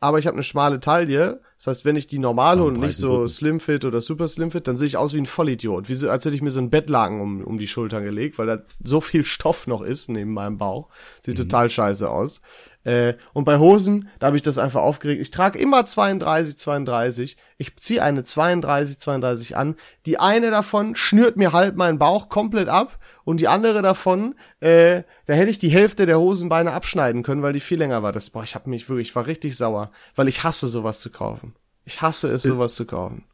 aber 0.00 0.18
ich 0.18 0.26
habe 0.26 0.34
eine 0.34 0.42
schmale 0.42 0.80
Taille. 0.80 1.40
Das 1.56 1.68
heißt, 1.68 1.84
wenn 1.84 1.94
ich 1.94 2.08
die 2.08 2.18
normale 2.18 2.64
und 2.64 2.80
nicht 2.80 2.96
so. 2.96 3.28
Slim 3.28 3.60
Fit 3.60 3.84
oder 3.84 4.00
Super 4.00 4.26
Slim 4.26 4.50
Fit, 4.50 4.66
dann 4.66 4.76
sehe 4.76 4.88
ich 4.88 4.96
aus 4.96 5.14
wie 5.14 5.18
ein 5.18 5.26
Vollidiot. 5.26 5.88
Wie 5.88 5.94
so, 5.94 6.10
als 6.10 6.24
hätte 6.24 6.34
ich 6.34 6.42
mir 6.42 6.50
so 6.50 6.60
ein 6.60 6.70
Bettlaken 6.70 7.20
um, 7.20 7.44
um 7.44 7.56
die 7.56 7.68
Schultern 7.68 8.02
gelegt, 8.02 8.36
weil 8.38 8.48
da 8.48 8.58
so 8.82 9.00
viel 9.00 9.24
Stoff 9.24 9.68
noch 9.68 9.80
ist 9.80 10.08
neben 10.08 10.32
meinem 10.32 10.58
Bauch. 10.58 10.88
Sieht 11.24 11.38
Mhm. 11.38 11.42
total 11.44 11.70
scheiße 11.70 12.10
aus. 12.10 12.42
Äh, 12.84 13.14
und 13.32 13.44
bei 13.44 13.60
Hosen, 13.60 14.08
da 14.18 14.26
habe 14.26 14.36
ich 14.36 14.42
das 14.42 14.58
einfach 14.58 14.82
aufgeregt. 14.82 15.22
Ich 15.22 15.30
trage 15.30 15.56
immer 15.56 15.86
32, 15.86 16.58
32. 16.58 17.36
Ich 17.56 17.76
ziehe 17.76 18.02
eine 18.02 18.24
32, 18.24 18.98
32 18.98 19.56
an. 19.56 19.76
Die 20.04 20.18
eine 20.18 20.50
davon 20.50 20.96
schnürt 20.96 21.36
mir 21.36 21.52
halt 21.52 21.76
meinen 21.76 22.00
Bauch 22.00 22.28
komplett 22.28 22.68
ab 22.68 22.98
und 23.24 23.40
die 23.40 23.48
andere 23.48 23.82
davon, 23.82 24.34
äh, 24.60 25.02
da 25.26 25.34
hätte 25.34 25.50
ich 25.50 25.58
die 25.58 25.70
Hälfte 25.70 26.06
der 26.06 26.18
Hosenbeine 26.18 26.72
abschneiden 26.72 27.22
können, 27.22 27.42
weil 27.42 27.52
die 27.52 27.60
viel 27.60 27.78
länger 27.78 28.02
war. 28.02 28.12
Das, 28.12 28.30
boah, 28.30 28.42
ich 28.42 28.54
habe 28.54 28.70
mich 28.70 28.88
wirklich, 28.88 29.08
ich 29.08 29.16
war 29.16 29.26
richtig 29.26 29.56
sauer, 29.56 29.90
weil 30.14 30.28
ich 30.28 30.44
hasse 30.44 30.68
sowas 30.68 31.00
zu 31.00 31.10
kaufen. 31.10 31.54
Ich 31.84 32.00
hasse 32.00 32.28
es, 32.30 32.42
sowas 32.42 32.74
zu 32.74 32.86
kaufen. 32.86 33.24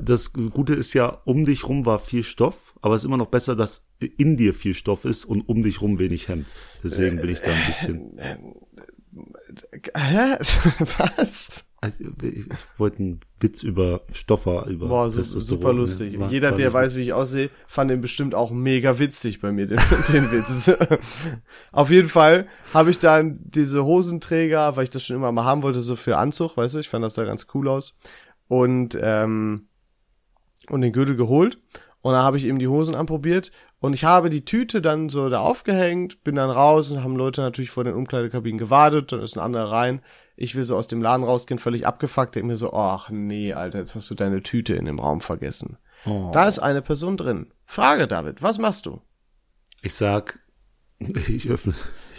Das 0.00 0.34
Gute 0.34 0.74
ist 0.74 0.92
ja, 0.92 1.06
um 1.24 1.46
dich 1.46 1.66
rum 1.66 1.86
war 1.86 1.98
viel 1.98 2.24
Stoff, 2.24 2.74
aber 2.82 2.94
es 2.94 3.02
ist 3.02 3.06
immer 3.06 3.16
noch 3.16 3.28
besser, 3.28 3.56
dass 3.56 3.88
in 4.00 4.36
dir 4.36 4.52
viel 4.52 4.74
Stoff 4.74 5.04
ist 5.06 5.24
und 5.24 5.42
um 5.48 5.62
dich 5.62 5.80
rum 5.80 5.98
wenig 5.98 6.28
Hemd. 6.28 6.46
Deswegen 6.84 7.20
bin 7.20 7.30
ich 7.30 7.40
da 7.40 7.52
ein 7.52 7.66
bisschen. 7.66 8.18
Hä? 9.96 10.36
Was? 11.16 11.71
Also, 11.84 12.04
ich 12.22 12.44
wollte 12.78 12.98
einen 13.00 13.20
Witz 13.40 13.64
über 13.64 14.02
Stoffer, 14.12 14.66
über 14.68 14.86
Boah, 14.86 15.10
so, 15.10 15.20
super 15.24 15.72
ne? 15.72 15.80
lustig. 15.80 16.16
War- 16.16 16.30
Jeder, 16.30 16.52
der 16.52 16.72
weiß, 16.72 16.94
wie 16.94 17.00
ich 17.02 17.12
aussehe, 17.12 17.50
fand 17.66 17.90
den 17.90 18.00
bestimmt 18.00 18.36
auch 18.36 18.52
mega 18.52 19.00
witzig 19.00 19.40
bei 19.40 19.50
mir, 19.50 19.66
den, 19.66 19.80
den 20.12 20.30
Witz. 20.30 20.70
Auf 21.72 21.90
jeden 21.90 22.08
Fall 22.08 22.46
habe 22.72 22.90
ich 22.90 23.00
dann 23.00 23.40
diese 23.42 23.84
Hosenträger, 23.84 24.76
weil 24.76 24.84
ich 24.84 24.90
das 24.90 25.04
schon 25.04 25.16
immer 25.16 25.32
mal 25.32 25.42
haben 25.44 25.64
wollte, 25.64 25.80
so 25.80 25.96
für 25.96 26.18
Anzug, 26.18 26.56
weißt 26.56 26.76
du, 26.76 26.78
ich 26.78 26.88
fand 26.88 27.04
das 27.04 27.14
da 27.14 27.24
ganz 27.24 27.48
cool 27.52 27.66
aus. 27.66 27.98
Und, 28.46 28.96
ähm, 29.02 29.66
und 30.68 30.82
den 30.82 30.92
Gürtel 30.92 31.16
geholt. 31.16 31.58
Und 32.00 32.12
dann 32.12 32.22
habe 32.22 32.36
ich 32.36 32.44
eben 32.44 32.60
die 32.60 32.68
Hosen 32.68 32.94
anprobiert. 32.94 33.50
Und 33.80 33.92
ich 33.94 34.04
habe 34.04 34.30
die 34.30 34.44
Tüte 34.44 34.82
dann 34.82 35.08
so 35.08 35.28
da 35.28 35.40
aufgehängt, 35.40 36.22
bin 36.22 36.36
dann 36.36 36.50
raus 36.50 36.92
und 36.92 37.02
haben 37.02 37.16
Leute 37.16 37.40
natürlich 37.40 37.70
vor 37.70 37.82
den 37.82 37.94
Umkleidekabinen 37.94 38.58
gewartet. 38.58 39.10
Dann 39.10 39.20
ist 39.20 39.36
ein 39.36 39.40
anderer 39.42 39.72
rein. 39.72 40.00
Ich 40.36 40.54
will 40.54 40.64
so 40.64 40.76
aus 40.76 40.86
dem 40.86 41.02
Laden 41.02 41.24
rausgehen, 41.24 41.58
völlig 41.58 41.86
abgefuckt. 41.86 42.34
Denk 42.34 42.46
mir 42.46 42.56
so, 42.56 42.72
ach 42.72 43.10
nee, 43.10 43.52
Alter, 43.52 43.78
jetzt 43.78 43.94
hast 43.94 44.10
du 44.10 44.14
deine 44.14 44.42
Tüte 44.42 44.74
in 44.74 44.86
dem 44.86 44.98
Raum 44.98 45.20
vergessen. 45.20 45.76
Oh. 46.06 46.30
Da 46.32 46.48
ist 46.48 46.58
eine 46.58 46.82
Person 46.82 47.16
drin. 47.16 47.52
Frage, 47.64 48.08
David, 48.08 48.42
was 48.42 48.58
machst 48.58 48.86
du? 48.86 49.00
Ich 49.82 49.94
sag, 49.94 50.40
ich 51.28 51.48
öffne, 51.48 51.74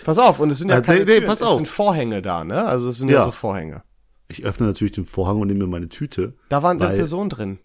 Pass 0.06 0.18
auf, 0.20 0.40
und 0.40 0.50
es 0.52 0.60
sind 0.60 0.70
ja 0.70 0.78
Ah, 0.78 0.82
keine 0.82 1.06
nee, 1.06 1.20
nee, 1.20 1.26
pass 1.26 1.38
es 1.42 1.44
auf. 1.48 1.56
sind 1.56 1.68
Vorhänge 1.68 2.22
da, 2.22 2.44
ne? 2.44 2.66
Also 2.66 2.90
es 2.90 2.98
sind 2.98 3.10
ja, 3.10 3.20
Ja. 3.20 3.26
so 3.26 3.32
Vorhänge. 3.32 3.84
ich 4.28 4.44
öffne 4.44 4.68
natürlich 4.68 4.92
den 4.94 5.06
Vorhang 5.06 5.40
und 5.42 5.48
nehme 5.48 5.60
mir 5.62 5.68
meine 5.68 5.90
Tüte. 5.90 6.36
Da 6.50 6.62
war 6.64 6.72
eine 6.72 6.80
Weil- 6.82 6.98
Person 6.98 7.30
drin. 7.30 7.60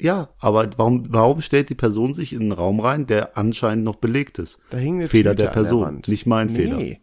Ja, 0.00 0.30
aber 0.40 0.68
warum, 0.76 1.04
warum 1.12 1.40
stellt 1.40 1.70
die 1.70 1.76
Person 1.76 2.14
sich 2.14 2.32
in 2.32 2.42
einen 2.42 2.52
Raum 2.52 2.80
rein, 2.80 3.06
der 3.06 3.38
anscheinend 3.38 3.84
noch 3.84 3.94
belegt 3.96 4.40
ist? 4.40 4.58
Da 4.70 4.76
hing 4.78 4.96
eine 4.96 5.08
Fehler 5.08 5.30
Tüte 5.30 5.42
der 5.44 5.46
der 5.46 5.52
Person, 5.60 5.82
Wand. 5.82 6.08
nicht 6.08 6.26
mein 6.26 6.48
nee. 6.48 6.56
Fehler. 6.56 6.96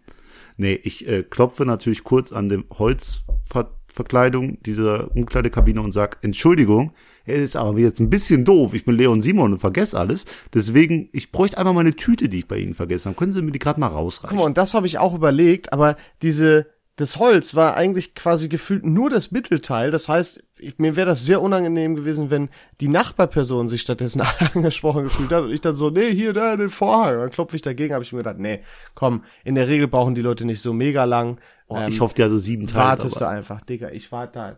Nee, 0.61 0.79
ich 0.83 1.07
äh, 1.07 1.23
klopfe 1.23 1.65
natürlich 1.65 2.03
kurz 2.03 2.31
an 2.31 2.47
dem 2.47 2.65
Holzverkleidung 2.69 4.61
dieser 4.61 5.09
Umkleidekabine 5.15 5.81
und 5.81 5.91
sag, 5.91 6.19
Entschuldigung, 6.21 6.93
er 7.25 7.37
ist 7.37 7.55
aber 7.55 7.79
jetzt 7.79 7.99
ein 7.99 8.11
bisschen 8.11 8.45
doof. 8.45 8.75
Ich 8.75 8.85
bin 8.85 8.95
Leon 8.95 9.23
Simon 9.23 9.53
und 9.53 9.57
vergesse 9.57 9.97
alles. 9.97 10.25
Deswegen, 10.53 11.09
ich 11.13 11.31
bräuchte 11.31 11.57
einmal 11.57 11.73
meine 11.73 11.95
Tüte, 11.95 12.29
die 12.29 12.37
ich 12.37 12.47
bei 12.47 12.59
Ihnen 12.59 12.75
vergessen 12.75 13.09
habe. 13.09 13.17
Können 13.17 13.33
Sie 13.33 13.41
mir 13.41 13.49
die 13.49 13.57
gerade 13.57 13.79
mal 13.79 13.87
rausreichen? 13.87 14.37
Guck 14.37 14.37
mal, 14.37 14.45
und 14.45 14.59
das 14.59 14.75
habe 14.75 14.85
ich 14.85 14.99
auch 14.99 15.15
überlegt, 15.15 15.73
aber 15.73 15.97
diese, 16.21 16.67
das 16.95 17.17
Holz 17.17 17.55
war 17.55 17.75
eigentlich 17.75 18.13
quasi 18.13 18.47
gefühlt 18.47 18.85
nur 18.85 19.09
das 19.09 19.31
Mittelteil. 19.31 19.89
Das 19.89 20.09
heißt, 20.09 20.43
ich, 20.61 20.77
mir 20.77 20.95
wäre 20.95 21.07
das 21.07 21.25
sehr 21.25 21.41
unangenehm 21.41 21.95
gewesen, 21.95 22.29
wenn 22.31 22.49
die 22.79 22.87
Nachbarperson 22.87 23.67
sich 23.67 23.81
stattdessen 23.81 24.21
angesprochen 24.53 25.03
gefühlt 25.03 25.31
hat 25.31 25.43
und 25.43 25.51
ich 25.51 25.61
dann 25.61 25.75
so, 25.75 25.89
nee, 25.89 26.11
hier, 26.13 26.33
da, 26.33 26.55
den 26.55 26.69
Vorhang. 26.69 27.17
Dann 27.19 27.29
klopfe 27.31 27.55
ich 27.55 27.61
dagegen, 27.61 27.93
habe 27.93 28.03
ich 28.03 28.11
mir 28.13 28.19
gedacht, 28.19 28.39
nee, 28.39 28.61
komm, 28.95 29.23
in 29.43 29.55
der 29.55 29.67
Regel 29.67 29.87
brauchen 29.87 30.15
die 30.15 30.21
Leute 30.21 30.45
nicht 30.45 30.61
so 30.61 30.73
mega 30.73 31.03
lang. 31.03 31.39
oh, 31.67 31.77
Ähm, 31.77 31.89
ich 31.89 31.99
hoffe, 31.99 32.13
die 32.15 32.23
hatte 32.23 32.37
sieben 32.37 32.67
Teile. 32.67 32.79
wartest 32.85 33.19
du 33.19 33.25
aber, 33.25 33.33
einfach, 33.35 33.61
Digga. 33.61 33.89
Ich 33.89 34.11
warte 34.11 34.33
da 34.33 34.57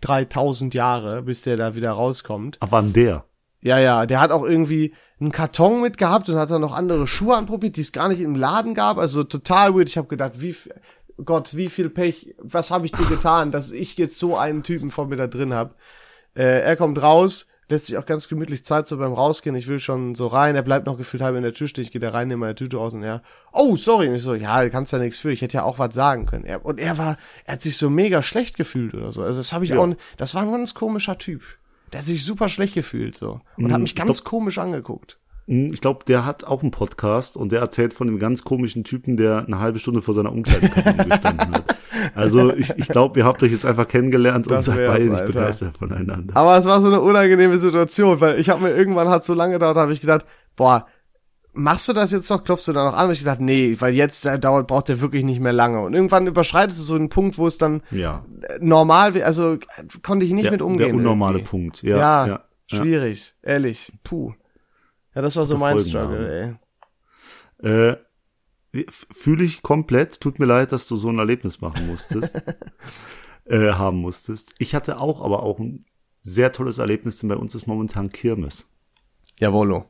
3000 0.00 0.74
Jahre, 0.74 1.22
bis 1.22 1.42
der 1.42 1.56
da 1.56 1.74
wieder 1.74 1.92
rauskommt. 1.92 2.58
aber 2.60 2.72
wann 2.72 2.92
der? 2.92 3.24
Ja, 3.62 3.78
ja, 3.78 4.06
der 4.06 4.20
hat 4.20 4.30
auch 4.30 4.44
irgendwie 4.44 4.94
einen 5.18 5.32
Karton 5.32 5.80
mitgehabt 5.80 6.28
und 6.28 6.36
hat 6.36 6.50
dann 6.50 6.60
noch 6.60 6.74
andere 6.74 7.06
Schuhe 7.06 7.34
anprobiert, 7.36 7.76
die 7.76 7.80
es 7.80 7.90
gar 7.90 8.08
nicht 8.08 8.20
im 8.20 8.36
Laden 8.36 8.74
gab. 8.74 8.98
Also 8.98 9.24
total 9.24 9.74
weird. 9.74 9.88
Ich 9.88 9.96
habe 9.96 10.08
gedacht, 10.08 10.32
wie 10.36 10.54
Gott, 11.24 11.56
wie 11.56 11.68
viel 11.68 11.88
Pech, 11.90 12.34
was 12.38 12.70
habe 12.70 12.86
ich 12.86 12.92
dir 12.92 13.06
getan, 13.06 13.50
dass 13.50 13.72
ich 13.72 13.96
jetzt 13.96 14.18
so 14.18 14.36
einen 14.36 14.62
Typen 14.62 14.90
vor 14.90 15.06
mir 15.06 15.16
da 15.16 15.26
drin 15.26 15.54
hab. 15.54 15.76
Äh, 16.34 16.60
er 16.60 16.76
kommt 16.76 17.02
raus, 17.02 17.46
lässt 17.68 17.86
sich 17.86 17.96
auch 17.96 18.04
ganz 18.06 18.28
gemütlich 18.28 18.64
Zeit 18.64 18.86
so 18.86 18.98
beim 18.98 19.14
Rausgehen. 19.14 19.56
Ich 19.56 19.66
will 19.66 19.80
schon 19.80 20.14
so 20.14 20.26
rein. 20.26 20.54
Er 20.54 20.62
bleibt 20.62 20.86
noch 20.86 20.98
gefühlt 20.98 21.22
halb 21.22 21.34
in 21.36 21.42
der 21.42 21.54
Tür 21.54 21.68
stehen. 21.68 21.84
Ich 21.84 21.90
gehe 21.90 22.00
da 22.00 22.10
rein, 22.10 22.28
nehme 22.28 22.40
meine 22.40 22.54
Tüte 22.54 22.76
raus 22.76 22.92
und 22.94 23.02
er, 23.02 23.22
oh, 23.52 23.76
sorry. 23.76 24.08
Und 24.08 24.14
ich 24.16 24.22
so, 24.22 24.34
ja, 24.34 24.62
du 24.62 24.70
kannst 24.70 24.92
ja 24.92 24.98
nichts 24.98 25.18
für. 25.18 25.32
Ich 25.32 25.40
hätte 25.40 25.56
ja 25.56 25.62
auch 25.64 25.78
was 25.78 25.94
sagen 25.94 26.26
können. 26.26 26.44
Er, 26.44 26.64
und 26.64 26.78
er 26.78 26.98
war, 26.98 27.16
er 27.46 27.54
hat 27.54 27.62
sich 27.62 27.76
so 27.78 27.88
mega 27.88 28.22
schlecht 28.22 28.56
gefühlt 28.56 28.94
oder 28.94 29.10
so. 29.10 29.22
Also 29.22 29.40
das 29.40 29.52
habe 29.54 29.64
ich 29.64 29.70
Ja. 29.70 29.78
auch, 29.78 29.88
das 30.18 30.34
war 30.34 30.42
ein 30.42 30.52
ganz 30.52 30.74
komischer 30.74 31.16
Typ. 31.18 31.42
Der 31.92 32.00
hat 32.00 32.06
sich 32.06 32.24
super 32.24 32.48
schlecht 32.48 32.74
gefühlt 32.74 33.16
so 33.16 33.40
und 33.56 33.72
hat 33.72 33.78
Mm, 33.78 33.82
mich 33.82 33.92
ich 33.92 33.96
ganz 33.96 34.22
komisch 34.22 34.58
angeguckt. 34.58 35.18
Hm, 35.48 35.72
Ich 35.72 35.80
glaube, 35.80 36.04
der 36.06 36.24
hat 36.26 36.44
auch 36.44 36.62
einen 36.62 36.70
Podcast 36.70 37.36
und 37.36 37.52
der 37.52 37.60
erzählt 37.60 37.94
von 37.94 38.06
dem 38.06 38.18
ganz 38.18 38.42
komischen 38.44 38.84
Typen, 38.84 39.16
der 39.16 39.44
eine 39.46 39.58
halbe 39.58 39.78
Stunde 39.78 40.02
vor 40.02 40.14
seiner 40.14 40.32
Umkleidekabine 40.32 41.04
gestanden 41.08 41.54
hat. 41.54 41.76
Also 42.14 42.52
ich, 42.54 42.70
ich 42.76 42.88
glaube, 42.88 43.18
ihr 43.18 43.24
habt 43.24 43.42
euch 43.42 43.52
jetzt 43.52 43.64
einfach 43.64 43.88
kennengelernt 43.88 44.46
und 44.48 44.62
seid 44.62 44.86
beide 44.86 45.06
nicht 45.10 45.24
begeistert 45.26 45.76
voneinander. 45.78 46.36
Aber 46.36 46.56
es 46.56 46.64
war 46.66 46.80
so 46.80 46.88
eine 46.88 47.00
unangenehme 47.00 47.58
Situation, 47.58 48.20
weil 48.20 48.38
ich 48.38 48.48
habe 48.50 48.62
mir 48.62 48.70
irgendwann 48.70 49.08
hat 49.08 49.24
so 49.24 49.34
lange 49.34 49.54
gedauert, 49.54 49.76
habe 49.76 49.92
ich 49.92 50.00
gedacht, 50.00 50.24
boah, 50.56 50.86
machst 51.52 51.88
du 51.88 51.92
das 51.94 52.10
jetzt 52.12 52.28
noch, 52.28 52.44
klopfst 52.44 52.66
du 52.68 52.72
da 52.74 52.84
noch 52.84 52.96
an? 52.96 53.06
Und 53.06 53.12
ich 53.14 53.20
gedacht, 53.20 53.40
nee, 53.40 53.76
weil 53.78 53.94
jetzt 53.94 54.26
äh, 54.26 54.38
dauert 54.38 54.66
braucht 54.66 54.88
der 54.88 55.00
wirklich 55.00 55.24
nicht 55.24 55.40
mehr 55.40 55.54
lange. 55.54 55.80
Und 55.80 55.94
irgendwann 55.94 56.26
überschreitest 56.26 56.80
du 56.80 56.84
so 56.84 56.94
einen 56.96 57.08
Punkt, 57.08 57.38
wo 57.38 57.46
es 57.46 57.56
dann 57.56 57.82
Ja, 57.90 58.24
normal, 58.60 59.20
also 59.22 59.56
konnte 60.02 60.26
ich 60.26 60.32
nicht 60.32 60.44
der, 60.44 60.52
mit 60.52 60.62
umgehen. 60.62 60.88
der 60.88 60.94
unnormale 60.96 61.38
irgendwie. 61.38 61.50
Punkt. 61.50 61.82
Ja, 61.82 61.96
Ja, 61.96 62.26
ja, 62.26 62.40
ja. 62.68 62.78
schwierig, 62.78 63.34
ehrlich, 63.42 63.92
puh. 64.04 64.32
Ja, 65.16 65.22
das 65.22 65.34
war 65.34 65.46
so 65.46 65.56
mein. 65.56 65.80
Struggle, 65.80 66.58
ey. 67.62 67.68
Äh, 67.68 67.96
Fühle 68.90 69.44
ich 69.44 69.62
komplett. 69.62 70.20
Tut 70.20 70.38
mir 70.38 70.44
leid, 70.44 70.72
dass 70.72 70.86
du 70.86 70.96
so 70.96 71.08
ein 71.08 71.18
Erlebnis 71.18 71.62
machen 71.62 71.86
musstest, 71.86 72.36
äh, 73.46 73.72
haben 73.72 73.96
musstest. 73.96 74.54
Ich 74.58 74.74
hatte 74.74 75.00
auch, 75.00 75.22
aber 75.22 75.42
auch 75.42 75.58
ein 75.58 75.86
sehr 76.20 76.52
tolles 76.52 76.76
Erlebnis, 76.76 77.18
denn 77.18 77.30
bei 77.30 77.36
uns 77.36 77.54
ist 77.54 77.66
momentan 77.66 78.10
Kirmes. 78.10 78.68
Jawollo. 79.40 79.86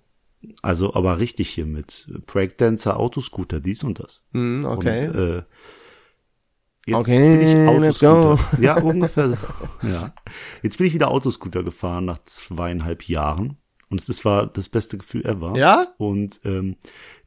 Also, 0.62 0.94
aber 0.94 1.18
richtig 1.18 1.48
hier 1.50 1.66
mit 1.66 2.06
Breakdancer, 2.26 2.96
Autoscooter, 2.96 3.58
dies 3.58 3.82
und 3.82 3.98
das. 3.98 4.28
Hm, 4.32 4.64
okay. 4.64 5.08
Und, 5.08 5.14
äh, 5.16 5.42
jetzt 6.86 6.96
Okay, 7.00 7.36
bin 7.36 7.40
ich 7.40 7.80
let's 7.80 8.04
Autoscooter. 8.04 8.62
Ja, 8.62 8.80
ungefähr. 8.80 9.30
so. 9.30 9.36
ja. 9.82 10.14
Jetzt 10.62 10.78
bin 10.78 10.86
ich 10.86 10.94
wieder 10.94 11.10
Autoscooter 11.10 11.64
gefahren 11.64 12.04
nach 12.04 12.22
zweieinhalb 12.22 13.08
Jahren. 13.08 13.56
Und 13.88 14.06
es 14.08 14.24
war 14.24 14.46
das 14.46 14.68
beste 14.68 14.98
Gefühl 14.98 15.24
ever. 15.24 15.56
Ja? 15.56 15.88
Und 15.98 16.40
ähm, 16.44 16.76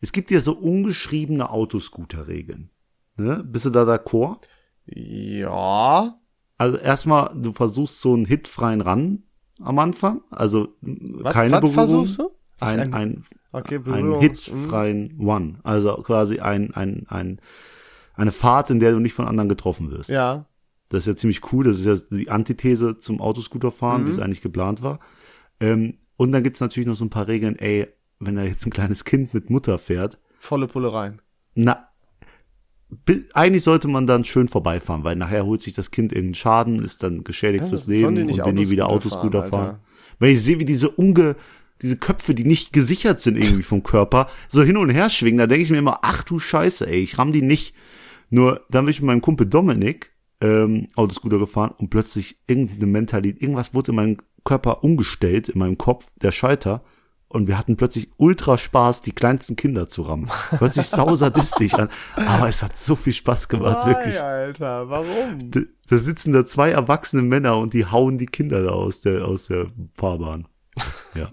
es 0.02 0.12
gibt 0.12 0.30
ja 0.32 0.42
so 0.42 0.54
ungeschriebene 0.58 1.50
Autoscooter-Regeln. 1.50 2.70
Ne? 3.16 3.44
Bist 3.46 3.66
du 3.66 3.70
da 3.70 3.84
d'accord? 3.84 4.40
Ja. 4.86 6.20
Also 6.58 6.78
erstmal, 6.78 7.32
du 7.36 7.54
versuchst 7.54 8.02
so 8.02 8.14
einen 8.14 8.26
hitfreien 8.26 8.82
Run 8.82 9.24
am 9.62 9.80
Anfang. 9.80 10.22
Also 10.30 10.76
Was, 10.82 11.34
keine 11.34 11.52
was 11.54 11.60
Berührung. 11.62 11.74
versuchst 11.74 12.20
du? 12.20 12.32
Ein, 12.60 12.80
ein- 12.80 12.94
ein, 12.94 13.24
Okay, 13.52 13.76
einen 13.76 13.84
Berührungs- 13.86 14.20
hitfreien 14.20 15.18
One. 15.20 15.60
Also 15.64 15.96
quasi 16.04 16.40
ein, 16.40 16.74
ein, 16.74 17.06
ein, 17.08 17.40
eine 18.16 18.32
Fahrt, 18.32 18.70
in 18.70 18.80
der 18.80 18.92
du 18.92 19.00
nicht 19.00 19.14
von 19.14 19.28
anderen 19.28 19.50
getroffen 19.50 19.90
wirst. 19.92 20.10
Ja. 20.10 20.46
Das 20.90 21.00
ist 21.00 21.08
ja 21.08 21.16
ziemlich 21.16 21.52
cool. 21.54 21.64
Das 21.64 21.78
ist 21.80 21.86
ja 21.86 21.96
die 22.18 22.30
Antithese 22.30 22.98
zum 22.98 23.22
Autoscooterfahren, 23.22 24.06
wie 24.06 24.12
es 24.12 24.20
eigentlich 24.20 24.42
geplant 24.42 24.82
war. 24.84 25.00
Ähm, 25.60 25.98
und 26.20 26.34
dann 26.34 26.44
gibt's 26.44 26.60
natürlich 26.60 26.86
noch 26.86 26.98
so 26.98 27.06
ein 27.06 27.10
paar 27.10 27.30
Regeln, 27.30 27.58
ey, 27.60 27.88
wenn 28.20 28.36
da 28.36 28.44
jetzt 28.44 28.66
ein 28.66 28.72
kleines 28.72 29.06
Kind 29.06 29.34
mit 29.34 29.50
Mutter 29.50 29.80
fährt, 29.80 30.20
Volle 30.38 30.68
Pulle 30.68 30.94
rein. 30.94 31.22
na, 31.56 31.88
eigentlich 33.34 33.64
sollte 33.64 33.88
man 33.88 34.06
dann 34.06 34.26
schön 34.26 34.50
vorbeifahren, 34.50 35.06
weil 35.06 35.16
nachher 35.16 35.46
holt 35.46 35.62
sich 35.62 35.74
das 35.74 35.92
Kind 35.92 36.12
irgendeinen 36.12 36.36
Schaden, 36.36 36.84
ist 36.84 37.04
dann 37.04 37.24
geschädigt 37.24 37.64
Ja, 37.64 37.70
fürs 37.70 37.88
Leben 37.88 38.16
die 38.16 38.22
und 38.24 38.46
will 38.46 38.54
nie 38.54 38.70
wieder 38.70 38.90
Autoscooter 38.90 39.44
fahren, 39.44 39.50
fahren. 39.52 39.80
Weil 40.20 40.32
ich 40.32 40.42
sehe, 40.42 40.60
wie 40.60 40.66
diese 40.66 40.90
unge, 40.90 41.38
diese 41.82 41.96
Köpfe, 41.96 42.34
die 42.36 42.44
nicht 42.44 42.74
gesichert 42.74 43.22
sind 43.22 43.38
irgendwie 43.38 43.64
vom 43.64 43.84
Körper, 43.84 44.28
so 44.50 44.62
hin 44.62 44.76
und 44.76 44.90
her 44.90 45.10
schwingen, 45.10 45.38
da 45.38 45.48
denke 45.48 45.64
ich 45.64 45.70
mir 45.70 45.78
immer, 45.78 46.00
ach 46.02 46.24
du 46.24 46.40
Scheiße, 46.40 46.86
ey, 46.86 47.00
ich 47.00 47.18
ramm 47.18 47.32
die 47.32 47.44
nicht. 47.44 47.74
Nur 48.30 48.66
dann 48.70 48.84
bin 48.86 48.92
ich 48.92 49.00
mit 49.00 49.08
meinem 49.08 49.22
Kumpel 49.22 49.48
Dominik 49.48 50.12
ähm, 50.42 50.88
Autoscooter 50.96 51.40
gefahren 51.40 51.74
und 51.78 51.90
plötzlich 51.90 52.40
irgendeine 52.48 52.86
Mentalität, 52.88 53.42
irgendwas 53.42 53.74
wurde 53.74 53.92
in 53.92 53.96
meinem 53.96 54.18
Körper 54.46 54.84
umgestellt, 54.84 55.50
in 55.50 55.60
meinem 55.60 55.78
Kopf, 55.78 56.08
der 56.22 56.32
Schalter. 56.32 56.82
Und 57.32 57.48
wir 57.48 57.60
hatten 57.60 57.78
plötzlich 57.78 58.10
ultra 58.18 58.58
Spaß, 58.58 59.04
die 59.04 59.12
kleinsten 59.12 59.56
Kinder 59.56 59.88
zu 59.88 60.02
rammen. 60.02 60.32
Hört 60.58 60.74
sich 60.74 60.88
sau 60.88 61.16
sadistisch 61.16 61.76
an, 61.76 61.90
aber 62.16 62.50
es 62.50 62.64
hat 62.64 62.76
so 62.76 62.96
viel 62.96 63.14
Spaß 63.14 63.50
gemacht, 63.50 63.86
wirklich. 63.86 64.16
Ei, 64.20 64.46
Alter, 64.46 64.90
warum? 64.90 65.52
Da, 65.52 65.60
da 65.90 65.98
sitzen 66.00 66.34
da 66.34 66.44
zwei 66.46 66.72
erwachsene 66.72 67.22
Männer 67.22 67.58
und 67.58 67.74
die 67.76 67.86
hauen 67.86 68.18
die 68.18 68.26
Kinder 68.26 68.64
da 68.64 68.72
aus 68.72 69.02
der, 69.02 69.26
aus 69.26 69.46
der 69.46 69.68
Fahrbahn. 69.94 70.48
Ja. 71.14 71.28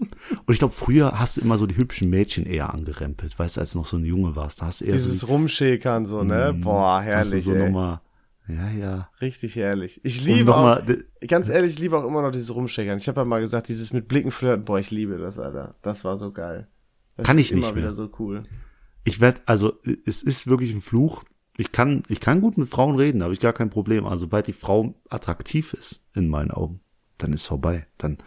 Und 0.45 0.53
ich 0.53 0.59
glaube, 0.59 0.73
früher 0.75 1.19
hast 1.19 1.37
du 1.37 1.41
immer 1.41 1.57
so 1.57 1.65
die 1.65 1.77
hübschen 1.77 2.09
Mädchen 2.09 2.45
eher 2.45 2.73
angerempelt, 2.73 3.39
weißt 3.39 3.57
du, 3.57 3.61
als 3.61 3.71
du 3.71 3.79
noch 3.79 3.85
so 3.85 3.97
ein 3.97 4.05
Junge 4.05 4.35
warst. 4.35 4.61
Da 4.61 4.67
hast 4.67 4.81
du 4.81 4.85
eher 4.85 4.93
Dieses 4.93 5.19
so, 5.21 5.27
Rumschäkern 5.27 6.05
so, 6.05 6.23
ne? 6.23 6.53
Boah, 6.61 7.01
Mhm. 7.01 7.05
hast 7.07 7.31
du 7.31 7.35
herrlich, 7.37 7.43
so 7.43 7.51
nochmal, 7.53 8.01
ja, 8.47 8.69
ja. 8.69 9.09
Richtig 9.21 9.55
herrlich. 9.55 10.01
Ich 10.03 10.23
liebe 10.23 10.55
auch, 10.55 10.61
mal, 10.61 11.03
ganz 11.27 11.49
ehrlich, 11.49 11.73
ich 11.73 11.79
liebe 11.79 11.97
auch 11.97 12.05
immer 12.05 12.21
noch 12.21 12.31
dieses 12.31 12.53
Rumschäkern. 12.53 12.97
Ich 12.97 13.07
habe 13.07 13.21
ja 13.21 13.25
mal 13.25 13.41
gesagt, 13.41 13.67
dieses 13.67 13.91
mit 13.91 14.07
Blicken 14.07 14.31
flirten, 14.31 14.65
boah, 14.65 14.79
ich 14.79 14.91
liebe 14.91 15.17
das, 15.17 15.39
Alter. 15.39 15.75
Das 15.81 16.05
war 16.05 16.17
so 16.17 16.31
geil. 16.31 16.67
Das 17.15 17.25
Kann 17.25 17.37
ist 17.37 17.47
ich 17.47 17.53
nicht 17.53 17.65
immer 17.65 17.73
mehr. 17.73 17.83
wieder 17.83 17.93
so 17.93 18.09
cool. 18.19 18.43
ich 19.03 19.19
werd, 19.19 19.41
also, 19.45 19.73
es 20.05 20.23
ist 20.23 20.47
wirklich 20.47 20.73
ein 20.73 20.81
Fluch. 20.81 21.23
Ich 21.57 21.71
kann, 21.71 22.03
ich 22.07 22.19
kann 22.19 22.41
gut 22.41 22.57
mit 22.57 22.69
Frauen 22.69 22.95
reden, 22.95 23.23
habe 23.23 23.33
ich 23.33 23.39
gar 23.39 23.53
kein 23.53 23.69
Problem. 23.69 24.05
Also, 24.05 24.21
sobald 24.21 24.47
die 24.47 24.53
Frau 24.53 24.93
attraktiv 25.09 25.73
ist, 25.73 26.05
in 26.13 26.27
meinen 26.27 26.51
Augen, 26.51 26.81
dann 27.17 27.33
ist 27.33 27.47
vorbei. 27.47 27.87
Dann, 27.97 28.17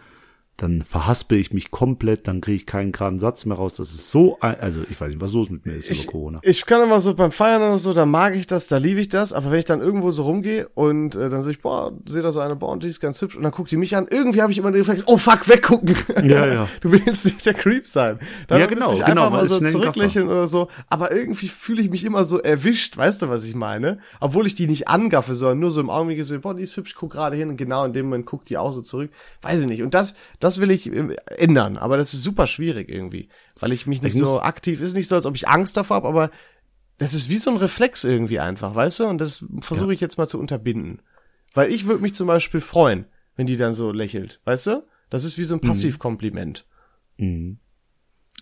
dann 0.61 0.83
verhaspel 0.83 1.39
ich 1.39 1.53
mich 1.53 1.71
komplett, 1.71 2.27
dann 2.27 2.39
kriege 2.39 2.55
ich 2.55 2.65
keinen 2.65 2.91
geraden 2.91 3.19
Satz 3.19 3.45
mehr 3.45 3.57
raus. 3.57 3.75
Das 3.75 3.91
ist 3.91 4.11
so, 4.11 4.37
ein, 4.41 4.59
also 4.59 4.81
ich 4.89 4.99
weiß 4.99 5.09
nicht, 5.09 5.21
was 5.21 5.33
los 5.33 5.49
mit 5.49 5.65
mir 5.65 5.73
ist 5.73 5.89
ich, 5.89 6.03
über 6.03 6.11
Corona. 6.11 6.39
Ich 6.43 6.65
kann 6.65 6.83
immer 6.83 7.01
so 7.01 7.15
beim 7.15 7.31
Feiern 7.31 7.61
oder 7.63 7.77
so, 7.79 7.93
da 7.93 8.05
mag 8.05 8.35
ich 8.35 8.45
das, 8.45 8.67
da 8.67 8.77
liebe 8.77 9.01
ich 9.01 9.09
das, 9.09 9.33
aber 9.33 9.51
wenn 9.51 9.59
ich 9.59 9.65
dann 9.65 9.81
irgendwo 9.81 10.11
so 10.11 10.23
rumgehe 10.23 10.69
und 10.75 11.15
äh, 11.15 11.29
dann 11.29 11.41
sehe 11.41 11.53
ich, 11.53 11.61
boah, 11.61 11.91
sehe 12.05 12.21
da 12.21 12.31
so 12.31 12.39
eine, 12.41 12.55
boah, 12.55 12.69
und 12.69 12.83
die 12.83 12.87
ist 12.87 12.99
ganz 12.99 13.21
hübsch 13.21 13.35
und 13.35 13.43
dann 13.43 13.51
guckt 13.51 13.71
die 13.71 13.77
mich 13.77 13.95
an, 13.95 14.07
irgendwie 14.09 14.41
habe 14.41 14.51
ich 14.51 14.59
immer 14.59 14.71
den 14.71 14.81
Reflex, 14.81 15.03
oh 15.07 15.17
fuck, 15.17 15.47
weggucken. 15.47 15.95
Ja, 16.23 16.45
ja. 16.45 16.67
Du 16.81 16.91
willst 16.91 17.25
nicht 17.25 17.45
der 17.45 17.53
Creep 17.53 17.85
sein. 17.85 18.19
Dann 18.47 18.59
Ja, 18.59 18.65
genau, 18.65 18.93
ich 18.93 19.03
genau, 19.03 19.25
einfach 19.27 19.31
mal 19.31 19.47
so 19.47 19.59
zurücklächeln 19.59 20.27
oder 20.27 20.47
so, 20.47 20.67
aber 20.89 21.11
irgendwie 21.11 21.47
fühle 21.47 21.81
ich 21.81 21.89
mich 21.89 22.03
immer 22.03 22.23
so 22.23 22.39
erwischt, 22.39 22.97
weißt 22.97 23.23
du, 23.23 23.29
was 23.29 23.45
ich 23.45 23.55
meine? 23.55 23.99
Obwohl 24.19 24.45
ich 24.45 24.55
die 24.55 24.67
nicht 24.67 24.87
angaffe, 24.87 25.35
sondern 25.35 25.59
nur 25.59 25.71
so 25.71 25.81
im 25.81 25.89
Augenblick 25.89 26.23
so, 26.23 26.39
boah, 26.39 26.53
die 26.53 26.63
ist 26.63 26.77
hübsch, 26.77 26.95
guck 26.95 27.11
gerade 27.11 27.35
hin 27.35 27.49
und 27.49 27.57
genau 27.57 27.85
in 27.85 27.93
dem 27.93 28.05
Moment 28.05 28.25
guckt 28.25 28.49
die 28.49 28.57
auch 28.57 28.71
so 28.71 28.81
zurück. 28.81 29.11
Weiß 29.41 29.59
ich 29.61 29.67
nicht. 29.67 29.81
Und 29.81 29.93
das, 29.93 30.13
das 30.39 30.50
will 30.59 30.71
ich 30.71 30.91
äh, 30.91 31.15
ändern, 31.37 31.77
aber 31.77 31.97
das 31.97 32.13
ist 32.13 32.23
super 32.23 32.47
schwierig 32.47 32.89
irgendwie, 32.89 33.29
weil 33.59 33.71
ich 33.71 33.87
mich 33.87 34.01
nicht 34.01 34.15
Ich 34.15 34.19
so 34.19 34.41
aktiv, 34.41 34.81
ist 34.81 34.95
nicht 34.95 35.07
so, 35.07 35.15
als 35.15 35.25
ob 35.25 35.35
ich 35.35 35.47
Angst 35.47 35.77
davor 35.77 35.97
habe, 35.97 36.07
aber 36.07 36.31
das 36.97 37.13
ist 37.13 37.29
wie 37.29 37.37
so 37.37 37.49
ein 37.49 37.57
Reflex 37.57 38.03
irgendwie 38.03 38.39
einfach, 38.39 38.75
weißt 38.75 38.99
du? 38.99 39.05
Und 39.07 39.19
das 39.19 39.43
versuche 39.61 39.93
ich 39.93 40.01
jetzt 40.01 40.17
mal 40.17 40.27
zu 40.27 40.39
unterbinden. 40.39 41.01
Weil 41.53 41.71
ich 41.71 41.85
würde 41.85 42.01
mich 42.01 42.13
zum 42.13 42.27
Beispiel 42.27 42.61
freuen, 42.61 43.05
wenn 43.35 43.47
die 43.47 43.57
dann 43.57 43.73
so 43.73 43.91
lächelt, 43.91 44.39
weißt 44.45 44.67
du? 44.67 44.83
Das 45.09 45.23
ist 45.23 45.37
wie 45.37 45.43
so 45.43 45.55
ein 45.55 45.61
Passivkompliment. 45.61 46.65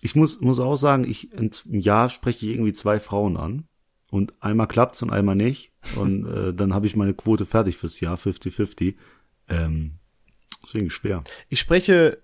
Ich 0.02 0.14
muss, 0.14 0.40
muss 0.40 0.60
auch 0.60 0.76
sagen, 0.76 1.04
ich, 1.04 1.32
im 1.32 1.50
Jahr 1.80 2.10
spreche 2.10 2.46
ich 2.46 2.52
irgendwie 2.52 2.72
zwei 2.72 3.00
Frauen 3.00 3.36
an. 3.36 3.64
Und 4.10 4.34
einmal 4.40 4.66
klappt's 4.66 5.02
und 5.02 5.10
einmal 5.10 5.36
nicht. 5.36 5.72
Und 5.96 6.26
äh, 6.32 6.52
dann 6.52 6.74
habe 6.74 6.86
ich 6.86 6.96
meine 6.96 7.14
Quote 7.14 7.46
fertig 7.46 7.76
fürs 7.76 8.00
Jahr, 8.00 8.16
50-50. 8.16 8.94
Ähm, 9.48 9.99
deswegen 10.62 10.90
schwer. 10.90 11.24
Ich 11.48 11.60
spreche 11.60 12.22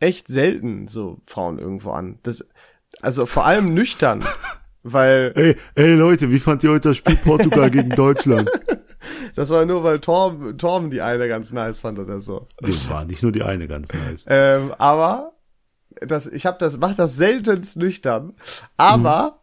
echt 0.00 0.28
selten 0.28 0.88
so 0.88 1.18
Frauen 1.26 1.58
irgendwo 1.58 1.90
an. 1.90 2.18
Das, 2.22 2.44
also 3.00 3.26
vor 3.26 3.46
allem 3.46 3.74
nüchtern, 3.74 4.24
weil 4.82 5.32
Ey, 5.34 5.56
ey 5.74 5.94
Leute, 5.94 6.30
wie 6.30 6.38
fand 6.38 6.62
ihr 6.64 6.70
heute 6.70 6.90
das 6.90 6.98
Spiel 6.98 7.16
Portugal 7.16 7.70
gegen 7.70 7.90
Deutschland? 7.90 8.50
das 9.34 9.50
war 9.50 9.64
nur, 9.64 9.84
weil 9.84 10.00
Torben, 10.00 10.56
Torben 10.58 10.90
die 10.90 11.02
eine 11.02 11.28
ganz 11.28 11.52
nice 11.52 11.80
fand 11.80 11.98
oder 11.98 12.20
so. 12.20 12.46
Das 12.58 12.88
war 12.88 13.04
nicht 13.04 13.22
nur 13.22 13.32
die 13.32 13.42
eine 13.42 13.68
ganz 13.68 13.92
nice. 13.92 14.24
Ähm, 14.28 14.72
aber 14.78 15.32
das, 16.00 16.26
ich 16.26 16.46
habe 16.46 16.58
das, 16.58 16.78
mach 16.78 16.94
das 16.94 17.16
seltenst 17.16 17.76
nüchtern. 17.76 18.34
Aber, 18.76 19.42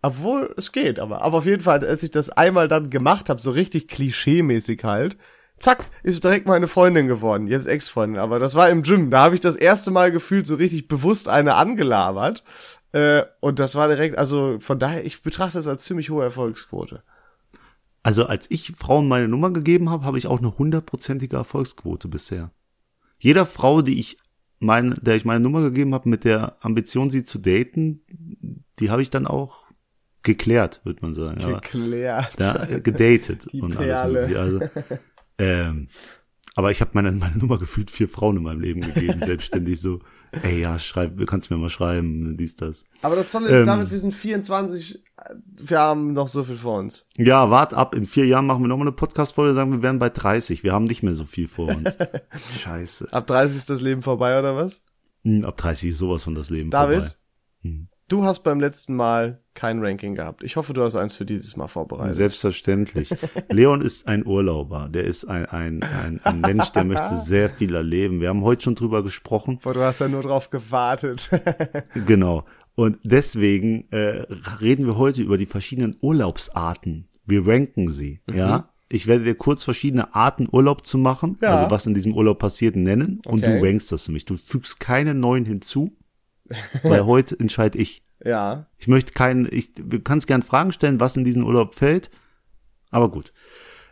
obwohl 0.00 0.54
es 0.56 0.72
geht, 0.72 1.00
aber, 1.00 1.22
aber 1.22 1.38
auf 1.38 1.46
jeden 1.46 1.62
Fall, 1.62 1.84
als 1.84 2.02
ich 2.02 2.10
das 2.10 2.30
einmal 2.30 2.68
dann 2.68 2.90
gemacht 2.90 3.28
habe, 3.28 3.40
so 3.40 3.50
richtig 3.50 3.88
klischee-mäßig 3.88 4.84
halt, 4.84 5.16
zack, 5.62 5.84
ist 6.02 6.24
direkt 6.24 6.46
meine 6.46 6.68
Freundin 6.68 7.08
geworden, 7.08 7.46
jetzt 7.46 7.66
Ex-Freundin. 7.66 8.20
Aber 8.20 8.38
das 8.38 8.54
war 8.54 8.68
im 8.68 8.82
Gym, 8.82 9.10
da 9.10 9.22
habe 9.22 9.34
ich 9.34 9.40
das 9.40 9.56
erste 9.56 9.90
Mal 9.90 10.12
gefühlt 10.12 10.46
so 10.46 10.56
richtig 10.56 10.88
bewusst 10.88 11.28
eine 11.28 11.54
angelabert. 11.54 12.44
Äh, 12.92 13.22
und 13.40 13.58
das 13.58 13.74
war 13.74 13.88
direkt, 13.88 14.18
also 14.18 14.58
von 14.60 14.78
daher, 14.78 15.04
ich 15.06 15.22
betrachte 15.22 15.58
das 15.58 15.66
als 15.66 15.84
ziemlich 15.84 16.10
hohe 16.10 16.24
Erfolgsquote. 16.24 17.02
Also 18.02 18.26
als 18.26 18.50
ich 18.50 18.72
Frauen 18.76 19.06
meine 19.06 19.28
Nummer 19.28 19.50
gegeben 19.50 19.88
habe, 19.88 20.04
habe 20.04 20.18
ich 20.18 20.26
auch 20.26 20.38
eine 20.40 20.58
hundertprozentige 20.58 21.36
Erfolgsquote 21.36 22.08
bisher. 22.08 22.50
Jeder 23.18 23.46
Frau, 23.46 23.80
die 23.80 24.00
ich 24.00 24.18
meine, 24.58 24.96
der 24.96 25.14
ich 25.14 25.24
meine 25.24 25.40
Nummer 25.40 25.60
gegeben 25.62 25.94
habe, 25.94 26.08
mit 26.08 26.24
der 26.24 26.56
Ambition, 26.60 27.10
sie 27.10 27.22
zu 27.22 27.38
daten, 27.38 28.02
die 28.80 28.90
habe 28.90 29.02
ich 29.02 29.10
dann 29.10 29.26
auch 29.26 29.62
geklärt, 30.22 30.80
würde 30.84 31.00
man 31.02 31.14
sagen. 31.14 31.38
Geklärt. 31.38 32.32
äh, 32.40 32.80
gedatet 32.80 33.46
Die 33.52 33.60
und 33.60 33.76
Perle. 33.76 34.00
alles 34.00 34.28
mögliche. 34.28 34.40
Also, 34.40 34.60
ähm, 35.38 35.88
aber 36.54 36.70
ich 36.70 36.80
habe 36.80 36.90
meine, 36.94 37.12
meine 37.12 37.36
Nummer 37.38 37.58
gefühlt 37.58 37.90
vier 37.90 38.08
Frauen 38.08 38.36
in 38.36 38.42
meinem 38.42 38.60
Leben 38.60 38.80
gegeben, 38.82 39.20
selbstständig 39.24 39.80
so. 39.80 40.00
Ey, 40.42 40.60
ja, 40.60 40.78
schreib, 40.78 41.16
du 41.16 41.24
kannst 41.26 41.50
mir 41.50 41.56
mal 41.58 41.70
schreiben, 41.70 42.36
dies, 42.36 42.56
das. 42.56 42.86
Aber 43.02 43.16
das 43.16 43.30
Tolle 43.30 43.48
ist, 43.48 43.52
Ähm. 43.60 43.66
David, 43.66 43.90
wir 43.90 43.98
sind 43.98 44.14
24, 44.14 45.02
wir 45.44 45.78
haben 45.78 46.12
noch 46.14 46.28
so 46.28 46.44
viel 46.44 46.56
vor 46.56 46.78
uns. 46.78 47.06
Ja, 47.16 47.50
wart 47.50 47.74
ab, 47.74 47.94
in 47.94 48.04
vier 48.04 48.26
Jahren 48.26 48.46
machen 48.46 48.62
wir 48.62 48.68
nochmal 48.68 48.86
eine 48.86 48.96
Podcast-Folge, 48.96 49.54
sagen 49.54 49.72
wir 49.72 49.82
wären 49.82 49.98
bei 49.98 50.08
30. 50.10 50.62
Wir 50.62 50.72
haben 50.72 50.84
nicht 50.84 51.02
mehr 51.02 51.14
so 51.14 51.24
viel 51.24 51.48
vor 51.48 51.68
uns. 51.68 51.96
Scheiße. 52.60 53.12
Ab 53.12 53.26
30 53.26 53.56
ist 53.56 53.70
das 53.70 53.80
Leben 53.80 54.02
vorbei, 54.02 54.38
oder 54.38 54.56
was? 54.56 54.80
Hm, 55.24 55.44
Ab 55.44 55.56
30 55.58 55.90
ist 55.90 55.98
sowas 55.98 56.24
von 56.24 56.34
das 56.34 56.50
Leben 56.50 56.70
David, 56.70 56.98
vorbei. 56.98 57.14
Hm. 57.62 57.88
Du 58.12 58.24
hast 58.24 58.40
beim 58.40 58.60
letzten 58.60 58.94
Mal 58.94 59.40
kein 59.54 59.80
Ranking 59.84 60.14
gehabt. 60.14 60.42
Ich 60.44 60.56
hoffe, 60.56 60.72
du 60.72 60.82
hast 60.82 60.96
eins 60.96 61.14
für 61.14 61.24
dieses 61.24 61.56
Mal 61.56 61.68
vorbereitet. 61.68 62.14
Selbstverständlich. 62.16 63.10
Leon 63.50 63.80
ist 63.80 64.06
ein 64.08 64.26
Urlauber. 64.26 64.88
Der 64.90 65.04
ist 65.04 65.24
ein, 65.24 65.46
ein, 65.46 65.82
ein, 65.82 66.20
ein 66.24 66.40
Mensch, 66.40 66.70
der 66.72 66.84
möchte 66.84 67.16
sehr 67.16 67.48
viel 67.50 67.74
erleben. 67.74 68.20
Wir 68.20 68.28
haben 68.28 68.42
heute 68.42 68.62
schon 68.64 68.74
drüber 68.74 69.02
gesprochen. 69.02 69.58
Boah, 69.62 69.74
du 69.74 69.80
hast 69.80 70.00
ja 70.00 70.08
nur 70.08 70.22
drauf 70.22 70.50
gewartet. 70.50 71.30
Genau. 72.06 72.44
Und 72.74 72.98
deswegen 73.02 73.86
äh, 73.92 74.24
reden 74.60 74.86
wir 74.86 74.96
heute 74.96 75.20
über 75.22 75.36
die 75.36 75.46
verschiedenen 75.46 75.96
Urlaubsarten. 76.00 77.08
Wir 77.26 77.46
ranken 77.46 77.90
sie, 77.90 78.20
ja. 78.30 78.68
Ich 78.88 79.06
werde 79.06 79.24
dir 79.24 79.34
kurz 79.34 79.64
verschiedene 79.64 80.14
Arten 80.14 80.48
Urlaub 80.52 80.86
zu 80.86 80.98
machen, 80.98 81.38
Ja. 81.40 81.56
also 81.56 81.70
was 81.70 81.86
in 81.86 81.94
diesem 81.94 82.14
Urlaub 82.14 82.38
passiert, 82.38 82.76
nennen 82.76 83.20
und 83.26 83.42
Okay. 83.42 83.58
du 83.60 83.66
rankst 83.66 83.90
das 83.92 84.06
für 84.06 84.12
mich. 84.12 84.24
Du 84.26 84.36
fügst 84.36 84.80
keine 84.80 85.14
neuen 85.14 85.44
hinzu, 85.46 85.96
weil 86.82 87.04
heute 87.06 87.38
entscheide 87.38 87.78
ich. 87.78 88.02
ja. 88.24 88.66
Ich 88.78 88.88
möchte 88.88 89.12
keinen, 89.12 89.48
ich, 89.50 89.74
du 89.74 90.00
kannst 90.00 90.26
gern 90.26 90.42
Fragen 90.42 90.72
stellen, 90.72 91.00
was 91.00 91.16
in 91.16 91.24
diesen 91.24 91.42
Urlaub 91.44 91.74
fällt, 91.74 92.10
aber 92.90 93.10
gut. 93.10 93.32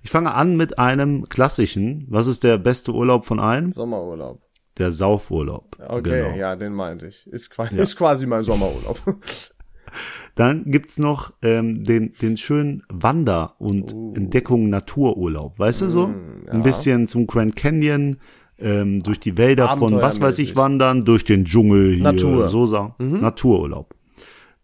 Ich 0.02 0.10
fange 0.10 0.32
an 0.34 0.56
mit 0.56 0.78
einem 0.78 1.28
klassischen. 1.28 2.06
Was 2.08 2.26
ist 2.26 2.42
der 2.42 2.56
beste 2.58 2.92
Urlaub 2.94 3.26
von 3.26 3.38
allen? 3.38 3.72
Sommerurlaub. 3.72 4.40
Der 4.78 4.92
Saufurlaub. 4.92 5.76
Okay, 5.78 6.22
Genau. 6.22 6.36
ja, 6.38 6.56
den 6.56 6.72
meinte 6.72 7.06
ich. 7.08 7.26
Ist, 7.26 7.50
quasi, 7.50 7.76
ist 7.76 7.96
quasi 7.96 8.24
mein 8.26 8.42
Sommerurlaub. 8.42 8.98
Dann 10.36 10.64
gibt's 10.70 10.98
noch 10.98 11.32
ähm, 11.42 11.84
den, 11.84 12.14
den 12.22 12.36
schönen 12.36 12.82
Wander- 12.88 13.56
und 13.58 13.92
Entdeckung 14.16 14.70
Natururlaub. 14.70 15.58
Weißt 15.58 15.82
du 15.82 15.90
so? 15.90 16.06
Mm, 16.06 16.46
Ein 16.48 16.62
bisschen 16.62 17.08
zum 17.08 17.26
Grand 17.26 17.56
Canyon, 17.56 18.16
ähm, 18.60 19.02
durch 19.02 19.20
die 19.20 19.36
Wälder 19.36 19.76
von 19.76 19.94
was 20.00 20.20
weiß 20.20 20.38
ich 20.38 20.56
wandern, 20.56 21.04
durch 21.04 21.24
den 21.24 21.44
Dschungel 21.44 21.94
hier, 21.94 22.02
Natur. 22.02 22.44
Mhm. 22.44 22.48
so 22.48 22.66
sa 22.66 22.94
Natururlaub. 22.98 23.94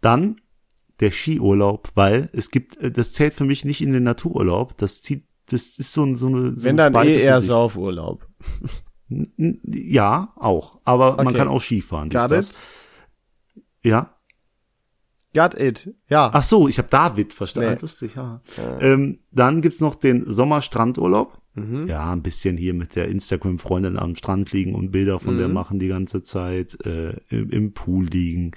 Dann 0.01 0.41
der 1.01 1.11
Skiurlaub, 1.11 1.91
weil 1.95 2.29
es 2.33 2.51
gibt, 2.51 2.77
äh, 2.79 2.91
das 2.91 3.13
zählt 3.13 3.35
für 3.35 3.45
mich 3.45 3.65
nicht 3.65 3.83
in 3.83 3.93
den 3.93 4.03
Natururlaub, 4.05 4.77
das 4.79 5.03
zieht, 5.03 5.25
das 5.49 5.79
ist 5.79 5.93
so, 5.93 6.03
ein- 6.05 6.17
so 6.17 6.27
eine 6.27 6.57
so 6.57 6.65
Wenn 6.65 6.77
dann 6.77 6.95
eh 7.07 7.21
eher. 7.21 7.41
Saufurlaub. 7.41 8.27
Ja, 9.09 10.33
auch. 10.37 10.81
Aber 10.85 11.17
man 11.17 11.29
Okay. 11.29 11.37
kann 11.39 11.49
auch 11.49 11.63
Skifahren. 11.63 12.11
Got 12.11 12.31
das. 12.31 12.51
it? 12.51 12.57
Ja. 13.85 14.11
Got 15.35 15.55
it. 15.55 15.95
Ja. 16.09 16.31
Ach 16.33 16.43
so, 16.43 16.67
ich 16.67 16.79
habe 16.79 16.89
David 16.89 17.33
verstanden. 17.35 17.75
Nee. 17.75 17.79
Lustig, 17.81 18.15
ja. 18.17 18.41
Ähm, 18.81 19.21
dann 19.31 19.61
gibt's 19.61 19.81
noch 19.81 19.95
den 19.95 20.25
Sommerstrandurlaub. 20.33 21.39
Ja, 21.87 22.13
ein 22.13 22.23
bisschen 22.23 22.57
hier 22.57 22.75
mit 22.75 22.97
der 22.97 23.09
Instagram-Freundin 23.09 23.99
am 23.99 24.15
Strand 24.15 24.53
liegen 24.53 24.75
und 24.75 24.91
Bilder 24.91 25.19
von 25.19 25.39
der 25.39 25.49
machen 25.49 25.79
die 25.79 25.89
ganze 25.89 26.23
Zeit, 26.23 26.77
äh, 26.85 27.17
im, 27.31 27.51
im 27.51 27.73
Pool 27.73 28.07
liegen, 28.07 28.53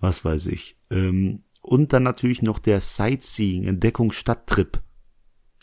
was 0.00 0.24
weiß 0.24 0.48
ich. 0.48 0.76
Ähm, 0.90 1.44
und 1.62 1.92
dann 1.92 2.02
natürlich 2.02 2.42
noch 2.42 2.58
der 2.58 2.80
Sightseeing, 2.80 3.64
Entdeckung, 3.64 4.12
Stadttrip. 4.12 4.80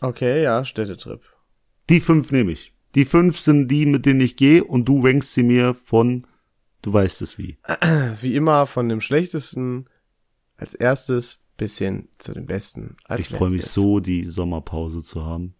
Okay, 0.01 0.43
ja, 0.43 0.65
Städtetrip. 0.65 1.21
Die 1.89 1.99
fünf 1.99 2.31
nehme 2.31 2.51
ich. 2.51 2.73
Die 2.95 3.05
fünf 3.05 3.37
sind 3.37 3.69
die, 3.69 3.85
mit 3.85 4.05
denen 4.05 4.19
ich 4.19 4.35
gehe 4.35 4.63
und 4.63 4.85
du 4.85 5.01
rankst 5.01 5.33
sie 5.33 5.43
mir 5.43 5.73
von, 5.73 6.27
du 6.81 6.93
weißt 6.93 7.21
es 7.21 7.37
wie. 7.37 7.57
Wie 8.21 8.35
immer 8.35 8.67
von 8.67 8.89
dem 8.89 9.01
schlechtesten 9.01 9.85
als 10.57 10.73
erstes 10.73 11.39
bis 11.57 11.77
hin 11.77 12.09
zu 12.17 12.33
dem 12.33 12.45
besten 12.45 12.97
als 13.05 13.21
Ich 13.21 13.37
freue 13.37 13.49
mich 13.49 13.65
so, 13.65 13.99
die 13.99 14.25
Sommerpause 14.25 15.03
zu 15.03 15.25
haben. 15.25 15.55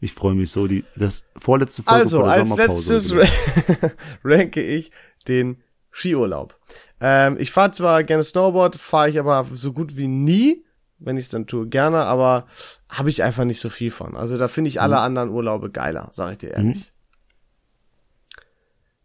Ich 0.00 0.14
freue 0.14 0.34
mich 0.34 0.50
so, 0.50 0.66
die 0.66 0.84
das 0.96 1.28
vorletzte 1.36 1.82
Folge 1.82 2.00
Also, 2.00 2.18
vor 2.20 2.28
der 2.28 2.40
als 2.40 2.48
Sommerpause. 2.50 2.94
letztes 2.94 3.92
ranke 4.24 4.62
ich 4.62 4.92
den 5.26 5.62
Skiurlaub. 5.90 6.56
Ähm, 7.00 7.36
ich 7.38 7.50
fahre 7.50 7.72
zwar 7.72 8.04
gerne 8.04 8.22
Snowboard, 8.22 8.76
fahre 8.76 9.10
ich 9.10 9.18
aber 9.18 9.46
so 9.52 9.72
gut 9.72 9.96
wie 9.96 10.06
nie, 10.08 10.64
wenn 10.98 11.16
ich 11.16 11.26
es 11.26 11.30
dann 11.30 11.46
tue, 11.46 11.68
gerne, 11.68 12.04
aber 12.04 12.46
habe 12.88 13.10
ich 13.10 13.22
einfach 13.22 13.44
nicht 13.44 13.60
so 13.60 13.70
viel 13.70 13.90
von. 13.90 14.16
Also 14.16 14.38
da 14.38 14.48
finde 14.48 14.68
ich 14.68 14.80
alle 14.80 14.98
anderen 14.98 15.30
Urlaube 15.30 15.70
geiler, 15.70 16.08
sage 16.12 16.32
ich 16.32 16.38
dir 16.38 16.50
ehrlich. 16.52 16.92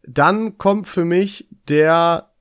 Dann 0.06 0.58
kommt 0.58 0.88
für 0.88 1.06
mich 1.06 1.48
der 1.70 2.33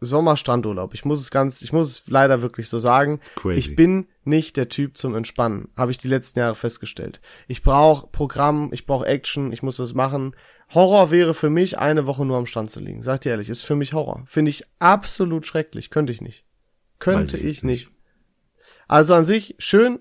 Sommerstrandurlaub. 0.00 0.94
Ich 0.94 1.04
muss 1.04 1.20
es 1.20 1.30
ganz, 1.30 1.62
ich 1.62 1.72
muss 1.72 1.88
es 1.88 2.08
leider 2.08 2.42
wirklich 2.42 2.68
so 2.68 2.78
sagen. 2.78 3.20
Crazy. 3.36 3.58
Ich 3.58 3.76
bin 3.76 4.08
nicht 4.24 4.56
der 4.56 4.68
Typ 4.68 4.96
zum 4.96 5.14
Entspannen, 5.14 5.68
habe 5.76 5.90
ich 5.90 5.98
die 5.98 6.08
letzten 6.08 6.38
Jahre 6.38 6.54
festgestellt. 6.54 7.20
Ich 7.48 7.62
brauche 7.62 8.06
Programm, 8.06 8.70
ich 8.72 8.86
brauche 8.86 9.06
Action, 9.06 9.52
ich 9.52 9.62
muss 9.62 9.78
was 9.78 9.94
machen. 9.94 10.34
Horror 10.72 11.10
wäre 11.10 11.34
für 11.34 11.50
mich, 11.50 11.78
eine 11.78 12.06
Woche 12.06 12.24
nur 12.24 12.38
am 12.38 12.46
Strand 12.46 12.70
zu 12.70 12.80
liegen. 12.80 13.02
Sag 13.02 13.20
dir 13.22 13.30
ehrlich, 13.30 13.50
ist 13.50 13.62
für 13.62 13.74
mich 13.76 13.92
Horror. 13.92 14.22
Finde 14.26 14.50
ich 14.50 14.64
absolut 14.78 15.46
schrecklich. 15.46 15.90
Könnte 15.90 16.12
ich 16.12 16.20
nicht. 16.20 16.44
Könnte 16.98 17.36
ich 17.36 17.44
ich, 17.44 17.62
nicht. 17.62 17.90
Also 18.86 19.14
an 19.14 19.24
sich 19.24 19.54
schön, 19.58 19.98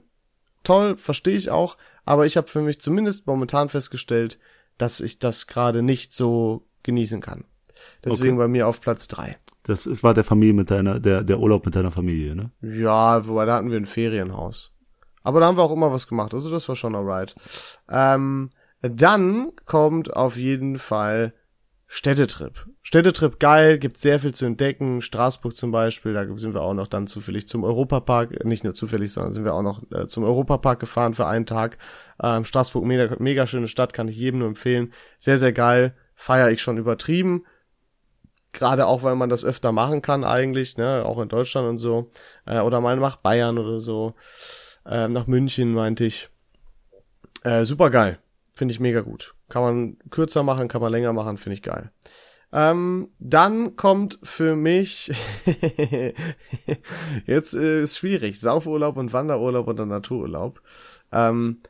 toll, 0.64 0.97
verstehe 0.97 1.38
ich 1.38 1.50
auch, 1.50 1.78
aber 2.06 2.26
ich 2.26 2.38
habe 2.38 2.47
für 2.47 2.62
mich 2.62 2.80
zumindest 2.82 3.28
momentan 3.28 3.70
festgestellt, 3.70 4.39
dass 4.78 5.00
ich 5.00 5.20
das 5.20 5.47
gerade 5.47 5.82
nicht 5.82 6.14
so 6.14 6.66
genießen 6.84 7.22
kann. 7.22 7.45
Deswegen 8.04 8.36
Okay. 8.36 8.43
bei 8.43 8.47
mir 8.47 8.68
auf 8.68 8.82
Platz 8.82 9.08
drei. 9.08 9.38
Das 9.70 10.02
war 10.02 10.16
der 10.16 10.24
Familie 10.24 10.54
mit 10.54 10.72
deiner, 10.72 11.00
der, 11.00 11.24
der 11.24 11.40
Urlaub 11.40 11.64
mit 11.64 11.76
deiner 11.76 11.92
Familie, 11.92 12.36
ne? 12.36 12.52
Ja, 12.62 13.28
wobei 13.28 13.46
da 13.46 13.56
hatten 13.56 13.70
wir 13.70 13.78
ein 13.78 13.86
Ferienhaus. 13.86 14.72
Aber 15.22 15.40
da 15.40 15.46
haben 15.46 15.58
wir 15.58 15.64
auch 15.64 15.72
immer 15.72 15.92
was 15.92 16.08
gemacht, 16.08 16.34
also 16.34 16.50
das 16.50 16.68
war 16.68 16.76
schon 16.76 16.96
alright. 16.96 17.36
Ähm, 17.88 18.50
dann 18.82 19.52
kommt 19.66 20.12
auf 20.12 20.38
jeden 20.38 20.80
Fall 20.80 21.34
Städtetrip. 21.86 22.68
Städtetrip 22.82 23.40
geil, 23.40 23.78
gibt 23.78 23.98
sehr 23.98 24.20
viel 24.20 24.34
zu 24.34 24.46
entdecken. 24.46 25.04
Straßburg 25.04 25.56
zum 25.56 25.72
Beispiel, 25.72 26.14
da 26.14 26.26
sind 26.38 26.56
wir 26.56 26.62
auch 26.62 26.74
noch 26.74 26.88
dann 26.88 27.06
zufällig 27.06 27.48
zum 27.48 27.64
Europapark, 27.64 28.44
nicht 28.46 28.64
nur 28.64 28.74
zufällig, 28.74 29.14
sondern 29.14 29.34
sind 29.34 29.44
wir 29.44 29.54
auch 29.54 29.62
noch 29.62 29.84
äh, 29.92 30.08
zum 30.08 30.24
Europapark 30.24 30.80
gefahren 30.80 31.14
für 31.14 31.28
einen 31.28 31.46
Tag. 31.46 31.78
Ähm, 32.22 32.44
Straßburg, 32.44 32.86
mega, 32.86 33.16
mega 33.20 33.46
schöne 33.46 33.68
Stadt, 33.68 33.94
kann 33.94 34.08
ich 34.08 34.18
jedem 34.18 34.40
nur 34.40 34.48
empfehlen. 34.48 34.94
Sehr, 35.20 35.38
sehr 35.38 35.54
geil, 35.54 35.96
feiere 36.16 36.50
ich 36.50 36.62
schon 36.62 36.78
übertrieben. 36.78 37.44
Gerade 38.52 38.88
auch, 38.88 39.04
weil 39.04 39.16
man 39.16 39.30
das 39.30 39.45
öfter 39.45 39.72
machen 39.72 40.02
kann 40.02 40.24
eigentlich, 40.24 40.78
ne, 40.78 41.04
auch 41.06 41.20
in 41.20 41.30
Deutschland 41.30 41.68
und 41.68 41.78
so. 41.78 42.12
Äh, 42.45 42.60
oder 42.62 42.82
mal 42.82 42.97
nach 42.97 43.18
Bayern 43.18 43.58
oder 43.58 43.80
so. 43.80 44.14
Ähm, 44.86 45.14
nach 45.14 45.28
München, 45.28 45.74
meinte 45.74 46.06
ich. 46.06 46.30
Äh, 47.43 47.66
super 47.66 47.89
geil. 47.89 48.20
Finde 48.56 48.74
ich 48.74 48.80
mega 48.80 49.02
gut. 49.02 49.36
Kann 49.50 49.62
man 49.62 49.97
kürzer 50.10 50.43
machen, 50.43 50.68
kann 50.68 50.82
man 50.82 50.91
länger 50.91 51.14
machen, 51.14 51.38
finde 51.38 51.56
ich 51.56 51.64
geil. 51.64 51.91
Ähm, 52.52 53.10
dann 53.20 53.76
kommt 53.76 54.18
für 54.24 54.56
mich, 54.56 55.12
jetzt 57.26 57.54
äh, 57.54 57.82
ist 57.82 57.97
schwierig, 57.97 58.39
Saufurlaub 58.39 58.97
und 58.97 59.14
Wanderurlaub 59.14 59.68
oder 59.68 59.86
Natururlaub. 59.86 60.62
Ähm, 61.12 61.62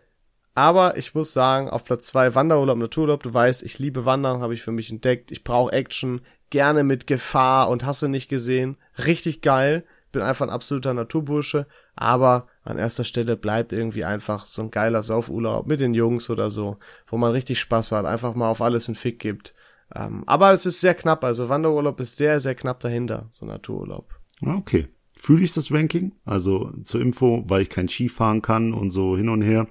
aber 0.55 0.97
ich 0.97 1.13
muss 1.15 1.33
sagen, 1.33 1.69
auf 1.69 1.83
Platz 1.83 2.07
zwei 2.07 2.33
Wanderurlaub, 2.35 2.77
Natururlaub. 2.77 3.23
Du 3.23 3.33
weißt, 3.33 3.63
ich 3.63 3.79
liebe 3.79 4.05
Wandern, 4.05 4.41
habe 4.41 4.53
ich 4.53 4.61
für 4.61 4.71
mich 4.71 4.91
entdeckt. 4.91 5.31
Ich 5.31 5.43
brauche 5.43 5.71
Action, 5.71 6.21
gerne 6.49 6.83
mit 6.83 7.07
Gefahr 7.07 7.69
und 7.69 7.85
hasse 7.85 8.09
nicht 8.09 8.29
gesehen. 8.29 8.77
Richtig 9.05 9.41
geil. 9.41 9.85
Bin 10.11 10.21
einfach 10.21 10.47
ein 10.47 10.51
absoluter 10.51 10.93
Naturbursche. 10.93 11.67
Aber 11.95 12.47
an 12.63 12.77
erster 12.77 13.03
Stelle 13.03 13.35
bleibt 13.35 13.73
irgendwie 13.73 14.05
einfach 14.05 14.45
so 14.45 14.61
ein 14.63 14.71
geiler 14.71 15.03
Saufurlaub 15.03 15.67
mit 15.67 15.79
den 15.79 15.93
Jungs 15.93 16.29
oder 16.29 16.49
so, 16.49 16.77
wo 17.07 17.17
man 17.17 17.31
richtig 17.31 17.59
Spaß 17.59 17.91
hat, 17.91 18.05
einfach 18.05 18.35
mal 18.35 18.49
auf 18.49 18.61
alles 18.61 18.87
einen 18.87 18.95
Fick 18.95 19.19
gibt. 19.19 19.53
Ähm, 19.93 20.23
aber 20.25 20.51
es 20.53 20.65
ist 20.65 20.81
sehr 20.81 20.95
knapp. 20.95 21.23
Also 21.23 21.49
Wanderurlaub 21.49 21.99
ist 21.99 22.17
sehr, 22.17 22.39
sehr 22.39 22.55
knapp 22.55 22.79
dahinter, 22.79 23.27
so 23.31 23.45
Natururlaub. 23.45 24.13
Ja, 24.39 24.55
Okay. 24.55 24.87
Fühle 25.21 25.43
ich 25.43 25.51
das 25.51 25.69
Ranking? 25.69 26.13
Also 26.23 26.71
zur 26.85 27.01
Info, 27.01 27.43
weil 27.45 27.61
ich 27.61 27.69
kein 27.69 27.89
Ski 27.89 28.07
fahren 28.07 28.41
kann 28.41 28.73
und 28.73 28.89
so 28.89 29.17
hin 29.17 29.27
und 29.27 29.41
her, 29.41 29.67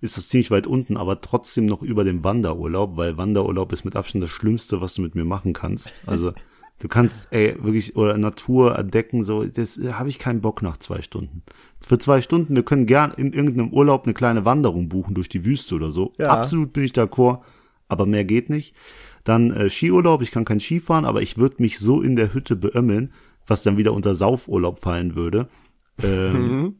ist 0.00 0.16
das 0.16 0.30
ziemlich 0.30 0.50
weit 0.50 0.66
unten, 0.66 0.96
aber 0.96 1.20
trotzdem 1.20 1.66
noch 1.66 1.82
über 1.82 2.02
dem 2.02 2.24
Wanderurlaub, 2.24 2.96
weil 2.96 3.18
Wanderurlaub 3.18 3.72
ist 3.74 3.84
mit 3.84 3.94
Abstand 3.94 4.24
das 4.24 4.30
Schlimmste, 4.30 4.80
was 4.80 4.94
du 4.94 5.02
mit 5.02 5.14
mir 5.14 5.26
machen 5.26 5.52
kannst. 5.52 6.00
Also 6.06 6.32
du 6.78 6.88
kannst, 6.88 7.28
ey, 7.30 7.56
wirklich, 7.62 7.94
oder 7.94 8.16
Natur 8.16 8.78
entdecken, 8.78 9.22
so, 9.22 9.44
das 9.44 9.76
äh, 9.76 9.92
habe 9.92 10.08
ich 10.08 10.18
keinen 10.18 10.40
Bock 10.40 10.62
nach 10.62 10.78
zwei 10.78 11.02
Stunden. 11.02 11.42
Für 11.78 11.98
zwei 11.98 12.22
Stunden, 12.22 12.56
wir 12.56 12.62
können 12.62 12.86
gern 12.86 13.12
in 13.12 13.34
irgendeinem 13.34 13.74
Urlaub 13.74 14.04
eine 14.04 14.14
kleine 14.14 14.46
Wanderung 14.46 14.88
buchen 14.88 15.14
durch 15.14 15.28
die 15.28 15.44
Wüste 15.44 15.74
oder 15.74 15.90
so. 15.90 16.14
Ja. 16.16 16.30
Absolut 16.30 16.72
bin 16.72 16.84
ich 16.84 16.92
d'accord, 16.92 17.40
aber 17.86 18.06
mehr 18.06 18.24
geht 18.24 18.48
nicht. 18.48 18.74
Dann 19.24 19.50
äh, 19.50 19.68
Skiurlaub, 19.68 20.22
ich 20.22 20.30
kann 20.30 20.46
kein 20.46 20.60
Ski 20.60 20.80
fahren, 20.80 21.04
aber 21.04 21.20
ich 21.20 21.36
würde 21.36 21.56
mich 21.58 21.78
so 21.78 22.00
in 22.00 22.16
der 22.16 22.32
Hütte 22.32 22.56
beömmeln, 22.56 23.12
was 23.46 23.62
dann 23.62 23.76
wieder 23.76 23.92
unter 23.92 24.14
Saufurlaub 24.14 24.80
fallen 24.80 25.14
würde. 25.14 25.48
Ähm, 26.02 26.76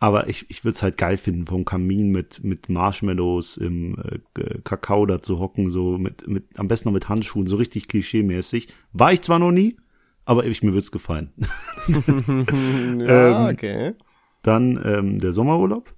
Aber 0.00 0.28
ich, 0.28 0.50
ich 0.50 0.64
würde 0.64 0.76
es 0.76 0.82
halt 0.82 0.98
geil 0.98 1.16
finden, 1.16 1.46
vom 1.46 1.64
Kamin 1.64 2.10
mit, 2.10 2.44
mit 2.44 2.68
Marshmallows 2.68 3.56
im 3.56 3.96
äh, 4.36 4.58
Kakao 4.62 5.06
da 5.06 5.22
zu 5.22 5.38
hocken, 5.38 5.70
so 5.70 5.96
mit, 5.96 6.28
mit, 6.28 6.44
am 6.58 6.68
besten 6.68 6.88
noch 6.88 6.92
mit 6.94 7.08
Handschuhen, 7.08 7.46
so 7.46 7.56
richtig 7.56 7.88
klischee-mäßig. 7.88 8.68
War 8.92 9.12
ich 9.14 9.22
zwar 9.22 9.38
noch 9.38 9.52
nie, 9.52 9.78
aber 10.26 10.44
ich, 10.44 10.62
mir 10.62 10.72
würde 10.72 10.84
es 10.84 10.92
gefallen. 10.92 11.32
Ja, 11.88 13.48
Ähm, 13.48 13.54
okay. 13.54 13.94
Dann 14.42 14.78
ähm, 14.84 15.20
der 15.20 15.32
Sommerurlaub, 15.32 15.94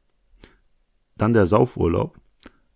dann 1.16 1.32
der 1.32 1.46
Saufurlaub 1.46 2.18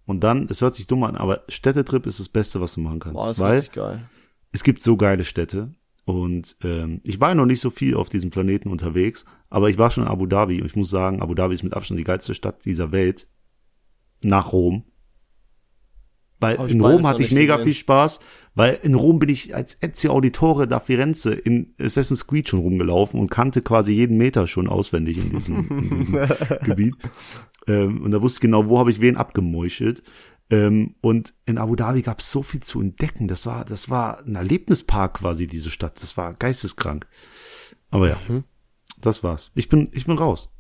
und 0.07 0.25
dann, 0.25 0.49
es 0.51 0.61
hört 0.63 0.75
sich 0.75 0.87
dumm 0.87 1.05
an, 1.05 1.17
aber 1.17 1.45
Städtetrip 1.49 2.07
ist 2.07 2.19
das 2.19 2.29
Beste, 2.29 2.61
was 2.61 2.75
du 2.75 2.81
machen 2.81 2.99
kannst. 3.01 3.17
Boah, 3.17 3.29
das 3.29 3.37
ist 3.39 3.43
weil 3.43 3.57
richtig 3.59 3.75
geil. 3.75 4.09
es 4.53 4.65
gibt 4.65 4.83
so 4.83 4.97
geile 4.97 5.25
Städte 5.25 5.75
und 6.15 6.57
ähm, 6.63 7.01
ich 7.05 7.21
war 7.21 7.31
ja 7.31 7.35
noch 7.35 7.47
nicht 7.47 7.61
so 7.61 7.71
viel 7.71 7.95
auf 7.95 8.09
diesem 8.09 8.31
Planeten 8.31 8.71
unterwegs, 8.71 9.25
aber 9.49 9.71
ich 9.71 9.79
war 9.79 9.91
schon 9.91 10.05
in 10.05 10.11
Abu 10.11 10.27
Dhabi 10.27 10.61
und 10.61 10.67
ich 10.67 10.77
muss 10.77 10.91
sagen, 10.91 11.23
Abu 11.23 11.35
Dhabi 11.35 11.55
ist 11.55 11.63
mit 11.63 11.75
Abstand 11.75 11.99
die 11.99 12.05
geilste 12.05 12.35
Stadt 12.35 12.65
dieser 12.65 12.93
Welt 12.93 13.27
nach 14.23 14.53
Rom. 14.53 14.85
Weil 16.39 16.71
in 16.71 16.81
Rom 16.81 17.07
hatte 17.07 17.23
ich 17.23 17.33
mega 17.33 17.57
gesehen. 17.57 17.67
viel 17.67 17.75
Spaß, 17.75 18.21
weil 18.55 18.79
in 18.83 18.95
Rom 18.95 19.19
bin 19.19 19.29
ich 19.29 19.55
als 19.55 19.77
Ezio 19.83 20.13
Auditore 20.13 20.67
da 20.67 20.81
Firenze 20.81 21.35
in 21.35 21.75
Assassin's 21.79 22.27
Creed 22.27 22.49
schon 22.49 22.61
rumgelaufen 22.61 23.21
und 23.21 23.31
kannte 23.31 23.61
quasi 23.61 23.93
jeden 23.93 24.17
Meter 24.17 24.47
schon 24.47 24.67
auswendig 24.67 25.19
in 25.19 25.31
diesem, 25.31 25.69
in 25.69 25.99
diesem 25.99 26.19
Gebiet. 26.65 26.95
Ähm, 27.67 28.03
und 28.03 28.11
da 28.11 28.23
wusste 28.23 28.39
ich 28.39 28.41
genau, 28.41 28.69
wo 28.69 28.79
habe 28.79 28.91
ich 28.91 29.03
wen 29.03 29.19
abgemeuchelt. 29.19 30.03
Ähm, 30.51 30.97
und 31.01 31.35
in 31.47 31.59
Abu 31.59 31.77
Dhabi 31.77 32.03
gab 32.03 32.19
es 32.21 32.31
so 32.31 32.43
viel 32.43 32.61
zu 32.61 32.81
entdecken. 32.81 33.29
Das 33.29 33.47
war, 33.47 33.65
das 33.65 33.89
war 33.89 34.19
ein 34.25 34.35
Erlebnispark 34.35 35.15
quasi, 35.19 35.47
diese 35.47 35.71
Stadt. 35.71 36.03
Das 36.03 36.17
war 36.17 36.35
geisteskrank. 36.35 37.07
Aber 37.91 38.09
ja, 38.09 38.19
Mhm. 38.29 38.45
das 39.01 39.23
war's. 39.23 39.51
Ich 39.55 39.69
bin, 39.69 39.89
ich 39.93 40.07
bin 40.07 40.19
raus. 40.19 40.51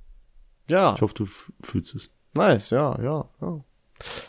Ja, 0.69 0.95
Ich 0.95 1.03
hoffe, 1.03 1.15
du 1.15 1.27
fühlst 1.61 1.95
es. 1.97 2.15
nice, 2.35 2.71
ja, 2.71 2.97
ja, 3.03 3.29
ja. 3.41 3.65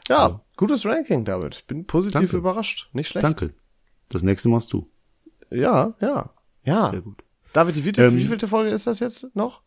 Ja, 0.10 0.28
Ja. 0.30 0.42
gutes 0.58 0.86
Ranking, 0.86 1.24
David. 1.26 1.56
Ich 1.56 1.68
bin 1.68 1.86
positiv 1.86 2.14
Danke. 2.20 2.38
überrascht. 2.38 2.90
Nicht 2.94 3.10
schlecht. 3.10 3.24
Danke. 3.24 3.54
Das 4.10 4.24
nächste 4.24 4.50
machst 4.50 4.74
du. 4.74 4.90
Ja, 5.52 5.94
ja. 6.02 6.32
Ja. 6.64 6.92
Sehr 6.92 7.02
gut. 7.02 7.24
David, 7.54 7.76
die 7.76 7.80
wievielte, 7.80 8.06
Ähm, 8.06 8.16
wie 8.18 8.26
vielte 8.26 8.48
Folge 8.48 8.70
ist 8.72 8.88
das 8.88 9.00
jetzt 9.00 9.36
noch? 9.36 9.62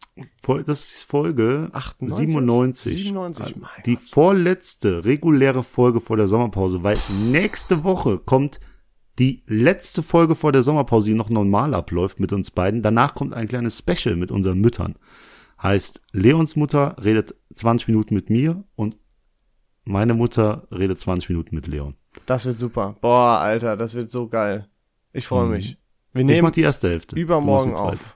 Das 0.66 0.84
ist 0.84 1.04
Folge 1.04 1.68
98? 1.72 2.30
97. 2.30 2.92
97, 2.94 3.56
mein 3.56 3.70
Die 3.84 3.96
vorletzte 3.96 5.04
reguläre 5.04 5.62
Folge 5.62 6.00
vor 6.00 6.16
der 6.16 6.28
Sommerpause, 6.28 6.82
weil 6.82 6.98
nächste 7.30 7.84
Woche 7.84 8.18
kommt 8.18 8.60
die 9.18 9.42
letzte 9.46 10.02
Folge 10.02 10.34
vor 10.34 10.52
der 10.52 10.62
Sommerpause, 10.62 11.10
die 11.10 11.14
noch 11.14 11.30
normal 11.30 11.74
abläuft 11.74 12.20
mit 12.20 12.32
uns 12.32 12.50
beiden. 12.50 12.82
Danach 12.82 13.14
kommt 13.14 13.34
ein 13.34 13.48
kleines 13.48 13.78
Special 13.78 14.16
mit 14.16 14.30
unseren 14.30 14.60
Müttern. 14.60 14.96
Heißt, 15.62 16.00
Leons 16.12 16.56
Mutter 16.56 16.96
redet 17.02 17.34
20 17.52 17.88
Minuten 17.88 18.14
mit 18.14 18.28
mir 18.28 18.64
und 18.76 18.96
meine 19.84 20.14
Mutter 20.14 20.66
redet 20.70 20.98
20 20.98 21.28
Minuten 21.28 21.54
mit 21.54 21.66
Leon. 21.66 21.94
Das 22.26 22.46
wird 22.46 22.56
super. 22.56 22.96
Boah, 23.00 23.38
Alter, 23.40 23.76
das 23.76 23.94
wird 23.94 24.10
so 24.10 24.28
geil. 24.28 24.68
Ich 25.12 25.26
freue 25.26 25.48
mich. 25.48 25.78
Wir 26.14 26.24
Mhm. 26.24 26.30
Ich 26.30 26.36
mach 26.36 26.42
nehmen 26.42 26.52
die 26.52 26.62
erste 26.62 26.88
Hälfte. 26.88 27.16
übermorgen 27.16 27.74
auf. 27.74 27.98
zweite. 27.98 28.14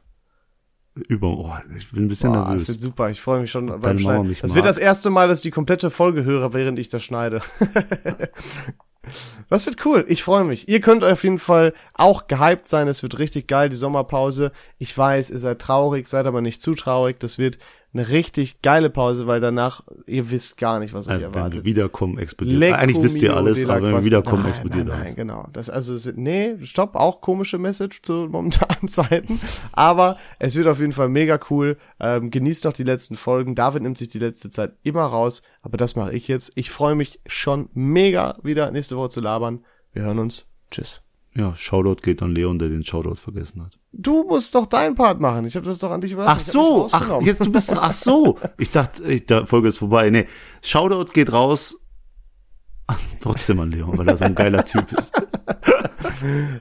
Über, 1.08 1.28
oh, 1.28 1.52
ich 1.76 1.90
bin 1.92 2.06
ein 2.06 2.08
bisschen 2.08 2.30
Boah, 2.32 2.38
das 2.38 2.48
nervös. 2.48 2.68
wird 2.68 2.80
super. 2.80 3.10
Ich 3.10 3.20
freue 3.20 3.40
mich 3.40 3.50
schon 3.52 3.66
beim 3.66 3.80
deine 3.82 4.00
Mama 4.00 4.14
Schneiden. 4.16 4.36
Das 4.40 4.50
mag. 4.50 4.56
wird 4.56 4.64
das 4.66 4.78
erste 4.78 5.10
Mal, 5.10 5.28
dass 5.28 5.38
ich 5.40 5.42
die 5.44 5.50
komplette 5.52 5.90
Folge 5.90 6.24
höre, 6.24 6.52
während 6.54 6.78
ich 6.78 6.88
das 6.88 7.04
schneide. 7.04 7.40
Das 9.48 9.64
wird 9.64 9.86
cool. 9.86 10.04
Ich 10.08 10.22
freue 10.22 10.44
mich. 10.44 10.68
Ihr 10.68 10.82
könnt 10.82 11.02
auf 11.02 11.24
jeden 11.24 11.38
Fall 11.38 11.72
auch 11.94 12.26
gehypt 12.26 12.68
sein. 12.68 12.88
Es 12.88 13.02
wird 13.02 13.18
richtig 13.18 13.48
geil, 13.48 13.70
die 13.70 13.76
Sommerpause. 13.76 14.52
Ich 14.76 14.96
weiß, 14.98 15.30
ihr 15.30 15.38
seid 15.38 15.60
traurig, 15.60 16.08
seid 16.08 16.26
aber 16.26 16.42
nicht 16.42 16.60
zu 16.60 16.74
traurig. 16.74 17.18
Das 17.18 17.38
wird 17.38 17.56
eine 17.94 18.08
richtig 18.10 18.60
geile 18.60 18.90
Pause, 18.90 19.26
weil 19.26 19.40
danach, 19.40 19.82
ihr 20.06 20.30
wisst 20.30 20.58
gar 20.58 20.78
nicht, 20.78 20.92
was 20.92 21.08
euch 21.08 21.14
Äh, 21.14 21.22
wenn 21.22 21.32
wir 21.32 21.38
erwartet. 21.38 21.64
wiederkommen, 21.64 22.18
explodiert. 22.18 22.58
Lecco 22.60 22.76
Eigentlich 22.76 23.02
wisst 23.02 23.22
ihr 23.22 23.34
alles, 23.34 23.64
aber 23.64 23.82
wenn 23.82 23.94
wir 23.94 24.04
wiederkommen, 24.04 24.42
nein, 24.42 24.50
explodiert 24.50 24.86
nein, 24.88 24.94
alles. 24.94 25.06
Nein, 25.06 25.16
genau. 25.16 25.48
Das, 25.52 25.70
also 25.70 25.94
es 25.94 26.04
wird, 26.04 26.18
nee, 26.18 26.56
stopp, 26.64 26.94
auch 26.96 27.20
komische 27.22 27.58
Message 27.58 28.02
zu 28.02 28.28
momentanen 28.30 28.88
Zeiten. 28.88 29.40
Aber 29.72 30.18
es 30.38 30.54
wird 30.54 30.66
auf 30.66 30.80
jeden 30.80 30.92
Fall 30.92 31.08
mega 31.08 31.40
cool. 31.50 31.78
Ähm, 31.98 32.30
genießt 32.30 32.64
noch 32.64 32.74
die 32.74 32.84
letzten 32.84 33.16
Folgen. 33.16 33.54
David 33.54 33.82
nimmt 33.82 33.96
sich 33.96 34.10
die 34.10 34.18
letzte 34.18 34.50
Zeit 34.50 34.72
immer 34.82 35.04
raus, 35.04 35.42
aber 35.62 35.78
das 35.78 35.96
mache 35.96 36.12
ich 36.12 36.28
jetzt. 36.28 36.52
Ich 36.56 36.70
freue 36.70 36.94
mich 36.94 37.20
schon 37.26 37.70
mega 37.72 38.36
wieder 38.42 38.70
nächste 38.70 38.96
Woche 38.96 39.08
zu 39.08 39.20
labern. 39.20 39.64
Wir 39.94 40.02
hören 40.02 40.18
uns. 40.18 40.44
Tschüss. 40.70 41.02
Ja, 41.34 41.54
Shoutout 41.56 42.02
geht 42.02 42.22
an 42.22 42.34
Leon, 42.34 42.58
der 42.58 42.68
den 42.68 42.84
Shoutout 42.84 43.16
vergessen 43.16 43.62
hat. 43.62 43.78
Du 43.92 44.24
musst 44.24 44.54
doch 44.54 44.66
deinen 44.66 44.94
Part 44.94 45.20
machen. 45.20 45.46
Ich 45.46 45.56
habe 45.56 45.66
das 45.66 45.78
doch 45.78 45.90
an 45.90 46.00
dich 46.00 46.12
überlassen. 46.12 46.36
Ach 46.36 46.40
so, 46.40 46.88
ach, 46.90 47.22
jetzt 47.22 47.44
du 47.44 47.52
bist, 47.52 47.72
ach 47.72 47.92
so. 47.92 48.38
Ich 48.58 48.70
dachte, 48.70 49.04
ich, 49.04 49.26
der 49.26 49.46
Folge 49.46 49.68
ist 49.68 49.78
vorbei. 49.78 50.10
Nee, 50.10 50.26
Shoutout 50.62 51.12
geht 51.12 51.32
raus. 51.32 51.84
Trotzdem 53.20 53.60
an 53.60 53.70
Leon, 53.70 53.96
weil 53.98 54.08
er 54.08 54.16
so 54.16 54.24
ein 54.24 54.34
geiler 54.34 54.64
Typ 54.64 54.92
ist. 54.92 55.12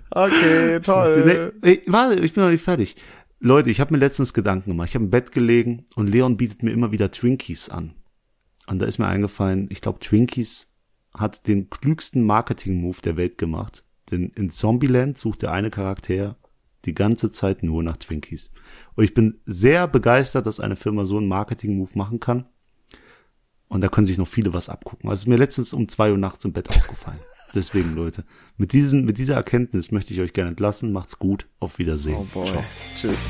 Okay, 0.09 0.79
toll. 0.81 1.51
Nee, 1.61 1.69
ey, 1.69 1.81
warte, 1.87 2.23
ich 2.23 2.33
bin 2.33 2.43
noch 2.43 2.51
nicht 2.51 2.63
fertig. 2.63 2.95
Leute, 3.39 3.69
ich 3.69 3.79
habe 3.79 3.93
mir 3.93 3.99
letztens 3.99 4.33
Gedanken 4.33 4.71
gemacht. 4.71 4.89
Ich 4.89 4.95
habe 4.95 5.05
im 5.05 5.11
Bett 5.11 5.31
gelegen 5.31 5.85
und 5.95 6.07
Leon 6.07 6.37
bietet 6.37 6.63
mir 6.63 6.71
immer 6.71 6.91
wieder 6.91 7.11
Twinkies 7.11 7.69
an. 7.69 7.93
Und 8.67 8.79
da 8.79 8.85
ist 8.85 8.97
mir 8.99 9.07
eingefallen, 9.07 9.67
ich 9.71 9.81
glaube, 9.81 9.99
Twinkies 9.99 10.73
hat 11.13 11.47
den 11.47 11.69
klügsten 11.69 12.23
Marketing-Move 12.23 12.97
der 13.03 13.17
Welt 13.17 13.37
gemacht. 13.37 13.83
Denn 14.11 14.31
in 14.35 14.49
Zombieland 14.49 15.17
sucht 15.17 15.41
der 15.41 15.51
eine 15.51 15.69
Charakter 15.69 16.37
die 16.85 16.93
ganze 16.93 17.31
Zeit 17.31 17.63
nur 17.63 17.83
nach 17.83 17.97
Twinkies. 17.97 18.53
Und 18.95 19.03
ich 19.03 19.13
bin 19.13 19.41
sehr 19.45 19.87
begeistert, 19.87 20.45
dass 20.45 20.59
eine 20.59 20.75
Firma 20.75 21.05
so 21.05 21.17
einen 21.17 21.27
Marketing-Move 21.27 21.91
machen 21.95 22.19
kann. 22.19 22.47
Und 23.67 23.81
da 23.81 23.89
können 23.89 24.07
sich 24.07 24.17
noch 24.17 24.27
viele 24.27 24.53
was 24.53 24.69
abgucken. 24.69 25.09
Also 25.09 25.23
ist 25.23 25.27
mir 25.27 25.35
letztens 25.35 25.73
um 25.73 25.89
zwei 25.89 26.11
Uhr 26.11 26.17
nachts 26.17 26.45
im 26.45 26.53
Bett 26.53 26.69
aufgefallen. 26.69 27.19
Deswegen, 27.53 27.95
Leute. 27.95 28.23
Mit 28.55 28.73
diesem, 28.73 29.03
mit 29.03 29.17
dieser 29.17 29.35
Erkenntnis 29.35 29.91
möchte 29.91 30.13
ich 30.13 30.21
euch 30.21 30.33
gerne 30.33 30.51
entlassen. 30.51 30.91
Macht's 30.91 31.19
gut. 31.19 31.47
Auf 31.59 31.77
Wiedersehen. 31.77 32.17
Oh 32.17 32.27
boy. 32.33 32.45
Ciao. 32.45 32.63
Tschüss. 32.99 33.29